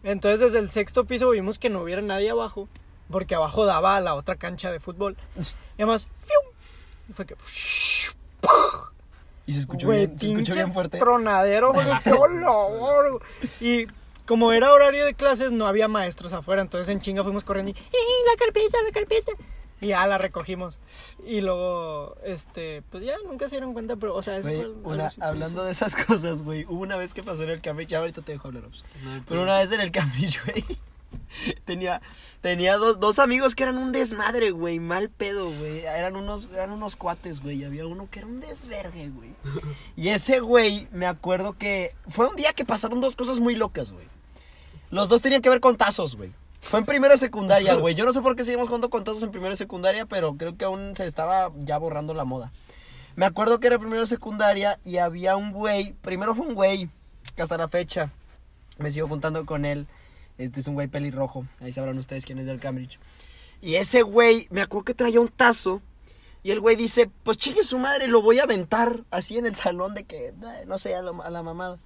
Entonces, 0.03 0.41
desde 0.41 0.59
el 0.59 0.69
sexto 0.69 1.05
piso 1.05 1.29
vimos 1.29 1.57
que 1.59 1.69
no 1.69 1.81
hubiera 1.81 2.01
nadie 2.01 2.29
abajo. 2.29 2.67
Porque 3.09 3.35
abajo 3.35 3.65
daba 3.65 3.95
a 3.95 4.01
la 4.01 4.15
otra 4.15 4.35
cancha 4.35 4.69
de 4.69 4.81
fútbol. 4.81 5.15
Y 5.77 5.83
además, 5.83 6.09
¡fium! 6.25 6.53
Y 7.09 7.13
fue 7.13 7.25
que. 7.25 7.35
Y 9.45 9.53
se 9.53 9.59
escuchó 9.61 9.87
Güey, 9.87 10.07
bien, 10.07 10.19
se 10.19 10.27
escuchó 10.27 10.53
bien 10.53 10.73
fuerte. 10.73 10.99
Tronadero, 10.99 11.73
güey, 11.73 11.87
qué 12.03 12.11
olor. 12.19 13.21
Y 13.59 13.87
como 14.27 14.51
era 14.53 14.71
horario 14.73 15.05
de 15.05 15.13
clases, 15.13 15.51
no 15.51 15.67
había 15.67 15.87
maestros 15.87 16.33
afuera. 16.33 16.61
Entonces 16.61 16.89
en 16.89 16.99
chinga 17.01 17.23
fuimos 17.23 17.43
corriendo 17.43 17.71
y 17.71 17.75
"Eh, 17.75 17.97
la 18.29 18.35
carpeta, 18.37 18.77
la 18.83 18.91
carpeta. 18.91 19.31
Y 19.83 19.87
ya 19.87 20.05
la 20.05 20.19
recogimos. 20.19 20.79
Y 21.25 21.41
luego, 21.41 22.15
este, 22.23 22.83
pues 22.91 23.03
ya 23.03 23.15
nunca 23.25 23.49
se 23.49 23.55
dieron 23.55 23.73
cuenta, 23.73 23.95
pero, 23.95 24.13
o 24.15 24.21
sea, 24.21 24.37
eso 24.37 24.47
fue 24.47 24.59
algo 24.59 24.89
una, 24.91 25.11
hablando 25.19 25.63
de 25.63 25.71
esas 25.71 25.95
cosas, 26.05 26.43
güey, 26.43 26.65
hubo 26.65 26.81
una 26.81 26.97
vez 26.97 27.15
que 27.15 27.23
pasó 27.23 27.41
en 27.43 27.49
el 27.49 27.61
Cambridge, 27.61 27.89
ya 27.89 27.97
ahorita 27.97 28.21
te 28.21 28.33
dejo 28.33 28.47
hablar. 28.49 28.63
No 28.65 29.23
Pero 29.27 29.41
una 29.41 29.57
vez 29.57 29.71
en 29.71 29.81
el 29.81 29.91
Cambridge, 29.91 30.39
güey, 30.45 30.63
tenía, 31.65 32.01
tenía 32.41 32.77
dos, 32.77 32.99
dos 32.99 33.19
amigos 33.19 33.55
que 33.55 33.63
eran 33.63 33.77
un 33.77 33.91
desmadre, 33.91 34.51
güey, 34.51 34.79
mal 34.79 35.09
pedo, 35.09 35.51
güey. 35.51 35.79
Eran 35.79 36.15
unos, 36.15 36.49
eran 36.53 36.71
unos 36.71 36.95
cuates, 36.95 37.41
güey, 37.41 37.61
y 37.61 37.63
había 37.63 37.85
uno 37.87 38.07
que 38.09 38.19
era 38.19 38.27
un 38.27 38.39
desvergue, 38.39 39.09
güey. 39.09 39.31
Y 39.95 40.09
ese 40.09 40.39
güey, 40.39 40.87
me 40.91 41.05
acuerdo 41.05 41.53
que 41.53 41.95
fue 42.07 42.27
un 42.27 42.35
día 42.35 42.53
que 42.53 42.65
pasaron 42.65 43.01
dos 43.01 43.15
cosas 43.15 43.39
muy 43.39 43.55
locas, 43.55 43.91
güey. 43.91 44.05
Los 44.89 45.09
dos 45.09 45.21
tenían 45.21 45.41
que 45.41 45.49
ver 45.49 45.61
con 45.61 45.77
tazos, 45.77 46.15
güey. 46.15 46.31
Fue 46.61 46.79
en 46.79 46.85
primero 46.85 47.13
de 47.13 47.17
secundaria, 47.17 47.75
güey. 47.75 47.95
Yo 47.95 48.05
no 48.05 48.13
sé 48.13 48.21
por 48.21 48.35
qué 48.35 48.45
seguimos 48.45 48.67
jugando 48.67 48.89
con 48.89 49.03
tazos 49.03 49.23
en 49.23 49.31
primero 49.31 49.51
de 49.51 49.55
secundaria, 49.55 50.05
pero 50.05 50.35
creo 50.35 50.55
que 50.57 50.65
aún 50.65 50.95
se 50.95 51.05
estaba 51.05 51.51
ya 51.59 51.77
borrando 51.77 52.13
la 52.13 52.23
moda. 52.23 52.51
Me 53.15 53.25
acuerdo 53.25 53.59
que 53.59 53.67
era 53.67 53.79
primero 53.79 54.01
de 54.01 54.07
secundaria 54.07 54.79
y 54.83 54.97
había 54.97 55.35
un 55.35 55.51
güey, 55.51 55.93
primero 56.01 56.33
fue 56.35 56.45
un 56.45 56.55
güey, 56.55 56.89
que 57.35 57.41
hasta 57.41 57.57
la 57.57 57.67
fecha 57.67 58.11
me 58.77 58.91
sigo 58.91 59.07
juntando 59.07 59.45
con 59.45 59.65
él. 59.65 59.87
Este 60.41 60.59
es 60.59 60.67
un 60.67 60.73
güey 60.73 60.87
pelirrojo, 60.87 61.45
ahí 61.59 61.71
sabrán 61.71 61.97
ustedes 61.97 62.25
quién 62.25 62.39
es 62.39 62.45
del 62.45 62.59
Cambridge. 62.59 62.99
Y 63.61 63.75
ese 63.75 64.01
güey, 64.01 64.47
me 64.49 64.61
acuerdo 64.61 64.85
que 64.85 64.93
traía 64.95 65.21
un 65.21 65.27
tazo 65.27 65.81
y 66.43 66.49
el 66.49 66.59
güey 66.59 66.75
dice, 66.75 67.09
pues 67.23 67.37
chingue 67.37 67.63
su 67.63 67.77
madre, 67.77 68.07
lo 68.07 68.21
voy 68.23 68.39
a 68.39 68.43
aventar 68.43 69.01
así 69.11 69.37
en 69.37 69.45
el 69.45 69.55
salón 69.55 69.93
de 69.93 70.03
que, 70.05 70.29
eh, 70.29 70.33
no 70.67 70.79
sé, 70.79 70.95
a, 70.95 71.01
la 71.03 71.43
mamada. 71.43 71.77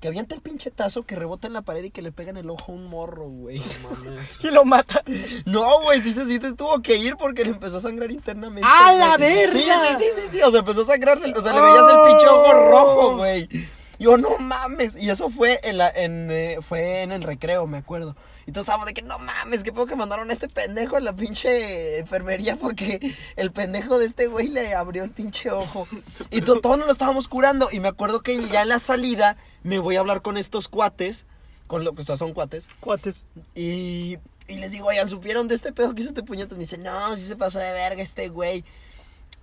Que 0.00 0.08
avienta 0.08 0.34
el 0.34 0.42
pinche 0.42 0.70
tazo 0.70 1.04
que 1.04 1.16
rebota 1.16 1.46
en 1.46 1.54
la 1.54 1.62
pared 1.62 1.82
y 1.84 1.90
que 1.90 2.02
le 2.02 2.12
pega 2.12 2.28
en 2.30 2.36
el 2.36 2.50
ojo 2.50 2.72
a 2.72 2.74
un 2.74 2.84
morro, 2.86 3.28
güey. 3.28 3.62
Y 4.42 4.50
lo 4.50 4.64
mata. 4.64 5.02
No, 5.46 5.80
güey, 5.82 6.00
sí 6.02 6.12
se 6.12 6.26
sí 6.26 6.38
te 6.38 6.52
tuvo 6.52 6.82
que 6.82 6.96
ir 6.96 7.16
porque 7.16 7.44
le 7.44 7.50
empezó 7.50 7.78
a 7.78 7.80
sangrar 7.80 8.10
internamente. 8.10 8.68
¡A 8.70 8.92
la 8.92 9.16
verga! 9.16 9.52
Sí, 9.52 9.60
sí, 9.60 9.96
sí, 9.98 10.04
sí, 10.16 10.28
sí, 10.32 10.42
o 10.42 10.50
sea, 10.50 10.60
empezó 10.60 10.82
a 10.82 10.86
sangrar, 10.86 11.18
o 11.18 11.42
sea, 11.42 11.52
le 11.52 11.60
veías 11.60 11.86
el 11.88 12.08
pinche 12.08 12.26
ojo 12.28 12.44
Oh. 12.46 12.70
rojo, 12.70 13.16
güey. 13.16 13.48
Yo, 13.98 14.16
no 14.16 14.36
mames, 14.38 14.96
y 14.96 15.08
eso 15.10 15.30
fue 15.30 15.58
en 15.64 15.78
la, 15.78 15.88
en, 15.90 16.30
eh, 16.30 16.58
fue 16.60 17.02
en 17.02 17.12
el 17.12 17.22
recreo, 17.22 17.66
me 17.66 17.78
acuerdo. 17.78 18.14
Y 18.46 18.52
todos 18.52 18.64
estábamos 18.64 18.86
de 18.86 18.94
que, 18.94 19.02
no 19.02 19.18
mames, 19.18 19.64
qué 19.64 19.72
pedo 19.72 19.86
que 19.86 19.96
mandaron 19.96 20.30
a 20.30 20.32
este 20.32 20.48
pendejo 20.48 20.96
a 20.96 21.00
la 21.00 21.14
pinche 21.16 21.98
enfermería 21.98 22.56
porque 22.56 23.14
el 23.36 23.50
pendejo 23.50 23.98
de 23.98 24.06
este 24.06 24.28
güey 24.28 24.48
le 24.48 24.74
abrió 24.74 25.02
el 25.02 25.10
pinche 25.10 25.50
ojo. 25.50 25.88
Y 26.30 26.42
to- 26.42 26.60
todos 26.60 26.78
nos 26.78 26.86
lo 26.86 26.92
estábamos 26.92 27.26
curando. 27.26 27.68
Y 27.72 27.80
me 27.80 27.88
acuerdo 27.88 28.20
que 28.20 28.48
ya 28.48 28.62
en 28.62 28.68
la 28.68 28.78
salida 28.78 29.36
me 29.64 29.78
voy 29.80 29.96
a 29.96 30.00
hablar 30.00 30.22
con 30.22 30.36
estos 30.36 30.68
cuates, 30.68 31.26
con 31.66 31.82
lo 31.84 31.94
que 31.94 32.02
o 32.02 32.04
sea, 32.04 32.16
son 32.16 32.34
cuates. 32.34 32.68
Cuates. 32.78 33.24
Y, 33.56 34.18
y 34.46 34.56
les 34.58 34.70
digo, 34.70 34.86
oigan, 34.86 35.08
¿supieron 35.08 35.48
de 35.48 35.56
este 35.56 35.72
pedo 35.72 35.92
que 35.94 36.02
hizo 36.02 36.10
este 36.10 36.22
puñetas? 36.22 36.56
Me 36.56 36.62
dice, 36.64 36.78
no, 36.78 37.16
sí 37.16 37.22
se 37.24 37.34
pasó 37.34 37.58
de 37.58 37.72
verga 37.72 38.00
este 38.00 38.28
güey. 38.28 38.64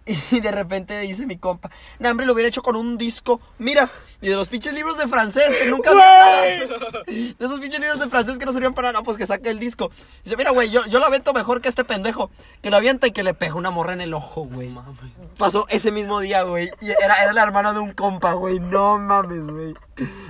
Y 0.05 0.41
de 0.41 0.51
repente 0.51 0.99
dice 0.99 1.25
mi 1.25 1.37
compa, 1.37 1.69
no, 1.99 2.09
hombre, 2.09 2.25
lo 2.25 2.33
hubiera 2.33 2.49
hecho 2.49 2.61
con 2.61 2.75
un 2.75 2.97
disco. 2.97 3.39
Mira, 3.57 3.89
y 4.21 4.27
de 4.27 4.35
los 4.35 4.47
pinches 4.47 4.73
libros 4.73 4.97
de 4.97 5.07
francés 5.07 5.55
que 5.61 5.69
nunca. 5.69 5.91
De 7.07 7.35
esos 7.39 7.59
pinches 7.59 7.79
libros 7.79 7.99
de 7.99 8.09
francés 8.09 8.37
que 8.37 8.45
no 8.45 8.53
servían 8.53 8.73
para 8.73 8.91
nada, 8.91 9.03
pues 9.03 9.17
que 9.17 9.25
saque 9.25 9.49
el 9.49 9.59
disco. 9.59 9.91
Dice, 10.23 10.37
mira, 10.37 10.51
güey, 10.51 10.69
yo, 10.69 10.85
yo 10.85 10.99
lo 10.99 11.05
avento 11.05 11.33
mejor 11.33 11.61
que 11.61 11.69
este 11.69 11.83
pendejo. 11.83 12.31
Que 12.61 12.69
lo 12.69 12.77
avienta 12.77 13.07
y 13.07 13.11
que 13.11 13.23
le 13.23 13.33
pega 13.33 13.55
una 13.55 13.69
morra 13.69 13.93
en 13.93 14.01
el 14.01 14.13
ojo, 14.13 14.43
güey. 14.45 14.69
Mames. 14.69 14.97
Pasó 15.37 15.65
ese 15.69 15.91
mismo 15.91 16.19
día, 16.19 16.43
güey. 16.43 16.69
Y 16.81 16.91
era, 16.91 17.21
era 17.21 17.33
la 17.33 17.43
hermana 17.43 17.73
de 17.73 17.79
un 17.79 17.91
compa, 17.91 18.33
güey. 18.33 18.59
No 18.59 18.97
mames, 18.97 19.45
güey. 19.47 19.73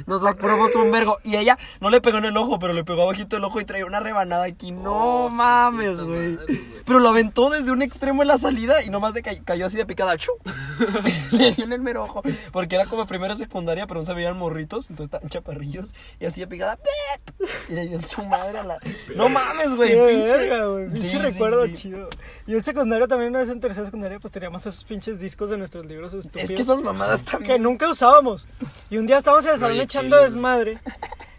Nos 0.06 0.22
la 0.22 0.34
curamos 0.34 0.74
un 0.76 0.92
vergo. 0.92 1.18
Y 1.24 1.36
ella 1.38 1.58
no 1.80 1.90
le 1.90 2.02
pegó 2.02 2.18
en 2.18 2.26
el 2.26 2.36
ojo, 2.38 2.60
pero 2.60 2.74
le 2.74 2.84
pegó 2.84 3.04
abajito 3.04 3.38
el 3.38 3.44
ojo 3.44 3.60
y 3.62 3.66
traía 3.66 3.86
una 3.86 4.00
rebanada 4.00 4.44
aquí. 4.46 4.72
No 4.72 4.94
Oh, 5.26 5.30
mames, 5.30 6.02
güey. 6.02 6.38
Pero 6.86 7.00
lo 7.00 7.10
aventó 7.10 7.50
desde 7.50 7.72
un 7.72 7.82
extremo 7.82 8.22
en 8.22 8.28
la 8.28 8.38
salida 8.38 8.84
y 8.84 8.90
nomás 8.90 9.14
de 9.14 9.22
ca- 9.22 9.32
cayó 9.46 9.66
así 9.66 9.78
de 9.78 9.86
picada. 9.86 10.18
¡Chu! 10.18 10.32
le 11.32 11.52
dio 11.52 11.66
en 11.66 11.74
el 11.74 11.82
mero 11.82 12.04
ojo. 12.04 12.22
Porque 12.52 12.76
era 12.76 12.86
como 12.88 13.06
primera 13.06 13.36
secundaria, 13.36 13.88
pero 13.88 14.00
no 14.02 14.06
se 14.06 14.14
veían 14.14 14.38
morritos. 14.38 14.90
Entonces 14.90 15.06
estaban 15.14 15.30
chaparrillos. 15.30 15.94
Y 16.20 16.26
así 16.26 16.42
de 16.42 16.48
picada. 16.48 16.78
¡pep! 16.78 17.50
Y 17.70 17.74
le 17.74 17.88
dio 17.88 17.98
en 17.98 18.04
su 18.04 18.24
madre 18.26 18.60
a 18.60 18.64
la. 18.64 18.78
No 19.16 19.30
mames, 19.30 19.76
güey. 19.76 19.92
Pinche. 19.92 20.50
Pinche 20.94 21.10
Sí, 21.10 21.18
recuerdo 21.18 21.66
sí. 21.68 21.74
chido. 21.74 22.10
Y 22.48 22.54
en 22.56 22.64
secundaria 22.64 23.08
también, 23.08 23.30
una 23.30 23.40
vez 23.40 23.50
en 23.50 23.60
tercera 23.60 23.86
secundaria, 23.86 24.20
pues 24.20 24.32
teníamos 24.34 24.66
esos 24.66 24.84
pinches 24.84 25.20
discos 25.20 25.50
de 25.50 25.58
nuestros 25.58 25.86
libros 25.86 26.14
estúpidos. 26.14 26.50
Es 26.50 26.56
que 26.56 26.62
esas 26.62 26.80
mamadas 26.82 27.22
que 27.22 27.32
también. 27.32 27.64
nunca 27.64 27.88
usábamos. 27.90 28.48
Y 28.90 28.98
un 28.98 29.06
día 29.08 29.18
estábamos 29.20 29.46
en 29.46 29.53
el 29.54 29.60
salón 29.60 29.80
echando 29.82 30.22
desmadre. 30.22 30.78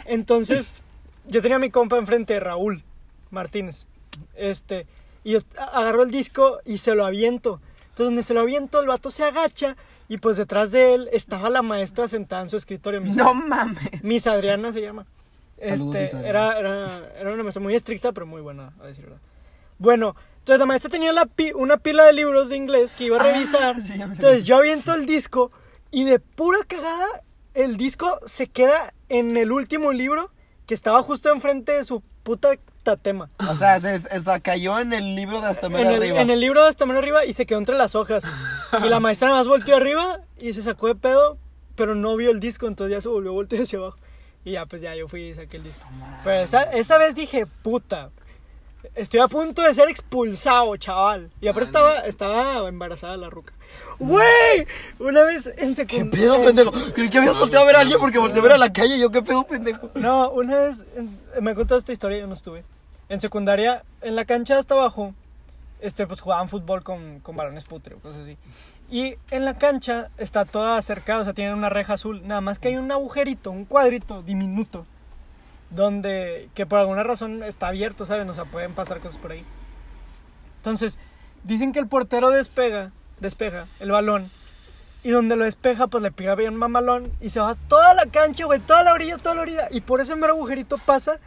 Entonces, 0.06 0.74
yo 1.26 1.40
tenía 1.42 1.56
a 1.56 1.60
mi 1.60 1.70
compa 1.70 1.96
enfrente, 1.98 2.38
Raúl 2.40 2.82
Martínez. 3.30 3.86
Este, 4.34 4.86
y 5.24 5.32
yo 5.32 5.40
agarro 5.72 6.02
el 6.02 6.10
disco 6.10 6.58
y 6.64 6.78
se 6.78 6.94
lo 6.94 7.04
aviento. 7.06 7.60
Entonces, 7.90 8.06
donde 8.06 8.22
se 8.22 8.34
lo 8.34 8.40
aviento, 8.40 8.80
el 8.80 8.86
vato 8.88 9.10
se 9.10 9.24
agacha 9.24 9.76
Y 10.08 10.18
pues 10.18 10.36
detrás 10.36 10.70
de 10.70 10.94
él 10.94 11.08
estaba 11.12 11.48
la 11.48 11.62
maestra 11.62 12.08
sentada 12.08 12.42
en 12.42 12.50
su 12.50 12.56
escritorio. 12.58 13.00
Miss, 13.00 13.16
No 13.16 13.32
mames. 13.34 14.02
Miss 14.02 14.26
Adriana 14.26 14.70
se 14.72 14.82
llama. 14.82 15.06
Saludos, 15.58 15.94
Este, 15.96 16.00
Miss 16.02 16.14
Adriana. 16.14 16.28
era, 16.28 16.58
era, 16.58 17.10
era 17.20 17.32
una 17.32 17.42
maestra 17.42 17.62
muy 17.62 17.74
estricta, 17.74 18.12
pero 18.12 18.26
muy 18.26 18.42
buena, 18.42 18.72
a 18.82 18.86
decir 18.86 19.04
verdad. 19.04 19.20
Bueno, 19.78 20.14
entonces 20.40 20.58
la 20.60 20.66
maestra 20.66 20.90
tenía 20.90 21.12
la 21.12 21.24
pi- 21.24 21.52
una 21.54 21.78
pila 21.78 22.04
de 22.04 22.12
libros 22.12 22.50
de 22.50 22.56
inglés 22.56 22.92
que 22.92 23.04
iba 23.04 23.16
a 23.16 23.20
Ah, 23.20 23.32
revisar. 23.32 23.80
sí, 23.80 23.96
ya 23.96 24.06
me 24.06 24.14
entonces 24.14 24.44
yo 24.44 24.58
aviento 24.58 24.92
el 24.94 25.06
disco 25.06 25.50
y 25.90 26.04
de 26.04 26.18
pura 26.20 26.58
cagada 26.68 27.22
el 27.54 27.76
disco 27.76 28.18
se 28.26 28.46
queda 28.48 28.92
en 29.08 29.36
el 29.36 29.52
último 29.52 29.92
libro 29.92 30.30
que 30.66 30.74
estaba 30.74 31.02
justo 31.02 31.30
enfrente 31.32 31.72
de 31.72 31.84
su 31.84 32.02
puta 32.22 32.50
tatema. 32.82 33.30
O 33.48 33.54
sea, 33.54 33.78
se, 33.80 33.98
se 33.98 34.40
cayó 34.40 34.78
en 34.78 34.92
el 34.92 35.14
libro 35.14 35.40
de 35.40 35.48
hasta 35.48 35.66
En 35.66 35.72
menos 35.72 35.94
arriba. 35.94 36.20
en 36.20 36.30
el 36.30 36.40
libro 36.40 36.62
de 36.62 36.68
hasta 36.68 36.86
menos 36.86 37.02
arriba 37.02 37.24
y 37.24 37.32
se 37.32 37.46
quedó 37.46 37.58
entre 37.58 37.76
las 37.76 37.94
hojas. 37.94 38.24
Y 38.82 38.88
la 38.88 39.00
maestra 39.00 39.28
nada 39.28 39.40
más 39.40 39.48
volteó 39.48 39.76
arriba 39.76 40.20
y 40.38 40.52
se 40.52 40.62
sacó 40.62 40.88
de 40.88 40.94
pedo, 40.94 41.38
pero 41.76 41.94
no 41.94 42.16
vio 42.16 42.30
el 42.30 42.40
disco, 42.40 42.66
entonces 42.66 42.96
ya 42.96 43.00
se 43.00 43.08
volvió 43.08 43.30
a 43.30 43.34
voltear 43.34 43.62
hacia 43.62 43.78
abajo. 43.78 43.96
Y 44.44 44.52
ya, 44.52 44.66
pues 44.66 44.82
ya 44.82 44.94
yo 44.94 45.08
fui 45.08 45.22
y 45.28 45.34
saqué 45.34 45.56
el 45.58 45.64
disco. 45.64 45.82
Pues 46.22 46.44
esa, 46.50 46.64
esa 46.64 46.98
vez 46.98 47.14
dije, 47.14 47.46
puta, 47.62 48.10
estoy 48.94 49.20
a 49.20 49.26
punto 49.28 49.62
de 49.62 49.72
ser 49.72 49.88
expulsado, 49.88 50.76
chaval. 50.76 51.30
Y 51.40 51.48
aparte 51.48 51.64
estaba, 51.66 52.00
estaba 52.00 52.68
embarazada 52.68 53.16
la 53.16 53.30
ruca. 53.30 53.54
¡Güey! 53.98 54.66
Una 54.98 55.22
vez 55.22 55.46
en 55.56 55.68
¿Qué 55.70 55.74
secundaria... 55.74 56.10
pedo, 56.10 56.44
pendejo? 56.44 56.70
Creí 56.94 57.08
que 57.10 57.18
habías 57.18 57.38
volteado 57.38 57.64
a 57.64 57.66
ver 57.66 57.76
a 57.76 57.80
alguien 57.80 57.98
porque 58.00 58.18
volteé 58.18 58.40
a 58.40 58.42
ver 58.42 58.52
a 58.52 58.58
la 58.58 58.72
calle. 58.72 58.98
Yo, 58.98 59.10
¿qué 59.10 59.22
pedo, 59.22 59.44
pendejo? 59.44 59.90
No, 59.94 60.30
una 60.30 60.56
vez 60.56 60.84
en- 60.96 61.18
me 61.40 61.54
contado 61.54 61.78
esta 61.78 61.92
historia, 61.92 62.18
yo 62.18 62.26
no 62.26 62.34
estuve. 62.34 62.64
En 63.08 63.20
secundaria, 63.20 63.84
en 64.00 64.16
la 64.16 64.24
cancha 64.24 64.58
hasta 64.58 64.74
abajo, 64.74 65.14
este, 65.80 66.06
pues 66.06 66.20
jugaban 66.20 66.48
fútbol 66.48 66.82
con, 66.82 67.20
con 67.20 67.36
balones 67.36 67.64
futre 67.66 67.94
o 67.94 67.98
cosas 67.98 68.22
así. 68.22 68.36
Y 68.90 69.14
en 69.30 69.44
la 69.44 69.56
cancha 69.58 70.08
está 70.18 70.44
toda 70.44 70.80
cercada, 70.82 71.20
o 71.20 71.24
sea, 71.24 71.32
tiene 71.32 71.54
una 71.54 71.68
reja 71.68 71.94
azul. 71.94 72.20
Nada 72.26 72.40
más 72.40 72.58
que 72.58 72.68
hay 72.68 72.76
un 72.76 72.90
agujerito, 72.90 73.50
un 73.50 73.64
cuadrito 73.64 74.22
diminuto, 74.22 74.86
donde, 75.70 76.48
que 76.54 76.66
por 76.66 76.78
alguna 76.80 77.02
razón 77.02 77.42
está 77.42 77.68
abierto, 77.68 78.06
¿saben? 78.06 78.28
O 78.28 78.34
sea, 78.34 78.44
pueden 78.44 78.74
pasar 78.74 79.00
cosas 79.00 79.18
por 79.18 79.32
ahí. 79.32 79.44
Entonces, 80.58 80.98
dicen 81.44 81.72
que 81.72 81.78
el 81.78 81.86
portero 81.88 82.30
despega, 82.30 82.90
despeja 83.26 83.66
el 83.80 83.90
balón. 83.90 84.30
Y 85.02 85.10
donde 85.10 85.36
lo 85.36 85.44
despeja, 85.44 85.86
pues 85.88 86.02
le 86.02 86.10
pega 86.10 86.34
bien 86.34 86.54
mamalón. 86.56 87.12
Y 87.20 87.28
se 87.30 87.38
va 87.40 87.56
toda 87.68 87.92
la 87.92 88.06
cancha, 88.06 88.46
güey, 88.46 88.60
toda 88.60 88.82
la 88.84 88.92
orilla, 88.94 89.18
toda 89.18 89.34
la 89.34 89.42
orilla. 89.42 89.68
Y 89.70 89.82
por 89.82 90.00
ese 90.00 90.16
mero 90.16 90.32
agujerito 90.32 90.78
pasa. 90.78 91.18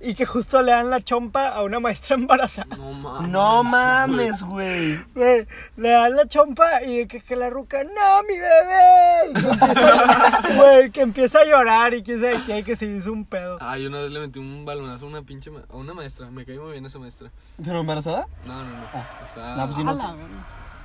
Y 0.00 0.14
que 0.14 0.26
justo 0.26 0.60
le 0.60 0.70
dan 0.72 0.90
la 0.90 1.00
chompa 1.00 1.48
a 1.48 1.62
una 1.62 1.80
maestra 1.80 2.14
embarazada. 2.20 2.76
No 2.76 2.92
mames. 2.92 3.28
No 3.30 3.64
mames, 3.64 4.42
güey. 4.42 4.98
Güey, 5.14 5.46
le 5.76 5.88
dan 5.88 6.14
la 6.14 6.28
chompa 6.28 6.82
y 6.84 7.06
que, 7.06 7.20
que 7.22 7.34
la 7.36 7.48
ruca, 7.50 7.82
no, 7.82 8.22
mi 8.28 8.38
bebé. 8.38 9.30
Y 9.30 9.32
que 9.32 9.48
empieza, 9.48 10.42
güey, 10.56 10.90
que 10.90 11.00
empieza 11.00 11.38
a 11.40 11.44
llorar 11.44 11.94
y 11.94 12.02
quién 12.02 12.20
sabe 12.20 12.42
qué, 12.44 12.62
que 12.64 12.76
se 12.76 12.86
hizo 12.86 13.12
un 13.12 13.24
pedo. 13.24 13.56
Ay, 13.60 13.86
una 13.86 13.98
vez 14.00 14.12
le 14.12 14.20
metí 14.20 14.38
un 14.38 14.64
balonazo 14.64 15.06
a 15.06 15.08
una 15.08 15.22
pinche 15.22 15.50
ma- 15.50 15.62
a 15.72 15.76
una 15.76 15.94
maestra. 15.94 16.30
Me 16.30 16.44
cayó 16.44 16.62
muy 16.64 16.72
bien 16.72 16.84
esa 16.86 16.98
maestra. 16.98 17.30
¿Pero 17.64 17.80
embarazada? 17.80 18.26
No, 18.46 18.62
no, 18.62 18.70
no. 18.70 18.86
Ah. 18.92 19.06
Estaba, 19.26 19.56
No, 19.56 19.64
pues 19.64 19.76
sí, 19.76 19.82
no 19.84 19.92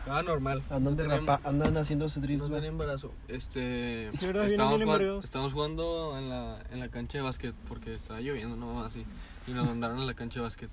estaba 0.09 0.23
normal. 0.23 0.63
Andan, 0.69 0.95
de 0.97 1.03
rapa- 1.07 1.41
andan 1.43 1.77
haciendo 1.77 2.09
su 2.09 2.19
No 2.19 2.27
güey. 2.57 2.67
embarazo. 2.67 3.11
Este. 3.27 4.09
Sí, 4.17 4.25
¿verdad? 4.25 4.41
Viene 4.41 4.53
estábamos, 4.53 4.77
bien 4.79 4.87
jugando, 4.89 5.19
estábamos 5.23 5.53
jugando 5.53 6.15
en 6.17 6.29
la, 6.29 6.63
en 6.71 6.79
la 6.79 6.89
cancha 6.89 7.17
de 7.19 7.23
básquet 7.23 7.53
porque 7.67 7.93
estaba 7.93 8.19
lloviendo, 8.21 8.55
no 8.55 8.83
así. 8.83 9.05
Y 9.47 9.51
nos 9.51 9.67
mandaron 9.67 9.99
a 9.99 10.05
la 10.05 10.13
cancha 10.13 10.39
de 10.39 10.43
básquet. 10.45 10.69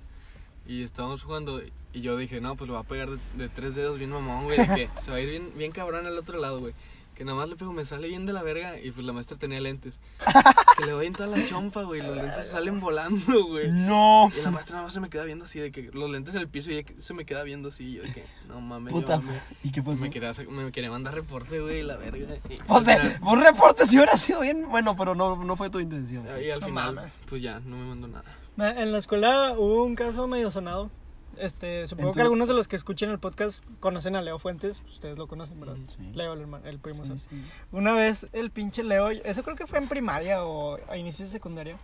Y 0.67 0.83
estábamos 0.83 1.23
jugando 1.23 1.61
y 1.93 2.01
yo 2.01 2.17
dije, 2.17 2.41
no, 2.41 2.55
pues 2.55 2.67
lo 2.67 2.73
va 2.73 2.81
a 2.81 2.83
pegar 2.83 3.09
de, 3.09 3.17
de 3.35 3.47
tres 3.49 3.73
dedos 3.75 3.97
bien 3.97 4.09
mamón, 4.09 4.43
güey. 4.45 4.57
De 4.57 4.65
que 4.67 4.89
se 5.01 5.11
va 5.11 5.17
a 5.17 5.21
ir 5.21 5.29
bien, 5.29 5.51
bien 5.55 5.71
cabrón 5.71 6.05
al 6.05 6.17
otro 6.17 6.39
lado, 6.39 6.59
güey. 6.59 6.73
Que 7.17 7.25
nada 7.25 7.35
más 7.35 7.49
le 7.49 7.55
pego, 7.55 7.73
me 7.73 7.83
sale 7.83 8.07
bien 8.09 8.27
de 8.27 8.33
la 8.33 8.43
verga. 8.43 8.79
Y 8.79 8.91
pues 8.91 9.03
la 9.03 9.11
maestra 9.11 9.37
tenía 9.37 9.59
lentes. 9.59 9.99
Que 10.77 10.85
le 10.85 10.91
doy 10.91 11.07
en 11.07 11.13
toda 11.13 11.35
la 11.35 11.43
chompa, 11.43 11.81
güey. 11.81 12.03
Los 12.03 12.15
lentes 12.15 12.49
salen 12.49 12.79
volando, 12.79 13.45
güey. 13.47 13.71
No. 13.71 14.31
Y 14.37 14.43
la 14.43 14.51
maestra 14.51 14.73
nada 14.75 14.83
más 14.85 14.93
se 14.93 14.99
me 14.99 15.09
queda 15.09 15.23
viendo 15.25 15.45
así, 15.45 15.57
de 15.59 15.71
que 15.71 15.89
los 15.91 16.07
lentes 16.11 16.35
en 16.35 16.41
el 16.41 16.47
piso 16.47 16.69
y 16.69 16.85
se 16.99 17.15
me 17.15 17.25
queda 17.25 17.41
viendo 17.41 17.69
así. 17.69 17.93
Yo 17.93 18.03
de 18.03 18.13
que, 18.13 18.23
no 18.47 18.61
mames, 18.61 18.93
Puta. 18.93 19.17
llévame. 19.17 19.39
¿Y 19.63 19.71
qué 19.71 19.81
pasó? 19.81 20.01
Me 20.01 20.11
quería, 20.11 20.31
me 20.51 20.71
quería 20.71 20.91
mandar 20.91 21.15
reporte, 21.15 21.59
güey, 21.59 21.81
la 21.81 21.95
verga. 21.97 22.35
Y, 22.47 22.59
O 22.67 22.79
sea, 22.79 23.17
un 23.23 23.41
reporte 23.41 23.87
si 23.87 23.95
hubiera 23.95 24.15
sido 24.17 24.41
bien 24.41 24.69
bueno, 24.69 24.95
pero 24.95 25.15
no, 25.15 25.43
no 25.43 25.55
fue 25.55 25.71
tu 25.71 25.79
intención. 25.79 26.27
y 26.39 26.51
al 26.51 26.59
No 26.59 26.67
final, 26.67 26.93
mames. 26.93 27.13
pues 27.27 27.41
ya, 27.41 27.59
no 27.61 27.75
me 27.77 27.85
mandó 27.85 28.07
nada. 28.07 28.79
En 28.79 28.91
la 28.91 28.99
escuela 28.99 29.53
hubo 29.57 29.83
un 29.83 29.95
caso 29.95 30.27
medio 30.27 30.51
sonado. 30.51 30.91
Este, 31.39 31.85
supongo 31.87 32.09
¿En 32.09 32.13
que 32.15 32.21
algunos 32.21 32.47
de 32.47 32.53
los 32.53 32.67
que 32.67 32.75
escuchen 32.75 33.09
el 33.09 33.19
podcast 33.19 33.63
conocen 33.79 34.15
a 34.15 34.21
Leo 34.21 34.39
Fuentes. 34.39 34.81
Ustedes 34.87 35.17
lo 35.17 35.27
conocen, 35.27 35.59
¿verdad? 35.59 35.75
Sí. 35.87 35.97
Leo, 36.13 36.33
el, 36.33 36.41
hermano, 36.41 36.65
el 36.67 36.79
primo. 36.79 37.03
Sí. 37.05 37.27
Una 37.71 37.93
vez 37.93 38.27
el 38.33 38.51
pinche 38.51 38.83
Leo, 38.83 39.09
eso 39.09 39.43
creo 39.43 39.55
que 39.55 39.67
fue 39.67 39.79
en 39.79 39.87
primaria 39.87 40.43
o 40.45 40.79
a 40.89 40.97
inicios 40.97 41.29
de 41.29 41.33
secundaria. 41.33 41.77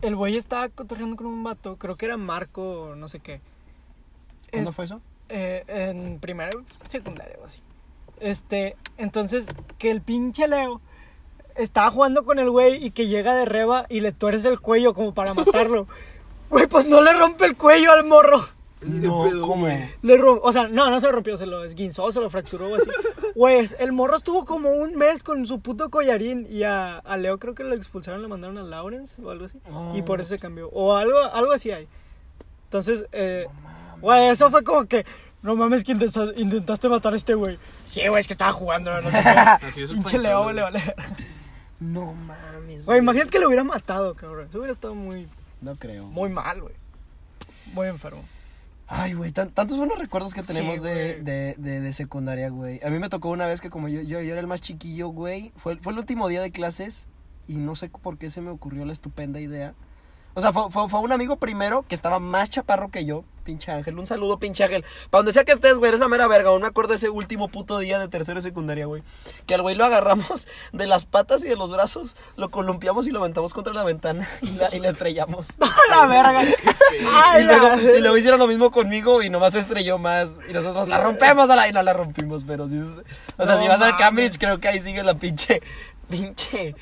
El 0.00 0.16
güey 0.16 0.36
estaba 0.36 0.68
cotorreando 0.68 1.16
con 1.16 1.26
un 1.26 1.42
vato, 1.44 1.76
creo 1.76 1.96
que 1.96 2.06
era 2.06 2.16
Marco 2.16 2.62
o 2.62 2.94
no 2.96 3.08
sé 3.08 3.20
qué. 3.20 3.40
¿Cuándo 4.50 4.70
Es- 4.70 4.76
fue 4.76 4.84
eso? 4.86 5.00
eh, 5.30 5.64
en 5.68 6.18
primaria, 6.20 6.58
secundaria 6.88 7.36
o 7.42 7.44
así. 7.44 7.60
Este, 8.20 8.76
entonces, 8.96 9.46
que 9.76 9.90
el 9.90 10.00
pinche 10.00 10.48
Leo 10.48 10.80
estaba 11.56 11.90
jugando 11.90 12.24
con 12.24 12.38
el 12.38 12.48
güey 12.50 12.82
y 12.84 12.90
que 12.92 13.08
llega 13.08 13.34
de 13.34 13.44
reba 13.44 13.84
y 13.88 14.00
le 14.00 14.12
tuerce 14.12 14.48
el 14.48 14.60
cuello 14.60 14.94
como 14.94 15.12
para 15.14 15.34
matarlo. 15.34 15.86
Güey, 16.50 16.66
pues 16.66 16.86
no 16.86 17.02
le 17.02 17.12
rompe 17.12 17.44
el 17.44 17.58
cuello 17.58 17.92
al 17.92 18.04
morro. 18.06 18.40
Ni 18.80 19.00
de 19.00 19.08
No, 19.08 19.24
pedo, 19.24 19.42
¿cómo? 19.46 19.66
Le 19.66 20.16
rom- 20.18 20.38
o 20.42 20.52
sea, 20.52 20.68
no, 20.68 20.88
no 20.90 21.00
se 21.00 21.10
rompió, 21.10 21.36
se 21.36 21.46
lo 21.46 21.64
esguinzó, 21.64 22.12
se 22.12 22.20
lo 22.20 22.30
fracturó 22.30 22.68
o 22.70 22.74
así. 22.76 22.88
Güey, 23.34 23.66
el 23.80 23.92
morro 23.92 24.16
estuvo 24.16 24.44
como 24.44 24.70
un 24.70 24.94
mes 24.94 25.22
con 25.24 25.46
su 25.46 25.60
puto 25.60 25.90
collarín 25.90 26.46
y 26.48 26.62
a, 26.62 26.98
a 26.98 27.16
Leo 27.16 27.38
creo 27.38 27.54
que 27.54 27.64
lo 27.64 27.72
expulsaron, 27.74 28.22
le 28.22 28.28
mandaron 28.28 28.56
a 28.58 28.62
Lawrence 28.62 29.20
o 29.20 29.30
algo 29.30 29.46
así. 29.46 29.58
y 29.94 30.02
por 30.02 30.20
eso 30.20 30.30
se 30.30 30.38
cambió. 30.38 30.68
O 30.70 30.94
algo, 30.96 31.18
algo 31.18 31.52
así 31.52 31.70
hay. 31.72 31.88
Entonces, 32.64 33.06
eh, 33.12 33.46
güey, 34.00 34.28
eso 34.28 34.50
fue 34.50 34.62
como 34.62 34.84
que, 34.86 35.04
no 35.42 35.56
mames 35.56 35.82
que 35.82 35.92
intenta- 35.92 36.32
intentaste 36.36 36.88
matar 36.88 37.14
a 37.14 37.16
este 37.16 37.34
güey. 37.34 37.58
Sí, 37.84 38.06
güey, 38.06 38.20
es 38.20 38.26
que 38.28 38.34
estaba 38.34 38.52
jugando, 38.52 39.00
no 39.00 39.10
sé 39.10 39.18
qué. 39.22 39.28
Así 39.66 39.82
es 39.82 39.90
un 39.90 39.96
Pinche 39.96 40.18
Leo, 40.18 40.42
güey. 40.44 40.54
le 40.54 40.62
vale. 40.62 40.94
No 41.80 42.12
mames. 42.12 42.84
Güey, 42.84 42.98
imagínate 42.98 43.30
que 43.30 43.38
lo 43.38 43.46
hubiera 43.48 43.64
matado, 43.64 44.14
cabrón. 44.14 44.46
Eso 44.48 44.58
hubiera 44.58 44.72
estado 44.72 44.94
muy, 44.94 45.26
No 45.60 45.74
creo. 45.76 46.04
muy 46.04 46.28
mal, 46.28 46.60
güey. 46.60 46.74
Muy 47.72 47.86
enfermo. 47.88 48.22
Ay, 48.90 49.12
güey, 49.12 49.32
tan- 49.32 49.50
tantos 49.50 49.76
buenos 49.76 49.98
recuerdos 49.98 50.32
que 50.32 50.40
Sí, 50.40 50.46
tenemos 50.46 50.80
de, 50.82 51.22
de, 51.22 51.54
de, 51.58 51.80
de 51.80 51.92
secundaria, 51.92 52.48
güey. 52.48 52.80
A 52.82 52.88
mí 52.88 52.98
me 52.98 53.10
tocó 53.10 53.28
una 53.28 53.46
vez 53.46 53.60
que 53.60 53.68
como 53.68 53.88
yo, 53.88 54.00
yo, 54.00 54.20
yo 54.22 54.32
era 54.32 54.40
el 54.40 54.46
más 54.46 54.62
chiquillo, 54.62 55.08
güey, 55.08 55.52
fue, 55.56 55.76
fue 55.76 55.92
el 55.92 55.98
último 55.98 56.26
día 56.28 56.40
de 56.40 56.50
clases 56.50 57.06
y 57.46 57.56
no 57.56 57.76
sé 57.76 57.90
por 57.90 58.16
qué 58.16 58.30
se 58.30 58.40
me 58.40 58.50
ocurrió 58.50 58.84
la 58.86 58.92
estupenda 58.94 59.40
idea. 59.40 59.74
O 60.38 60.40
sea, 60.40 60.52
fue, 60.52 60.70
fue, 60.70 60.88
fue 60.88 61.00
un 61.00 61.10
amigo 61.10 61.34
primero 61.34 61.84
que 61.88 61.96
estaba 61.96 62.20
más 62.20 62.48
chaparro 62.48 62.92
que 62.92 63.04
yo, 63.04 63.24
pinche 63.42 63.72
Ángel. 63.72 63.98
Un 63.98 64.06
saludo, 64.06 64.38
pinche 64.38 64.62
Ángel. 64.62 64.84
Para 65.10 65.18
donde 65.18 65.32
sea 65.32 65.42
que 65.42 65.50
estés, 65.50 65.74
güey, 65.74 65.88
eres 65.88 65.98
la 65.98 66.06
mera 66.06 66.28
verga. 66.28 66.50
Aún 66.50 66.62
me 66.62 66.68
acuerdo 66.68 66.90
de 66.90 66.96
ese 66.98 67.10
último 67.10 67.48
puto 67.48 67.76
día 67.80 67.98
de 67.98 68.06
tercero 68.06 68.36
de 68.36 68.42
secundaria, 68.42 68.86
güey. 68.86 69.02
Que 69.46 69.54
al 69.54 69.62
güey 69.62 69.74
lo 69.74 69.84
agarramos 69.84 70.46
de 70.72 70.86
las 70.86 71.06
patas 71.06 71.42
y 71.42 71.48
de 71.48 71.56
los 71.56 71.72
brazos, 71.72 72.16
lo 72.36 72.50
columpiamos 72.50 73.08
y 73.08 73.10
lo 73.10 73.18
aventamos 73.18 73.52
contra 73.52 73.74
la 73.74 73.82
ventana 73.82 74.28
y 74.42 74.52
la, 74.52 74.72
y 74.72 74.78
la 74.78 74.90
estrellamos. 74.90 75.56
¡A 75.60 75.96
la 75.96 76.06
verga! 76.06 76.44
Ay, 77.10 77.42
y, 77.42 77.44
luego, 77.44 77.80
y 77.96 78.00
luego 78.00 78.16
hicieron 78.16 78.38
lo 78.38 78.46
mismo 78.46 78.70
conmigo 78.70 79.24
y 79.24 79.30
nomás 79.30 79.54
se 79.54 79.58
estrelló 79.58 79.98
más. 79.98 80.38
Y 80.48 80.52
nosotros 80.52 80.86
la 80.86 81.00
rompemos 81.00 81.50
a 81.50 81.56
la 81.56 81.66
y 81.66 81.72
no 81.72 81.82
la 81.82 81.94
rompimos, 81.94 82.44
pero 82.46 82.68
sí. 82.68 82.78
O 83.38 83.44
sea, 83.44 83.56
No 83.56 83.60
si 83.60 83.66
vas 83.66 83.80
al. 83.80 83.96
Cambridge, 83.96 84.38
creo 84.38 84.60
que 84.60 84.68
ahí 84.68 84.80
sigue 84.80 85.02
la 85.02 85.14
pinche. 85.14 85.60
Pinche. 86.08 86.76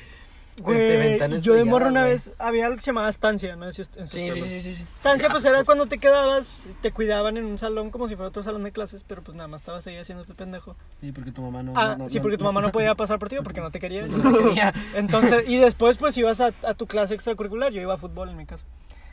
Güey, 0.61 1.11
este, 1.13 1.41
yo 1.41 1.53
de 1.53 1.65
morro 1.65 1.87
una 1.87 2.01
güey. 2.01 2.13
vez 2.13 2.31
había 2.39 2.65
algo 2.65 2.77
que 2.77 2.81
se 2.81 2.87
llamaba 2.87 3.09
estancia, 3.09 3.55
¿no? 3.55 3.71
Si- 3.71 3.83
en 3.95 4.07
Sí, 4.07 4.31
sí, 4.31 4.41
sí, 4.41 4.59
sí, 4.59 4.73
sí. 4.75 4.85
Estancia, 4.95 5.29
pues 5.29 5.45
era 5.45 5.63
cuando 5.63 5.85
te 5.85 5.99
quedabas, 5.99 6.65
te 6.81 6.91
cuidaban 6.91 7.37
en 7.37 7.45
un 7.45 7.59
salón 7.59 7.91
como 7.91 8.07
si 8.07 8.15
fuera 8.15 8.29
otro 8.29 8.41
salón 8.41 8.63
de 8.63 8.71
clases, 8.71 9.03
pero 9.07 9.21
pues 9.21 9.35
nada 9.37 9.47
más 9.47 9.61
estabas 9.61 9.85
ahí 9.85 9.97
haciendo 9.97 10.23
el 10.27 10.33
pendejo. 10.33 10.75
Sí, 10.99 11.11
porque 11.11 11.31
tu 11.31 11.43
mamá 11.43 11.61
no. 11.61 11.73
Ah, 11.75 11.89
no- 11.97 12.05
no- 12.05 12.09
sí, 12.09 12.19
porque 12.19 12.37
tu 12.39 12.43
mamá 12.43 12.61
no 12.61 12.71
podía 12.71 12.95
pasar 12.95 13.19
por 13.19 13.29
ti 13.29 13.35
porque 13.43 13.61
no 13.61 13.69
te 13.69 13.79
quería. 13.79 14.01
no 14.07 14.35
quería. 14.35 14.73
Entonces, 14.95 15.47
y 15.47 15.57
después 15.57 15.97
pues 15.97 16.17
ibas 16.17 16.41
a, 16.41 16.51
a 16.63 16.73
tu 16.73 16.87
clase 16.87 17.13
extracurricular, 17.13 17.71
yo 17.71 17.81
iba 17.81 17.93
a 17.93 17.97
fútbol 17.97 18.29
en 18.29 18.37
mi 18.37 18.45
casa. 18.47 18.63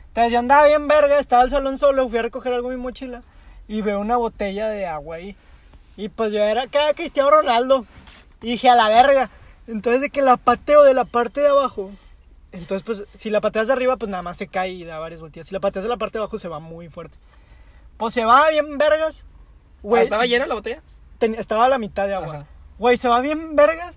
Entonces 0.07 0.31
yo 0.33 0.39
andaba 0.39 0.65
bien 0.65 0.87
verga, 0.87 1.19
estaba 1.19 1.43
al 1.43 1.51
salón 1.51 1.77
solo, 1.77 2.09
fui 2.09 2.17
a 2.17 2.21
recoger 2.23 2.53
algo 2.53 2.71
en 2.71 2.77
mi 2.77 2.81
mochila 2.83 3.21
y 3.67 3.81
veo 3.81 3.99
una 3.99 4.17
botella 4.17 4.69
de 4.69 4.87
agua 4.87 5.17
ahí. 5.17 5.35
Y 5.97 6.09
pues 6.09 6.31
yo 6.33 6.39
era 6.39 6.65
que 6.67 6.77
era 6.79 6.93
Cristiano 6.95 7.29
Ronaldo. 7.29 7.85
Y 8.41 8.51
dije, 8.51 8.67
a 8.69 8.75
la 8.75 8.89
verga. 8.89 9.29
Entonces 9.67 10.01
de 10.01 10.09
que 10.09 10.21
la 10.21 10.37
pateo 10.37 10.83
de 10.83 10.93
la 10.93 11.05
parte 11.05 11.41
de 11.41 11.47
abajo. 11.49 11.91
Entonces 12.51 12.83
pues 12.83 13.03
si 13.13 13.29
la 13.29 13.41
pateas 13.41 13.67
de 13.67 13.73
arriba 13.73 13.97
pues 13.97 14.09
nada 14.09 14.23
más 14.23 14.37
se 14.37 14.47
cae 14.47 14.71
y 14.71 14.83
da 14.85 14.99
varias 14.99 15.21
volteas. 15.21 15.47
Si 15.47 15.53
la 15.53 15.59
pateas 15.59 15.83
de 15.83 15.89
la 15.89 15.97
parte 15.97 16.17
de 16.17 16.23
abajo 16.23 16.37
se 16.39 16.47
va 16.47 16.59
muy 16.59 16.89
fuerte. 16.89 17.17
Pues 17.97 18.13
se 18.13 18.23
va 18.25 18.49
bien 18.49 18.77
vergas. 18.77 19.25
Ah, 19.25 19.79
Güey, 19.83 20.03
¿Estaba 20.03 20.25
llena 20.25 20.45
la 20.47 20.55
botella? 20.55 20.81
ten- 21.19 21.35
estaba 21.35 21.65
a 21.65 21.69
la 21.69 21.77
mitad 21.77 22.07
de 22.07 22.15
agua. 22.15 22.35
Ajá. 22.35 22.47
Güey, 22.79 22.97
se 22.97 23.07
va 23.07 23.21
bien 23.21 23.55
vergas 23.55 23.93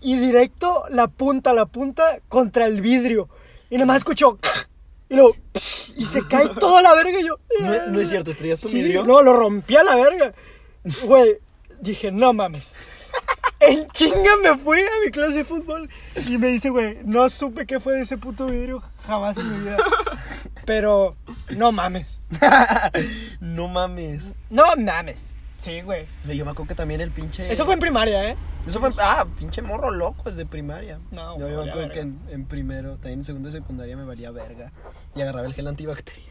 y 0.00 0.16
directo 0.16 0.84
la 0.90 1.06
punta, 1.08 1.52
la 1.52 1.66
punta 1.66 2.18
contra 2.28 2.66
el 2.66 2.80
vidrio. 2.80 3.28
Y 3.70 3.74
nada 3.76 3.86
más 3.86 3.98
escuchó 3.98 4.38
y 5.10 5.14
luego 5.16 5.34
y 5.96 6.04
se 6.04 6.26
cae 6.26 6.48
toda 6.60 6.82
la 6.82 6.94
verga 6.94 7.18
y 7.20 7.26
yo. 7.26 7.36
No, 7.60 7.72
es- 7.74 7.86
no 7.88 8.00
es 8.00 8.08
cierto, 8.08 8.30
estrellaste 8.30 8.66
un 8.66 8.72
Sí, 8.72 8.78
vidrio. 8.82 9.04
no, 9.04 9.22
lo 9.22 9.32
rompí 9.34 9.76
a 9.76 9.82
la 9.82 9.94
verga. 9.96 10.32
Güey, 11.04 11.38
dije, 11.80 12.10
no 12.12 12.32
mames. 12.32 12.74
En 13.60 13.88
chinga 13.88 14.36
me 14.42 14.56
fui 14.56 14.80
a 14.80 15.04
mi 15.04 15.10
clase 15.10 15.38
de 15.38 15.44
fútbol 15.44 15.90
y 16.28 16.38
me 16.38 16.46
dice, 16.48 16.70
güey, 16.70 16.98
no 17.04 17.28
supe 17.28 17.66
qué 17.66 17.80
fue 17.80 17.94
de 17.94 18.02
ese 18.02 18.16
puto 18.16 18.46
vidrio 18.46 18.82
jamás 19.04 19.36
en 19.36 19.50
mi 19.52 19.64
vida. 19.64 19.76
Pero 20.64 21.16
no 21.56 21.72
mames. 21.72 22.20
No 23.40 23.68
mames. 23.68 24.34
No 24.50 24.64
mames. 24.76 25.34
Sí, 25.56 25.80
güey. 25.80 26.06
Yo 26.24 26.44
me 26.44 26.52
acuerdo 26.52 26.68
que 26.68 26.74
también 26.76 27.00
el 27.00 27.10
pinche. 27.10 27.50
Eso 27.50 27.64
fue 27.64 27.74
en 27.74 27.80
primaria, 27.80 28.28
¿eh? 28.30 28.36
Eso 28.66 28.78
fue. 28.78 28.90
Ah, 29.00 29.26
pinche 29.38 29.60
morro 29.60 29.90
loco 29.90 30.30
desde 30.30 30.46
primaria. 30.46 31.00
No, 31.10 31.36
Yo, 31.38 31.48
yo 31.48 31.64
me 31.64 31.70
acuerdo 31.70 31.90
que 31.92 32.00
en, 32.00 32.20
en 32.30 32.44
primero, 32.44 32.92
también 32.92 33.20
en 33.20 33.24
segundo 33.24 33.48
y 33.48 33.52
secundaria 33.52 33.96
me 33.96 34.04
valía 34.04 34.30
verga. 34.30 34.70
Y 35.16 35.22
agarraba 35.22 35.46
el 35.46 35.54
gel 35.54 35.66
antibacterial. 35.66 36.28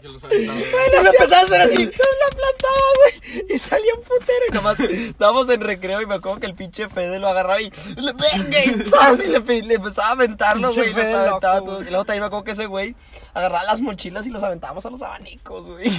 Que 0.00 0.08
los 0.08 0.22
aventaba. 0.24 0.58
Y 0.60 1.02
me 1.02 1.08
empezaba 1.10 1.40
a 1.40 1.44
hacer 1.44 1.60
así. 1.62 1.84
Lo 1.84 1.90
aplastaba, 1.90 2.86
güey. 2.98 3.44
Y 3.54 3.58
salía 3.58 3.94
un 3.94 4.02
putero. 4.02 4.44
Y 4.48 4.52
nomás 4.54 4.80
estábamos 4.80 5.48
en 5.48 5.60
recreo 5.60 6.00
y 6.02 6.06
me 6.06 6.14
acuerdo 6.16 6.40
que 6.40 6.46
el 6.46 6.54
pinche 6.54 6.88
Fede 6.88 7.18
lo 7.18 7.28
agarraba 7.28 7.60
y. 7.60 7.72
Y, 7.96 8.00
le, 9.28 9.40
pe- 9.40 9.62
le 9.62 9.74
empezaba 9.74 10.08
a 10.08 10.12
aventarlo, 10.12 10.72
güey. 10.72 10.90
y 10.90 10.94
aventaba. 11.30 11.58
Y 11.86 11.90
luego 11.90 12.04
también 12.04 12.20
me 12.20 12.26
acuerdo 12.26 12.44
que 12.44 12.52
ese 12.52 12.66
güey 12.66 12.94
agarraba 13.32 13.64
las 13.64 13.80
mochilas 13.80 14.26
y 14.26 14.30
los 14.30 14.42
aventábamos 14.42 14.84
a 14.86 14.90
los 14.90 15.02
abanicos, 15.02 15.64
güey. 15.66 15.90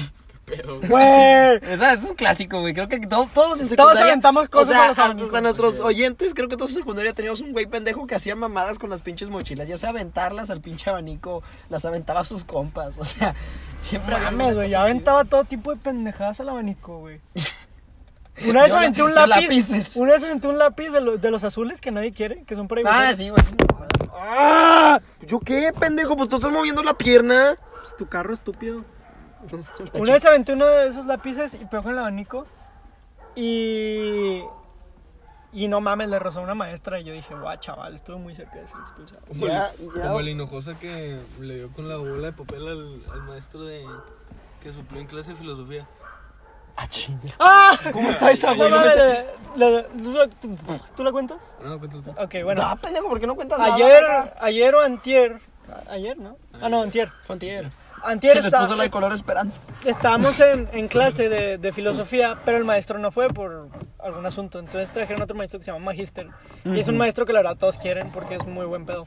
Pedo. 0.45 0.79
Güey. 0.79 1.59
Es 1.63 2.03
un 2.03 2.13
clásico, 2.15 2.61
güey. 2.61 2.73
Creo 2.75 2.87
que 2.87 2.99
to- 2.99 3.27
todos 3.33 3.59
en 3.61 3.67
secundaria. 3.67 4.03
aventamos 4.03 4.47
cosas 4.47 4.89
O 4.91 4.93
sea, 4.93 5.07
hasta 5.07 5.41
nuestros 5.41 5.79
oyentes, 5.79 6.33
creo 6.35 6.47
que 6.47 6.55
todos 6.55 6.71
en 6.71 6.77
secundaria 6.77 7.13
teníamos 7.13 7.41
un 7.41 7.51
güey 7.51 7.65
pendejo 7.65 8.05
que 8.05 8.13
hacía 8.13 8.35
mamadas 8.35 8.77
con 8.77 8.91
las 8.91 9.01
pinches 9.01 9.29
mochilas. 9.29 9.67
Ya 9.67 9.77
sea 9.77 9.89
aventarlas 9.89 10.51
al 10.51 10.61
pinche 10.61 10.89
abanico, 10.89 11.41
las 11.69 11.83
aventaba 11.85 12.19
a 12.19 12.25
sus 12.25 12.43
compas. 12.43 12.97
O 12.99 13.05
sea, 13.05 13.33
siempre 13.79 14.15
había 14.15 14.27
una 14.29 14.37
Mames, 14.37 14.53
güey. 14.55 14.65
así. 14.67 14.75
aventaba 14.75 15.25
todo 15.25 15.45
tipo 15.45 15.71
de 15.73 15.77
pendejadas 15.77 16.39
al 16.39 16.49
abanico, 16.49 16.99
güey. 16.99 17.19
Una 18.47 18.63
vez 18.63 18.73
aventé 18.73 19.01
un 19.01 19.15
lápiz. 19.15 19.29
lápices. 19.29 19.95
Una 19.95 20.11
vez 20.11 20.23
aventé 20.25 20.47
un 20.49 20.57
lápiz 20.59 20.89
de, 20.89 20.99
los- 21.01 21.21
de 21.21 21.31
los 21.31 21.43
azules 21.45 21.79
que 21.81 21.89
nadie 21.91 22.11
quiere, 22.11 22.43
que 22.43 22.55
son 22.55 22.67
para. 22.67 22.81
Ah, 22.85 23.13
sí, 23.15 23.29
güey. 23.29 23.41
¡Ah! 24.13 24.99
¿Yo 25.21 25.39
qué, 25.39 25.71
pendejo? 25.79 26.15
Pues 26.17 26.29
tú 26.29 26.35
estás 26.35 26.51
moviendo 26.51 26.83
la 26.83 26.95
pierna. 26.97 27.55
Tu 27.97 28.07
carro 28.07 28.33
estúpido. 28.33 28.83
Una 29.93 30.13
vez 30.13 30.25
aventé 30.25 30.53
uno 30.53 30.65
de 30.65 30.87
esos 30.87 31.05
lápices 31.05 31.53
y 31.53 31.65
pegó 31.65 31.83
con 31.83 31.93
el 31.93 31.99
abanico. 31.99 32.45
Y. 33.35 34.43
Y 35.53 35.69
no 35.69 35.79
mames, 35.79 36.09
le 36.09 36.19
rozó 36.19 36.39
a 36.39 36.41
una 36.43 36.55
maestra. 36.55 36.99
Y 36.99 37.05
yo 37.05 37.13
dije, 37.13 37.33
guau, 37.33 37.57
chaval, 37.57 37.95
estuve 37.95 38.17
muy 38.17 38.35
cerca 38.35 38.55
de 38.59 38.67
ser 38.67 38.77
expulsado. 38.81 39.21
Como, 39.27 39.47
Ya, 39.47 39.69
el, 39.79 39.93
ya. 39.95 40.07
como 40.07 40.19
el 40.19 40.27
hinojosa 40.29 40.77
que 40.77 41.17
le 41.39 41.55
dio 41.55 41.69
con 41.71 41.87
la 41.87 41.95
bola 41.97 42.27
de 42.27 42.33
papel 42.33 42.67
al, 42.67 43.03
al 43.13 43.21
maestro 43.23 43.61
de 43.63 43.85
que 44.61 44.73
suplió 44.73 44.99
en 44.99 45.07
clase 45.07 45.29
de 45.29 45.35
filosofía. 45.37 45.87
Ah, 46.75 46.87
chinga. 46.89 47.33
¡Ah! 47.39 47.71
¿Cómo 47.93 48.09
está 48.09 48.31
esa, 48.31 48.49
No 48.51 48.55
güey? 48.57 48.69
No 48.69 48.79
me 48.79 48.85
mames, 48.85 48.93
sé. 48.95 49.25
le- 49.55 49.71
le- 49.71 49.83
¿tú, 49.83 50.11
la- 50.13 50.27
tú- 50.27 50.57
¿Tú 50.97 51.03
la 51.05 51.11
cuentas? 51.13 51.53
Ah, 51.61 51.69
no, 51.69 51.79
cuéntalo 51.79 52.03
tú. 52.03 52.11
Ok, 52.21 52.35
bueno. 52.43 52.67
No, 52.67 52.75
pendejo, 52.75 53.07
¿por 53.07 53.19
qué 53.21 53.27
no 53.27 53.35
cuentas 53.35 53.57
nada? 53.57 53.75
ayer, 53.75 54.03
ayer 54.41 54.75
o 54.75 54.81
antier. 54.81 55.39
Ayer, 55.89 56.17
¿no? 56.17 56.35
Ah, 56.61 56.67
no, 56.67 56.81
antier. 56.81 57.09
Fue 57.25 57.35
antier. 58.03 58.41
Les 58.43 58.53
puso 58.53 58.75
la 58.75 58.83
de 58.83 58.89
color 58.89 59.13
esperanza. 59.13 59.61
estábamos 59.85 60.39
en, 60.39 60.67
en 60.73 60.87
clase 60.87 61.29
de, 61.29 61.57
de 61.57 61.71
filosofía, 61.73 62.37
pero 62.45 62.57
el 62.57 62.65
maestro 62.65 62.99
no 62.99 63.11
fue 63.11 63.27
por 63.29 63.67
algún 63.99 64.25
asunto. 64.25 64.59
Entonces 64.59 64.91
trajeron 64.91 65.21
otro 65.21 65.35
maestro 65.35 65.59
que 65.59 65.65
se 65.65 65.71
llama 65.71 65.85
Magister. 65.85 66.27
Y 66.65 66.79
es 66.79 66.87
un 66.87 66.97
maestro 66.97 67.25
que 67.25 67.33
la 67.33 67.39
verdad 67.39 67.57
todos 67.57 67.77
quieren 67.77 68.11
porque 68.11 68.35
es 68.35 68.45
muy 68.45 68.65
buen 68.65 68.85
pedo. 68.85 69.05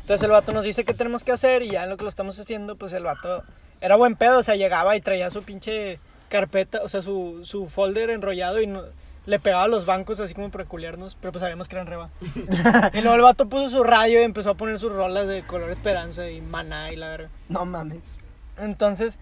Entonces 0.00 0.22
el 0.22 0.30
vato 0.30 0.52
nos 0.52 0.64
dice 0.64 0.84
qué 0.84 0.94
tenemos 0.94 1.24
que 1.24 1.32
hacer 1.32 1.62
y 1.62 1.70
ya 1.70 1.84
en 1.84 1.90
lo 1.90 1.96
que 1.96 2.04
lo 2.04 2.08
estamos 2.08 2.38
haciendo, 2.38 2.76
pues 2.76 2.92
el 2.92 3.02
vato 3.02 3.42
era 3.80 3.96
buen 3.96 4.14
pedo. 4.16 4.38
O 4.38 4.42
sea, 4.42 4.54
llegaba 4.56 4.94
y 4.96 5.00
traía 5.00 5.30
su 5.30 5.42
pinche 5.42 5.98
carpeta, 6.28 6.80
o 6.82 6.88
sea, 6.88 7.02
su, 7.02 7.40
su 7.44 7.68
folder 7.68 8.10
enrollado 8.10 8.60
y 8.60 8.66
no- 8.66 8.82
le 9.26 9.38
pegaba 9.38 9.64
a 9.64 9.68
los 9.68 9.86
bancos 9.86 10.20
así 10.20 10.34
como 10.34 10.50
para 10.50 10.64
culiarnos, 10.64 11.16
pero 11.20 11.32
pues 11.32 11.40
sabíamos 11.40 11.68
que 11.68 11.76
eran 11.76 11.86
reba. 11.86 12.10
y 12.94 13.00
luego 13.00 13.14
el 13.14 13.22
vato 13.22 13.48
puso 13.48 13.68
su 13.68 13.84
radio 13.84 14.20
y 14.20 14.22
empezó 14.22 14.50
a 14.50 14.54
poner 14.54 14.78
sus 14.78 14.92
rolas 14.92 15.28
de 15.28 15.44
color 15.44 15.70
esperanza 15.70 16.30
y 16.30 16.40
maná 16.40 16.92
y 16.92 16.96
la 16.96 17.08
verga. 17.08 17.28
No 17.48 17.64
mames. 17.66 18.18
Entonces, 18.58 19.18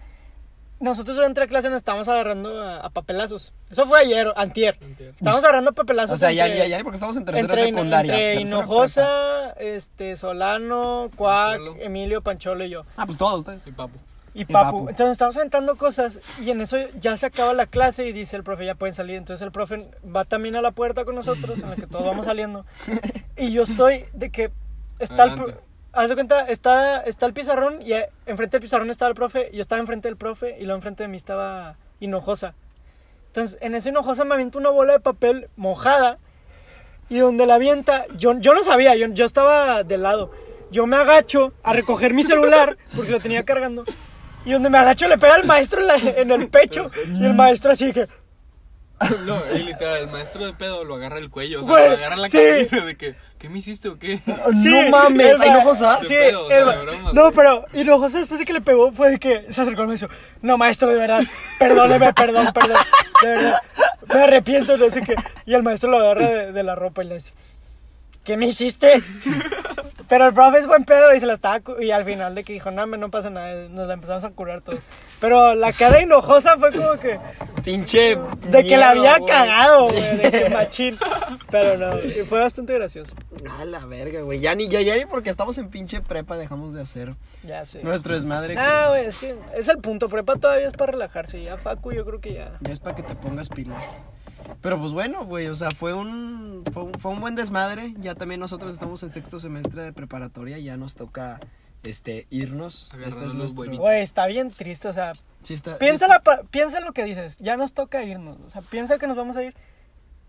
nosotros 0.79 1.15
durante 1.15 1.39
la 1.41 1.47
clase 1.47 1.69
nos 1.69 1.77
estábamos 1.77 2.07
agarrando 2.07 2.61
a, 2.61 2.77
a 2.81 2.89
papelazos. 2.89 3.53
Eso 3.69 3.87
fue 3.87 3.99
ayer, 4.01 4.31
antier. 4.35 4.77
Antier. 4.83 5.13
Estábamos 5.15 5.43
agarrando 5.43 5.71
a 5.71 5.73
papelazos. 5.73 6.13
O 6.13 6.17
sea, 6.17 6.31
ya, 6.31 6.45
entre- 6.45 6.59
ya, 6.69 6.77
ya, 6.77 6.83
porque 6.83 6.95
estamos 6.95 7.15
en 7.17 7.25
tercera 7.25 7.47
entre, 7.53 7.65
secundaria. 7.65 8.13
entre 8.13 8.35
tercera. 8.41 8.57
Hinojosa, 8.59 9.49
este, 9.57 10.17
Solano, 10.17 11.09
Cuac. 11.15 11.59
Emilio, 11.79 12.21
Pancholo 12.21 12.63
y 12.65 12.69
yo. 12.69 12.83
Ah, 12.97 13.05
pues 13.05 13.17
todos 13.17 13.39
ustedes. 13.39 13.63
Sí, 13.63 13.71
papo. 13.71 13.93
Y 14.35 14.41
Y 14.41 14.45
Papu. 14.45 14.89
Entonces 14.89 15.13
estábamos 15.13 15.37
aventando 15.37 15.75
cosas 15.77 16.19
y 16.41 16.51
en 16.51 16.61
eso 16.61 16.77
ya 16.99 17.17
se 17.17 17.25
acaba 17.25 17.53
la 17.53 17.65
clase 17.65 18.05
y 18.05 18.11
dice 18.11 18.35
el 18.35 18.43
profe, 18.43 18.65
ya 18.65 18.75
pueden 18.75 18.93
salir. 18.93 19.15
Entonces 19.15 19.43
el 19.43 19.51
profe 19.51 19.89
va 20.05 20.25
también 20.25 20.55
a 20.55 20.61
la 20.61 20.71
puerta 20.71 21.05
con 21.05 21.15
nosotros, 21.15 21.61
en 21.61 21.69
la 21.69 21.75
que 21.77 21.87
todos 21.87 22.05
vamos 22.05 22.25
saliendo. 22.25 22.65
Y 23.37 23.51
yo 23.51 23.63
estoy 23.63 24.05
de 24.13 24.29
que 24.29 24.51
está 24.99 25.23
el... 25.23 25.31
Adelante. 25.31 25.59
Haz 25.95 26.09
de 26.09 26.15
cuenta, 26.15 26.41
está, 26.49 27.01
está 27.01 27.25
el 27.25 27.33
pizarrón 27.33 27.81
y 27.81 27.93
eh, 27.93 28.09
enfrente 28.25 28.57
del 28.57 28.61
pizarrón 28.61 28.89
estaba 28.91 29.07
el 29.07 29.15
profe, 29.15 29.49
y 29.53 29.55
yo 29.55 29.61
estaba 29.61 29.79
enfrente 29.79 30.09
del 30.09 30.17
profe 30.17 30.57
y 30.59 30.63
luego 30.63 30.75
enfrente 30.75 31.03
de 31.03 31.07
mí 31.07 31.15
estaba 31.15 31.77
Hinojosa. 32.01 32.53
Entonces 33.27 33.57
en 33.61 33.75
ese 33.75 33.89
Hinojosa 33.89 34.25
me 34.25 34.33
avienta 34.33 34.57
una 34.57 34.71
bola 34.71 34.91
de 34.91 34.99
papel 34.99 35.47
mojada 35.55 36.17
y 37.07 37.19
donde 37.19 37.45
la 37.45 37.55
avienta, 37.55 38.05
yo, 38.17 38.37
yo 38.39 38.53
no 38.53 38.61
sabía, 38.63 38.95
yo, 38.95 39.07
yo 39.07 39.25
estaba 39.25 39.83
de 39.83 39.97
lado. 39.97 40.31
Yo 40.69 40.85
me 40.85 40.97
agacho 40.97 41.53
a 41.63 41.71
recoger 41.71 42.13
mi 42.13 42.23
celular 42.23 42.77
porque 42.93 43.11
lo 43.11 43.21
tenía 43.21 43.45
cargando. 43.45 43.85
Y 44.45 44.51
donde 44.51 44.69
me 44.69 44.77
agacho 44.77 45.07
le 45.07 45.17
pega 45.17 45.35
al 45.35 45.45
maestro 45.45 45.81
en, 45.81 45.87
la- 45.87 45.95
en 46.21 46.31
el 46.31 46.47
pecho. 46.49 46.91
Y 47.13 47.25
el 47.25 47.33
maestro 47.33 47.71
así 47.71 47.91
que... 47.91 48.07
No, 49.25 49.41
y 49.53 49.59
literal, 49.63 50.03
el 50.03 50.07
maestro 50.07 50.45
de 50.45 50.53
pedo 50.53 50.85
lo 50.85 50.95
agarra 50.95 51.17
el 51.17 51.29
cuello, 51.29 51.61
o 51.61 51.63
sea, 51.65 51.71
Güey, 51.73 51.89
lo 51.89 51.97
agarra 51.97 52.15
la 52.15 52.29
sí. 52.29 52.37
camisa 52.37 52.85
de 52.85 52.95
que, 52.95 53.13
¿qué 53.37 53.49
me 53.49 53.57
hiciste 53.59 53.89
o 53.89 53.99
qué? 53.99 54.19
Sí, 54.55 54.69
no 54.69 54.89
mames. 54.89 55.37
¿Hay 55.41 55.49
Hinojosa? 55.49 55.99
Sí, 56.03 56.15
De 56.15 56.29
pedo, 56.29 56.45
o 56.45 56.47
sea, 56.47 56.57
el 56.59 56.65
ma- 56.65 56.75
de 56.77 56.81
broma, 56.85 57.11
no, 57.13 57.21
güey. 57.23 57.33
pero 57.35 57.65
Hinojosa 57.73 58.19
después 58.19 58.39
de 58.39 58.45
que 58.45 58.53
le 58.53 58.61
pegó 58.61 58.93
fue 58.93 59.09
de 59.11 59.19
que 59.19 59.51
se 59.51 59.61
acercó 59.61 59.83
y 59.83 59.87
me 59.87 59.93
dijo, 59.95 60.07
no 60.41 60.57
maestro, 60.57 60.89
de 60.93 60.97
verdad, 60.97 61.21
perdóneme, 61.59 62.13
perdón, 62.13 62.47
perdón, 62.53 62.77
de 63.21 63.27
verdad, 63.27 63.61
me 64.13 64.21
arrepiento, 64.21 64.77
no 64.77 64.89
sé 64.89 65.01
qué. 65.01 65.15
Y 65.45 65.53
el 65.55 65.63
maestro 65.63 65.91
lo 65.91 65.97
agarra 65.97 66.29
de, 66.29 66.51
de 66.53 66.63
la 66.63 66.75
ropa 66.75 67.03
y 67.03 67.07
le 67.07 67.15
dice, 67.15 67.33
¿qué 68.25 68.35
me 68.35 68.47
hiciste? 68.47 69.01
Pero 70.07 70.27
el 70.27 70.33
profe 70.35 70.59
es 70.59 70.67
buen 70.67 70.85
pedo 70.85 71.15
y 71.15 71.19
se 71.19 71.25
la 71.25 71.33
estaba 71.33 71.59
y 71.81 71.89
al 71.89 72.03
final 72.03 72.35
de 72.35 72.43
que 72.43 72.53
dijo, 72.53 72.69
no, 72.69 72.83
hombre, 72.83 72.99
no 72.99 73.09
pasa 73.09 73.31
nada, 73.31 73.67
nos 73.69 73.87
la 73.87 73.95
empezamos 73.95 74.23
a 74.23 74.29
curar 74.29 74.61
todos. 74.61 74.79
Pero 75.19 75.55
la 75.55 75.73
cara 75.73 75.97
de 75.97 76.03
Hinojosa 76.03 76.57
fue 76.59 76.71
como 76.71 76.99
que 76.99 77.19
Pinche. 77.63 78.15
de 78.49 78.63
que 78.63 78.77
la 78.77 78.89
había 78.91 79.19
cagado, 79.25 79.87
güey, 79.89 80.17
de 80.17 80.31
que 80.31 80.49
machín. 80.53 80.99
Pero 81.49 81.77
no, 81.77 81.97
y 82.03 82.23
fue 82.23 82.39
bastante 82.39 82.73
gracioso. 82.75 83.15
A 83.59 83.65
la 83.65 83.83
verga, 83.87 84.21
güey. 84.21 84.39
Ya 84.39 84.53
ni, 84.53 84.67
ya, 84.67 84.79
ya 84.81 84.95
ni 84.95 85.05
porque 85.07 85.31
estamos 85.31 85.57
en 85.57 85.69
pinche 85.69 86.01
prepa 86.01 86.37
dejamos 86.37 86.73
de 86.73 86.83
hacer 86.83 87.15
Ya 87.43 87.65
sé. 87.65 87.81
nuestro 87.81 88.13
desmadre. 88.13 88.55
Ah, 88.59 88.89
güey, 88.89 89.07
es 89.07 89.17
que 89.17 89.35
es 89.55 89.67
el 89.69 89.79
punto. 89.79 90.07
Prepa 90.07 90.35
todavía 90.35 90.67
es 90.67 90.73
para 90.75 90.91
relajarse. 90.91 91.41
Ya 91.41 91.57
Facu, 91.57 91.91
yo 91.93 92.05
creo 92.05 92.21
que 92.21 92.33
ya. 92.35 92.51
Ya 92.61 92.73
es 92.73 92.79
para 92.79 92.95
que 92.95 93.01
te 93.01 93.15
pongas 93.15 93.49
pilas. 93.49 94.03
Pero 94.61 94.79
pues 94.79 94.91
bueno, 94.93 95.25
güey, 95.25 95.47
o 95.47 95.55
sea, 95.55 95.69
fue 95.71 95.93
un, 95.93 96.63
fue 96.73 96.83
un 96.83 96.93
fue 96.93 97.11
un 97.11 97.21
buen 97.21 97.35
desmadre. 97.35 97.93
Ya 97.99 98.15
también 98.15 98.39
nosotros 98.39 98.71
estamos 98.73 99.01
en 99.03 99.09
sexto 99.09 99.39
semestre 99.39 99.81
de 99.81 99.93
preparatoria, 99.93 100.57
ya 100.59 100.77
nos 100.77 100.95
toca 100.95 101.39
este 101.83 102.25
irnos. 102.29 102.91
Este 103.05 103.25
es 103.25 103.35
nuestro. 103.35 103.71
Güey, 103.77 104.01
está 104.01 104.25
bien 104.27 104.49
triste. 104.51 104.87
O 104.87 104.93
sea, 104.93 105.13
Sí 105.43 105.53
está- 105.53 105.77
piensa, 105.77 106.05
sí 106.07 106.11
la 106.11 106.19
pa- 106.21 106.41
piensa 106.49 106.79
en 106.79 106.85
lo 106.85 106.93
que 106.93 107.03
dices. 107.03 107.37
Ya 107.37 107.57
nos 107.57 107.73
toca 107.73 108.03
irnos. 108.03 108.37
O 108.45 108.49
sea, 108.49 108.61
piensa 108.61 108.97
que 108.97 109.05
nos 109.07 109.15
vamos 109.17 109.35
a 109.37 109.43
ir. 109.43 109.55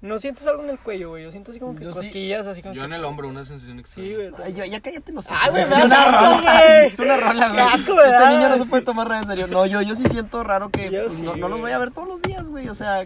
¿No 0.03 0.19
sientes 0.19 0.47
algo 0.47 0.63
en 0.63 0.71
el 0.71 0.79
cuello, 0.79 1.09
güey? 1.09 1.25
Yo 1.25 1.31
siento 1.31 1.51
así 1.51 1.59
como 1.59 1.75
que 1.75 1.83
Yo 1.85 1.91
sí. 1.93 1.99
cosquillas, 2.01 2.47
así 2.47 2.61
como 2.61 2.75
Yo 2.75 2.83
que... 2.83 2.85
en 2.87 2.93
el 2.93 3.05
hombro, 3.05 3.29
una 3.29 3.45
sensación 3.47 3.79
extraña. 3.81 4.09
Sí, 4.09 4.15
güey. 4.15 4.31
Ay, 4.45 4.53
ya, 4.53 4.67
ya 4.67 4.81
cállate 4.81 5.11
los 5.11 5.27
Ay, 5.31 5.51
güey, 5.51 5.65
me 5.67 5.75
Es 5.83 5.89
das 5.89 5.91
una 5.91 6.03
asco, 6.05 6.37
rola, 6.39 6.53
güey. 6.67 6.87
Es 6.87 6.99
una 6.99 7.17
rola, 7.17 7.49
güey. 7.49 7.61
asco, 7.61 7.95
¿verdad? 7.97 8.21
Este 8.23 8.37
niño 8.37 8.49
no 8.51 8.59
se 8.59 8.65
puede 8.71 8.81
Sí. 8.83 8.87
tomar 8.87 9.09
nada 9.09 9.21
en 9.23 9.27
serio. 9.27 9.47
No, 9.47 9.65
yo, 9.67 9.81
yo 9.83 9.95
sí 9.95 10.05
siento 10.09 10.45
raro 10.45 10.69
que 10.71 10.91
Yo 10.91 11.03
pues, 11.05 11.15
sí, 11.15 11.23
no, 11.23 11.33
no 11.37 11.49
los 11.49 11.59
güey. 11.59 11.63
voy 11.63 11.73
a 11.73 11.79
ver 11.79 11.91
todos 11.93 12.07
los 12.09 12.21
días, 12.23 12.49
güey. 12.49 12.69
O 12.69 12.75
sea, 12.75 13.05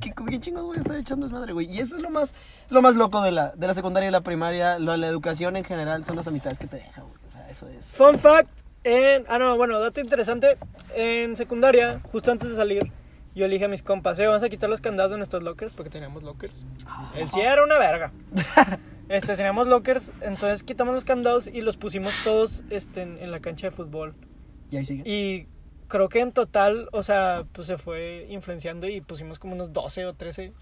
qué, 0.00 0.12
qué 0.28 0.40
chingados 0.40 0.66
voy 0.68 0.78
a 0.78 0.80
estar 0.80 0.96
echando 0.96 1.26
desmadre, 1.26 1.52
güey? 1.52 1.66
Y 1.70 1.78
eso 1.78 1.96
es 1.96 2.02
lo 2.02 2.08
más, 2.10 2.34
lo 2.70 2.80
más 2.80 2.94
loco 2.96 3.20
de 3.22 3.30
la, 3.32 3.52
de 3.54 3.66
la 3.66 3.74
secundaria 3.74 4.08
y 4.08 4.12
la 4.12 4.22
primaria. 4.22 4.78
Lo 4.78 4.92
de 4.92 4.98
la 4.98 5.06
educación 5.08 5.56
en 5.56 5.64
general 5.64 6.06
son 6.06 6.16
las 6.16 6.26
amistades 6.26 6.58
que 6.58 6.66
te 6.66 6.76
deja, 6.76 7.02
güey. 7.02 7.14
O 7.28 7.30
sea, 7.30 7.48
eso 7.50 7.68
es. 7.68 7.86
Fun 7.86 8.18
fact. 8.18 8.48
En... 8.84 9.24
Ah, 9.28 9.38
no, 9.38 9.56
bueno, 9.58 9.78
dato 9.78 10.00
interesante. 10.00 10.56
En 10.96 11.36
secundaria, 11.36 12.00
justo 12.10 12.32
antes 12.32 12.48
de 12.48 12.56
salir, 12.56 12.90
yo 13.38 13.46
le 13.46 13.54
dije 13.54 13.64
a 13.64 13.68
mis 13.68 13.82
compas, 13.82 14.18
eh, 14.18 14.26
vamos 14.26 14.42
a 14.42 14.48
quitar 14.48 14.68
los 14.68 14.80
candados 14.80 15.12
de 15.12 15.16
nuestros 15.16 15.42
lockers 15.42 15.72
porque 15.72 15.90
teníamos 15.90 16.22
lockers. 16.22 16.66
El 17.14 17.30
sí 17.30 17.40
era 17.40 17.62
una 17.64 17.78
verga. 17.78 18.12
Este, 19.08 19.36
teníamos 19.36 19.66
lockers, 19.66 20.10
entonces 20.20 20.62
quitamos 20.62 20.92
los 20.92 21.06
candados 21.06 21.48
y 21.48 21.62
los 21.62 21.78
pusimos 21.78 22.12
todos 22.24 22.62
este, 22.68 23.00
en, 23.00 23.16
en 23.18 23.30
la 23.30 23.40
cancha 23.40 23.68
de 23.68 23.70
fútbol. 23.70 24.14
Y 24.70 24.76
ahí 24.76 24.84
sigue. 24.84 25.02
Y 25.06 25.46
creo 25.88 26.10
que 26.10 26.20
en 26.20 26.32
total, 26.32 26.90
o 26.92 27.02
sea, 27.02 27.46
pues 27.52 27.66
se 27.66 27.78
fue 27.78 28.26
influenciando 28.28 28.86
y 28.86 29.00
pusimos 29.00 29.38
como 29.38 29.54
unos 29.54 29.72
12 29.72 30.04
o 30.04 30.12
13 30.12 30.52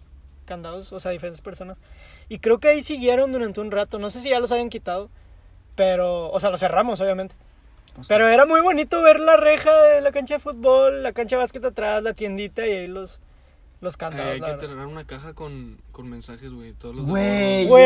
candados, 0.45 0.93
o 0.93 1.01
sea, 1.01 1.11
diferentes 1.11 1.41
personas. 1.41 1.77
Y 2.29 2.39
creo 2.39 2.59
que 2.61 2.68
ahí 2.68 2.83
siguieron 2.83 3.33
durante 3.33 3.61
un 3.61 3.72
rato, 3.72 3.99
no 3.99 4.11
sé 4.11 4.20
si 4.20 4.31
ya 4.31 4.39
los 4.39 4.53
habían 4.53 4.68
quitado, 4.68 5.11
pero, 5.74 6.31
o 6.31 6.39
sea, 6.39 6.51
los 6.51 6.61
cerramos, 6.61 7.01
obviamente. 7.01 7.35
Pues, 7.97 8.09
Pero 8.09 8.28
era 8.28 8.47
muy 8.47 8.61
bonito 8.61 9.03
ver 9.03 9.18
la 9.20 9.36
reja 9.36 9.72
de 9.72 10.01
la 10.01 10.12
cancha 10.12 10.34
de 10.34 10.40
fútbol, 10.40 11.03
la 11.03 11.12
cancha 11.12 11.36
de 11.36 11.42
básquet 11.42 11.64
atrás, 11.64 12.03
la 12.03 12.12
tiendita 12.14 12.66
y 12.66 12.70
ahí 12.70 12.86
los, 12.86 13.20
los 13.80 13.94
Eh, 13.94 13.99
candados. 13.99 14.32
hay 14.32 14.40
que 14.40 14.53
tener 14.66 14.86
una 14.86 15.05
caja 15.05 15.32
con, 15.34 15.78
con 15.92 16.09
mensajes, 16.09 16.51
güey. 16.53 16.72
Todos 16.74 16.94
los 16.97 17.07
Güey, 17.07 17.66
Güey. 17.66 17.82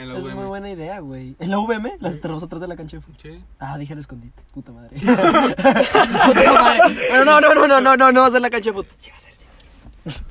es 0.00 0.34
muy 0.34 0.44
buena 0.46 0.70
idea, 0.70 0.98
güey. 1.00 1.36
¿En 1.38 1.50
la 1.50 1.58
UVM? 1.58 1.92
Las 2.00 2.20
tenemos 2.20 2.42
atrás 2.42 2.60
de 2.60 2.68
la 2.68 2.76
cancha 2.76 2.96
de 2.96 3.02
fútbol. 3.02 3.18
Sí. 3.22 3.40
Ah, 3.60 3.78
dije 3.78 3.92
el 3.92 4.00
escondite. 4.00 4.42
Puta 4.52 4.72
madre. 4.72 4.90
Puta 5.00 6.52
madre. 6.52 6.96
Pero 7.10 7.24
no, 7.24 7.40
no, 7.40 7.54
no, 7.54 7.66
no, 7.68 7.80
no, 7.80 7.96
no, 7.96 8.12
no 8.12 8.20
va 8.20 8.26
a 8.26 8.30
ser 8.30 8.40
la 8.40 8.50
cancha 8.50 8.70
de 8.70 8.74
fútbol. 8.74 8.92
Sí 8.98 9.10
va 9.10 9.16
a 9.16 9.20
ser, 9.20 9.34
sí 9.34 9.44
va 9.46 9.52
a 10.06 10.10
ser. 10.10 10.22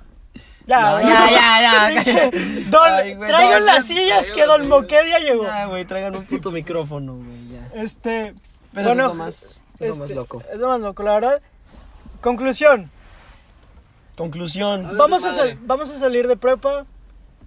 Ya, 0.66 0.82
No, 0.82 1.02
ya, 1.02 1.30
ya, 1.32 1.92
ya, 1.92 2.04
ya. 2.04 2.32
Don, 2.70 2.82
Ay, 2.92 3.16
güey, 3.16 3.30
traigan 3.30 3.60
no, 3.60 3.66
las 3.66 3.86
sillas 3.86 4.32
que 4.32 4.46
Don. 4.46 4.68
Moquedia 4.70 5.20
llegó. 5.20 5.44
Ya, 5.44 5.66
güey, 5.66 5.84
traigan 5.86 6.16
un 6.16 6.24
puto 6.26 6.52
micrófono, 6.52 7.16
güey, 7.16 7.50
ya. 7.52 7.82
Este, 7.82 8.34
Pero 8.74 8.88
bueno, 8.90 9.04
eso 9.04 9.12
es 9.12 9.18
lo 9.18 9.24
más, 9.24 9.44
es 9.80 9.88
lo 9.90 9.96
más 9.96 10.00
este, 10.02 10.16
loco. 10.16 10.44
Es 10.52 10.60
lo 10.60 10.68
más 10.70 10.80
loco, 10.82 11.04
la 11.04 11.14
verdad. 11.14 11.42
Conclusión, 12.22 12.90
Conclusión. 14.16 14.88
vamos 14.98 15.24
a, 15.26 15.34
sal- 15.34 15.58
vamos 15.64 15.90
a 15.92 15.98
salir 15.98 16.28
de 16.28 16.38
prepa. 16.38 16.86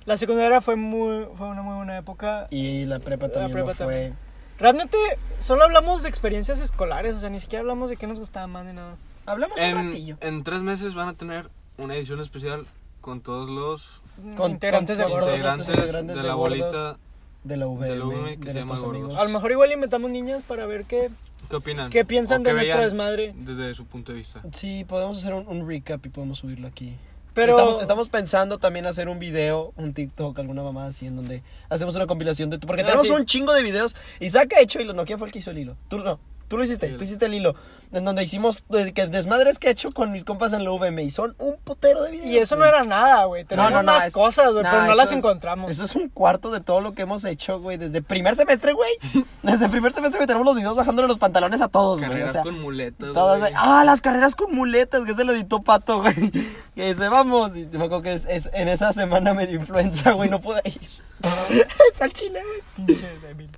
La 0.05 0.17
secundaria 0.17 0.61
fue 0.61 0.77
muy 0.77 1.27
fue 1.37 1.49
una 1.49 1.63
muy 1.63 1.77
buena 1.77 1.97
época. 1.99 2.47
Y 2.51 2.85
la 2.85 2.99
prepa 2.99 3.29
también 3.29 3.53
prepa 3.53 3.69
lo 3.71 3.75
fue. 3.75 3.87
también. 3.87 4.17
Realmente 4.59 4.97
solo 5.39 5.65
hablamos 5.65 6.03
de 6.03 6.09
experiencias 6.09 6.61
escolares, 6.61 7.15
o 7.15 7.21
sea, 7.21 7.29
ni 7.29 7.41
siquiera 7.41 7.61
hablamos 7.61 7.91
de 7.91 7.97
qué 7.97 8.07
nos 8.07 8.19
gustaba 8.19 8.47
más 8.47 8.65
ni 8.65 8.73
nada. 8.73 8.97
Hablamos 9.27 9.57
un 9.59 9.63
En, 9.65 9.87
ratillo. 9.89 10.17
en 10.21 10.45
tres 10.45 10.61
meses 10.63 10.95
van 10.95 11.09
a 11.09 11.15
tener 11.15 11.51
una 11.79 11.95
edición 11.95 12.21
especial 12.21 12.67
con 13.01 13.21
todos 13.21 13.51
los 13.51 14.03
Con- 14.37 14.53
integrantes 14.53 14.97
con 14.99 15.07
de 15.07 15.13
gordos. 15.13 15.29
integrantes 15.31 15.69
integrantes 15.69 16.17
de 16.17 16.23
de 16.23 16.29
la 16.29 16.35
gordos. 16.35 16.59
bolita. 16.61 16.99
De 17.47 17.57
la 17.57 17.67
UVM, 17.67 17.81
de 17.89 17.97
la 17.97 18.05
UVM 18.05 18.41
que 18.41 18.53
de 18.53 18.53
se 18.53 18.61
llama 18.69 18.75
amigos. 18.81 19.17
A 19.17 19.25
lo 19.25 19.31
mejor 19.31 19.51
igual 19.53 19.73
inventamos 19.73 20.11
niñas 20.11 20.43
para 20.43 20.67
ver 20.67 20.85
qué, 20.85 21.11
¿Qué 21.49 21.57
opinan? 21.57 21.91
qué 21.91 22.05
piensan 22.05 22.43
de 22.43 22.53
vean 22.53 22.81
desmadre. 22.81 23.35
Desde 23.37 23.75
su 23.75 23.85
punto 23.87 24.13
de 24.13 24.19
vista. 24.19 24.43
Sí, 24.53 24.85
podemos 24.85 25.19
hacer 25.19 25.33
un, 25.35 25.47
un 25.47 25.69
recap 25.69 26.05
y 26.05 26.09
podemos 26.09 26.39
subirlo 26.39 26.67
aquí. 26.67 26.95
Pero 27.35 27.53
Estamos, 27.53 27.83
estamos 27.83 28.09
pensando 28.09 28.57
también 28.59 28.87
hacer 28.87 29.09
un 29.11 29.19
video, 29.19 29.73
un 29.77 29.93
TikTok, 29.93 30.39
alguna 30.39 30.63
mamá 30.63 30.87
así, 30.87 31.07
en 31.07 31.17
donde 31.17 31.43
hacemos 31.69 31.95
una 31.95 32.07
compilación 32.07 32.49
de... 32.49 32.59
Porque 32.59 32.81
Ah, 32.83 32.87
tenemos 32.87 33.09
sí. 33.09 33.13
un 33.13 33.27
chingo 33.27 33.53
de 33.53 33.63
videos. 33.63 33.95
Isaac 34.21 34.55
ha 34.57 34.61
hecho 34.63 34.81
hilo, 34.81 34.95
¿no? 34.95 35.05
¿Quién 35.05 35.19
fue 35.19 35.29
el 35.29 35.33
que 35.33 35.41
hizo 35.41 35.51
el 35.51 35.59
hilo? 35.59 35.77
Tú 35.89 35.99
no. 35.99 36.19
Tú 36.49 36.57
lo 36.59 36.65
hiciste, 36.65 36.89
Sí. 36.91 36.95
tú 36.97 37.05
hiciste 37.05 37.27
el 37.27 37.35
hilo. 37.35 37.55
En 37.93 38.05
donde 38.05 38.25
hicimos 38.25 38.65
desmadres 38.69 39.59
que 39.61 39.69
he 39.69 39.71
hecho 39.71 39.93
con 39.93 40.11
mis 40.11 40.25
compas 40.25 40.53
en 40.53 40.65
la 40.65 40.73
UVM. 40.73 40.99
Y 41.05 41.11
son 41.13 41.37
un 41.39 41.57
putero 41.57 42.03
de 42.03 42.11
videos. 42.11 42.27
y 42.27 42.39
eso 42.39 42.57
no 42.57 42.65
era 42.65 42.83
nada, 42.85 43.25
güey. 43.27 43.45
Tenemos 43.45 43.71
no, 43.71 43.83
no, 43.85 43.93
más 43.93 44.09
es- 44.09 44.13
cosas, 44.13 44.53
güey, 44.53 44.65
pero 44.65 44.83
no 44.87 44.95
las 44.97 45.11
es- 45.13 45.19
encontramos. 45.19 45.71
Eso 45.71 45.85
es 45.85 45.95
un 45.95 46.09
cuarto 46.09 46.51
de 46.51 46.61
todo 46.61 46.81
lo 46.81 46.95
que 46.95 47.03
hemos 47.03 47.25
hecho, 47.25 47.61
güey. 47.61 47.77
Desde 47.79 48.03
primer 48.03 48.35
semestre, 48.35 48.73
güey. 48.73 48.91
Desde 49.45 49.69
primer 49.69 49.93
semestre, 49.93 50.19
güey, 50.19 50.27
tenemos 50.27 50.45
los 50.45 50.57
videos 50.57 50.75
bajándole 50.75 51.07
los 51.07 51.19
pantalones 51.19 51.61
a 51.61 51.69
todos, 51.69 51.99
güey. 52.01 52.11
Carreras 52.11 52.31
O 52.31 52.33
sea, 52.35 52.43
con 52.43 52.61
muletas. 52.61 53.13
Todas, 53.13 53.39
güey. 53.41 53.53
Ah, 53.57 53.85
las 53.87 54.01
carreras 54.01 54.35
con 54.35 54.55
muletas, 54.55 55.05
que 55.05 55.15
se 55.15 55.23
lo 55.25 55.33
editó 55.33 55.63
Pato, 55.63 56.03
güey. 56.03 56.15
Que 56.75 56.89
dice, 56.93 57.09
vamos. 57.09 57.57
Y 57.57 57.67
me 57.67 57.85
acuerdo 57.87 58.03
que 58.03 58.13
es, 58.15 58.27
es- 58.29 58.51
en 58.53 58.69
esa 58.69 58.93
semana 58.93 59.33
me 59.33 59.47
dio 59.47 59.59
influenza, 59.61 60.11
güey, 60.13 60.29
no 60.29 60.41
pude 60.41 60.61
ir. 60.65 60.81
es 61.95 62.03
al 62.03 62.13
chile, 62.13 62.41
güey. 62.43 62.87
Pinche 62.87 63.19
débil. 63.21 63.49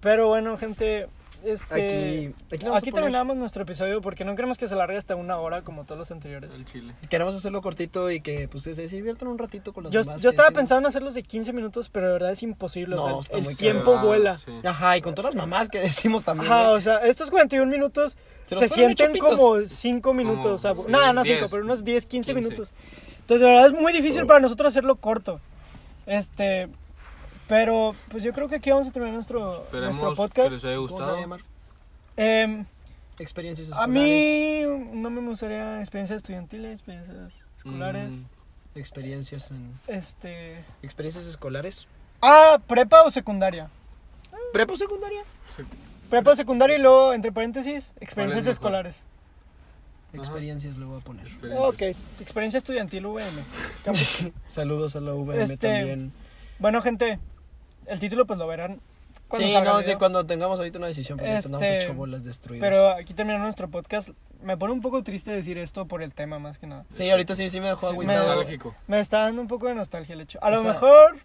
Pero 0.00 0.28
bueno, 0.28 0.56
gente, 0.56 1.08
este 1.44 2.34
Aquí- 2.52 2.66
aquí, 2.74 2.92
terminamos 2.92 3.36
nuestro 3.36 3.62
episodio 3.62 4.00
porque 4.00 4.24
no 4.24 4.34
queremos 4.34 4.58
que 4.58 4.68
se 4.68 4.74
largue 4.76 4.96
hasta 4.96 5.14
una 5.16 5.38
hora 5.38 5.62
como 5.62 5.84
todos 5.84 5.98
los 5.98 6.10
anteriores. 6.10 6.50
El 6.54 6.64
chile. 6.64 6.94
Queremos 7.08 7.34
hacerlo 7.36 7.62
cortito 7.62 8.10
y 8.10 8.20
que 8.20 8.48
pues 8.48 8.64
se, 8.64 8.74
se 8.74 8.86
diviertan 8.88 9.28
un 9.28 9.38
ratito 9.38 9.72
con 9.72 9.84
los 9.84 9.92
Yo, 9.92 10.02
demás. 10.02 10.22
yo 10.22 10.30
estaba 10.30 10.50
pensando 10.50 10.80
en 10.80 10.90
hacerlos 10.90 11.14
de 11.14 11.22
15 11.22 11.52
minutos, 11.52 11.88
pero 11.88 12.06
de 12.08 12.12
verdad 12.14 12.32
es 12.32 12.42
imposible. 12.42 12.96
No, 12.96 13.04
o 13.18 13.20
está 13.20 13.34
sea, 13.34 13.42
muy 13.42 13.52
el 13.52 13.58
tiempo 13.58 13.98
vuela. 13.98 14.38
sí. 14.44 14.52
Ajá, 14.64 14.96
y 14.96 15.00
con 15.00 15.14
todas 15.14 15.34
las 15.34 15.42
mamás 15.42 15.68
que 15.68 15.78
decimos 15.80 16.24
también. 16.24 16.50
Ajá, 16.52 16.70
o 16.70 16.80
sea, 16.80 16.98
estos 17.06 17.30
41 17.30 17.70
minutos 17.70 18.16
Se 18.44 18.68
sienten 18.68 19.16
como 19.18 19.60
5 19.60 20.12
minutos. 20.14 20.46
o 20.46 20.58
sea, 20.58 20.74
sí, 20.74 20.80
nada, 20.90 21.12
no 21.12 21.24
5, 21.24 21.38
10, 21.40 21.50
pero 21.50 21.64
unos 21.64 21.84
10, 21.84 22.06
15, 22.06 22.32
15. 22.32 22.34
minutos. 22.34 22.72
Entonces, 23.20 23.46
de 23.46 23.52
verdad 23.52 23.66
es 23.74 23.80
muy 23.80 23.92
difícil 23.92 24.26
para 24.26 24.40
nosotros 24.40 24.68
hacerlo 24.68 24.96
corto. 24.96 25.40
Este, 26.06 26.68
pero 27.48 27.94
pues 28.10 28.22
yo 28.22 28.32
creo 28.32 28.48
que 28.48 28.56
aquí 28.56 28.70
vamos 28.70 28.86
a 28.86 28.92
terminar 28.92 29.14
nuestro, 29.14 29.64
Esperemos 29.64 29.96
nuestro 29.96 30.10
que 30.10 30.16
podcast. 30.16 30.52
les 30.52 30.64
haya 30.64 30.76
¿Cómo 30.76 30.88
se 30.88 30.94
a 30.94 30.96
gustado. 30.96 31.20
llamar? 31.20 31.40
Em, 32.16 32.64
Experiencias 33.18 33.68
a 33.72 33.84
escolares. 33.84 33.94
mí 33.94 34.62
no 35.00 35.10
me 35.10 35.20
gustaría 35.22 35.80
experiencias 35.80 36.18
estudiantiles, 36.18 36.72
experiencias 36.80 37.46
escolares. 37.56 38.10
Mm, 38.14 38.24
Experiencias 38.74 39.50
en... 39.50 39.72
Este. 39.88 40.62
Experiencias 40.82 41.24
escolares. 41.26 41.86
Ah, 42.22 42.60
prepa 42.66 43.02
o 43.02 43.10
secundaria. 43.10 43.68
Prepa 44.52 44.74
o 44.74 44.76
secundaria. 44.76 45.22
se- 45.54 45.64
Prepa 46.10 46.30
o 46.30 46.36
secundaria 46.36 46.76
y 46.76 46.80
luego, 46.80 47.12
entre 47.12 47.32
paréntesis, 47.32 47.92
experiencias 48.00 48.46
escolares. 48.46 49.04
Ajá. 50.12 50.18
Experiencias 50.22 50.76
lo 50.76 50.86
voy 50.88 51.00
a 51.00 51.04
poner. 51.04 51.26
Ok, 51.58 51.82
experiencia 52.20 52.58
estudiantil, 52.58 53.04
VM. 53.06 53.42
Saludos 54.46 54.94
a 54.96 55.00
la 55.00 55.14
UVM 55.14 55.40
Este, 55.42 55.56
también. 55.68 56.12
bueno, 56.58 56.80
gente, 56.82 57.18
el 57.88 57.98
título 57.98 58.26
pues 58.26 58.38
lo 58.38 58.46
verán 58.46 58.80
cuando 59.28 59.46
Sí, 59.46 59.52
salga 59.52 59.72
no, 59.74 59.78
video. 59.80 59.98
cuando 59.98 60.24
tengamos 60.26 60.58
ahorita 60.58 60.78
una 60.78 60.86
decisión, 60.86 61.18
porque 61.18 61.32
Este, 61.36 61.48
estamos 61.52 61.68
hecho 61.68 61.94
bolas 61.94 62.24
destruidas. 62.24 62.66
Pero 62.66 62.90
aquí 62.92 63.12
termina 63.14 63.38
nuestro 63.38 63.68
podcast. 63.68 64.10
Me 64.42 64.56
pone 64.56 64.72
un 64.72 64.80
poco 64.80 65.02
triste 65.02 65.30
decir 65.32 65.58
esto 65.58 65.86
por 65.86 66.02
el 66.02 66.14
tema, 66.14 66.38
más 66.38 66.58
que 66.58 66.66
nada. 66.66 66.84
Sí, 66.90 67.10
ahorita 67.10 67.34
sí, 67.34 67.50
sí 67.50 67.60
me 67.60 67.68
dejó 67.68 67.86
Me- 67.88 67.92
agüitado. 67.92 68.34
Nostálgico. 68.36 68.74
Me 68.86 69.00
está 69.00 69.20
dando 69.22 69.42
un 69.42 69.48
poco 69.48 69.66
de 69.66 69.74
nostalgia 69.74 70.14
el 70.14 70.20
hecho. 70.22 70.38
A 70.42 70.48
O 70.48 70.50
lo 70.50 70.60
sea- 70.62 70.72
mejor. 70.72 71.16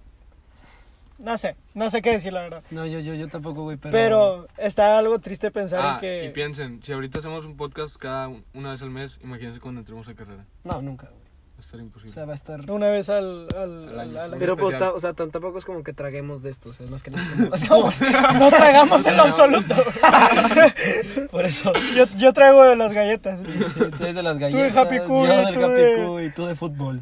No 1.20 1.38
sé, 1.38 1.56
no 1.76 1.90
sé 1.90 2.02
qué 2.02 2.12
decir, 2.12 2.34
la 2.34 2.42
verdad. 2.42 2.64
No, 2.72 2.86
yo, 2.86 3.00
yo, 3.00 3.14
yo 3.14 3.28
tampoco, 3.30 3.64
güey, 3.64 3.78
pero... 3.78 3.92
Pero, 3.94 4.48
está 4.58 4.98
algo 4.98 5.20
triste 5.20 5.52
pensar 5.52 5.80
Ah, 5.82 5.94
en 5.94 6.00
que. 6.02 6.26
y 6.26 6.30
piensen, 6.32 6.82
si 6.84 6.92
ahorita 6.92 7.20
hacemos 7.20 7.46
un 7.46 7.56
podcast 7.56 7.96
cada 7.96 8.28
un- 8.28 8.44
una 8.54 8.72
vez 8.72 8.82
al 8.82 8.90
mes, 8.90 9.20
imagínense 9.24 9.62
cuando 9.62 9.80
entremos 9.80 10.08
a 10.10 10.16
carrera. 10.16 10.44
No, 10.66 10.82
nunca, 10.82 11.08
güey. 11.08 11.23
Va 11.64 11.66
a 11.66 11.70
estar 11.70 11.80
O 11.80 11.84
imposible. 11.84 12.14
sea, 12.14 12.26
va 12.26 12.32
a 12.34 12.36
estar... 12.36 12.70
Una 12.72 12.90
vez 12.90 13.08
al, 13.10 13.48
al, 13.56 13.88
Al 13.90 14.00
año. 14.00 14.20
al- 14.22 14.34
al- 14.34 14.40
Pero 14.40 14.58
pues, 14.58 14.76
o 14.82 15.00
sea, 15.00 15.14
tan- 15.14 15.32
tampoco 15.32 15.58
es 15.58 15.66
como 15.66 15.82
que 15.84 15.94
traguemos 15.94 16.44
de 16.44 16.50
esto, 16.50 16.70
o 16.70 16.74
sea, 16.74 16.86
es 16.86 16.92
más 16.92 17.02
que 17.04 17.12
nada 17.12 17.26
es 17.56 17.64
como- 17.70 17.92
no 18.38 18.50
tragamos 18.50 19.06
en 19.08 19.18
lo 19.18 19.24
absoluto. 19.24 19.74
por 21.32 21.46
eso. 21.46 21.72
Yo, 21.96 22.06
yo 22.18 22.34
traigo 22.34 22.64
de 22.64 22.76
las 22.76 22.94
galletas. 22.94 23.40
Sí, 23.74 23.80
tú 23.98 24.04
eres 24.04 24.16
de 24.16 24.24
las 24.24 24.38
de 24.40 24.52
galletas, 24.52 24.76
Happy 24.78 25.00
Cuy, 25.00 25.28
yo 25.28 25.36
del 25.38 25.54
tú 25.54 25.64
Happy 25.64 25.82
de- 25.82 26.06
Cuy, 26.08 26.30
tú 26.32 26.46
de 26.46 26.56
fútbol. 26.56 27.02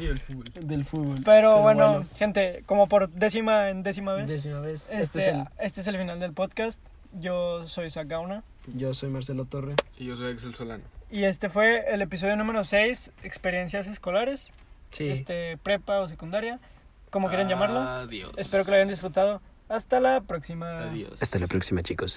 Y 0.00 0.06
el 0.06 0.18
fútbol. 0.18 0.44
Del 0.62 0.84
fútbol. 0.84 1.16
Pero, 1.24 1.60
bueno, 1.60 2.04
gente, 2.16 2.62
como 2.66 2.88
por 2.88 3.10
décima 3.10 3.68
en 3.70 3.82
décima 3.82 4.14
vez, 4.14 4.28
Décima 4.28 4.60
vez. 4.60 4.90
este, 4.90 5.00
Este, 5.02 5.18
es 5.20 5.26
el... 5.34 5.44
este 5.58 5.80
es 5.82 5.86
el 5.88 5.98
final 5.98 6.20
del 6.20 6.32
podcast. 6.32 6.80
Yo 7.12 7.66
soy 7.68 7.90
Sagauna. 7.90 8.44
Yo 8.74 8.94
soy 8.94 9.10
Marcelo 9.10 9.44
Torre. 9.44 9.74
Y 9.98 10.06
yo 10.06 10.16
soy 10.16 10.32
Axel 10.32 10.54
Solano. 10.54 10.84
Y 11.10 11.24
este 11.24 11.48
fue 11.48 11.92
el 11.92 12.02
episodio 12.02 12.36
número 12.36 12.64
6, 12.64 13.10
experiencias 13.24 13.86
escolares, 13.86 14.52
Sí. 14.92 15.08
este 15.10 15.56
prepa 15.58 16.00
o 16.00 16.08
secundaria, 16.08 16.60
como 17.10 17.28
quieran 17.28 17.48
llamarlo. 17.48 17.80
Adiós. 17.80 18.32
Espero 18.36 18.64
que 18.64 18.70
lo 18.70 18.76
hayan 18.76 18.88
disfrutado. 18.88 19.42
Hasta 19.68 20.00
la 20.00 20.20
próxima. 20.20 20.80
Adiós. 20.90 21.20
Hasta 21.22 21.38
la 21.38 21.46
próxima, 21.46 21.82
chicos. 21.82 22.08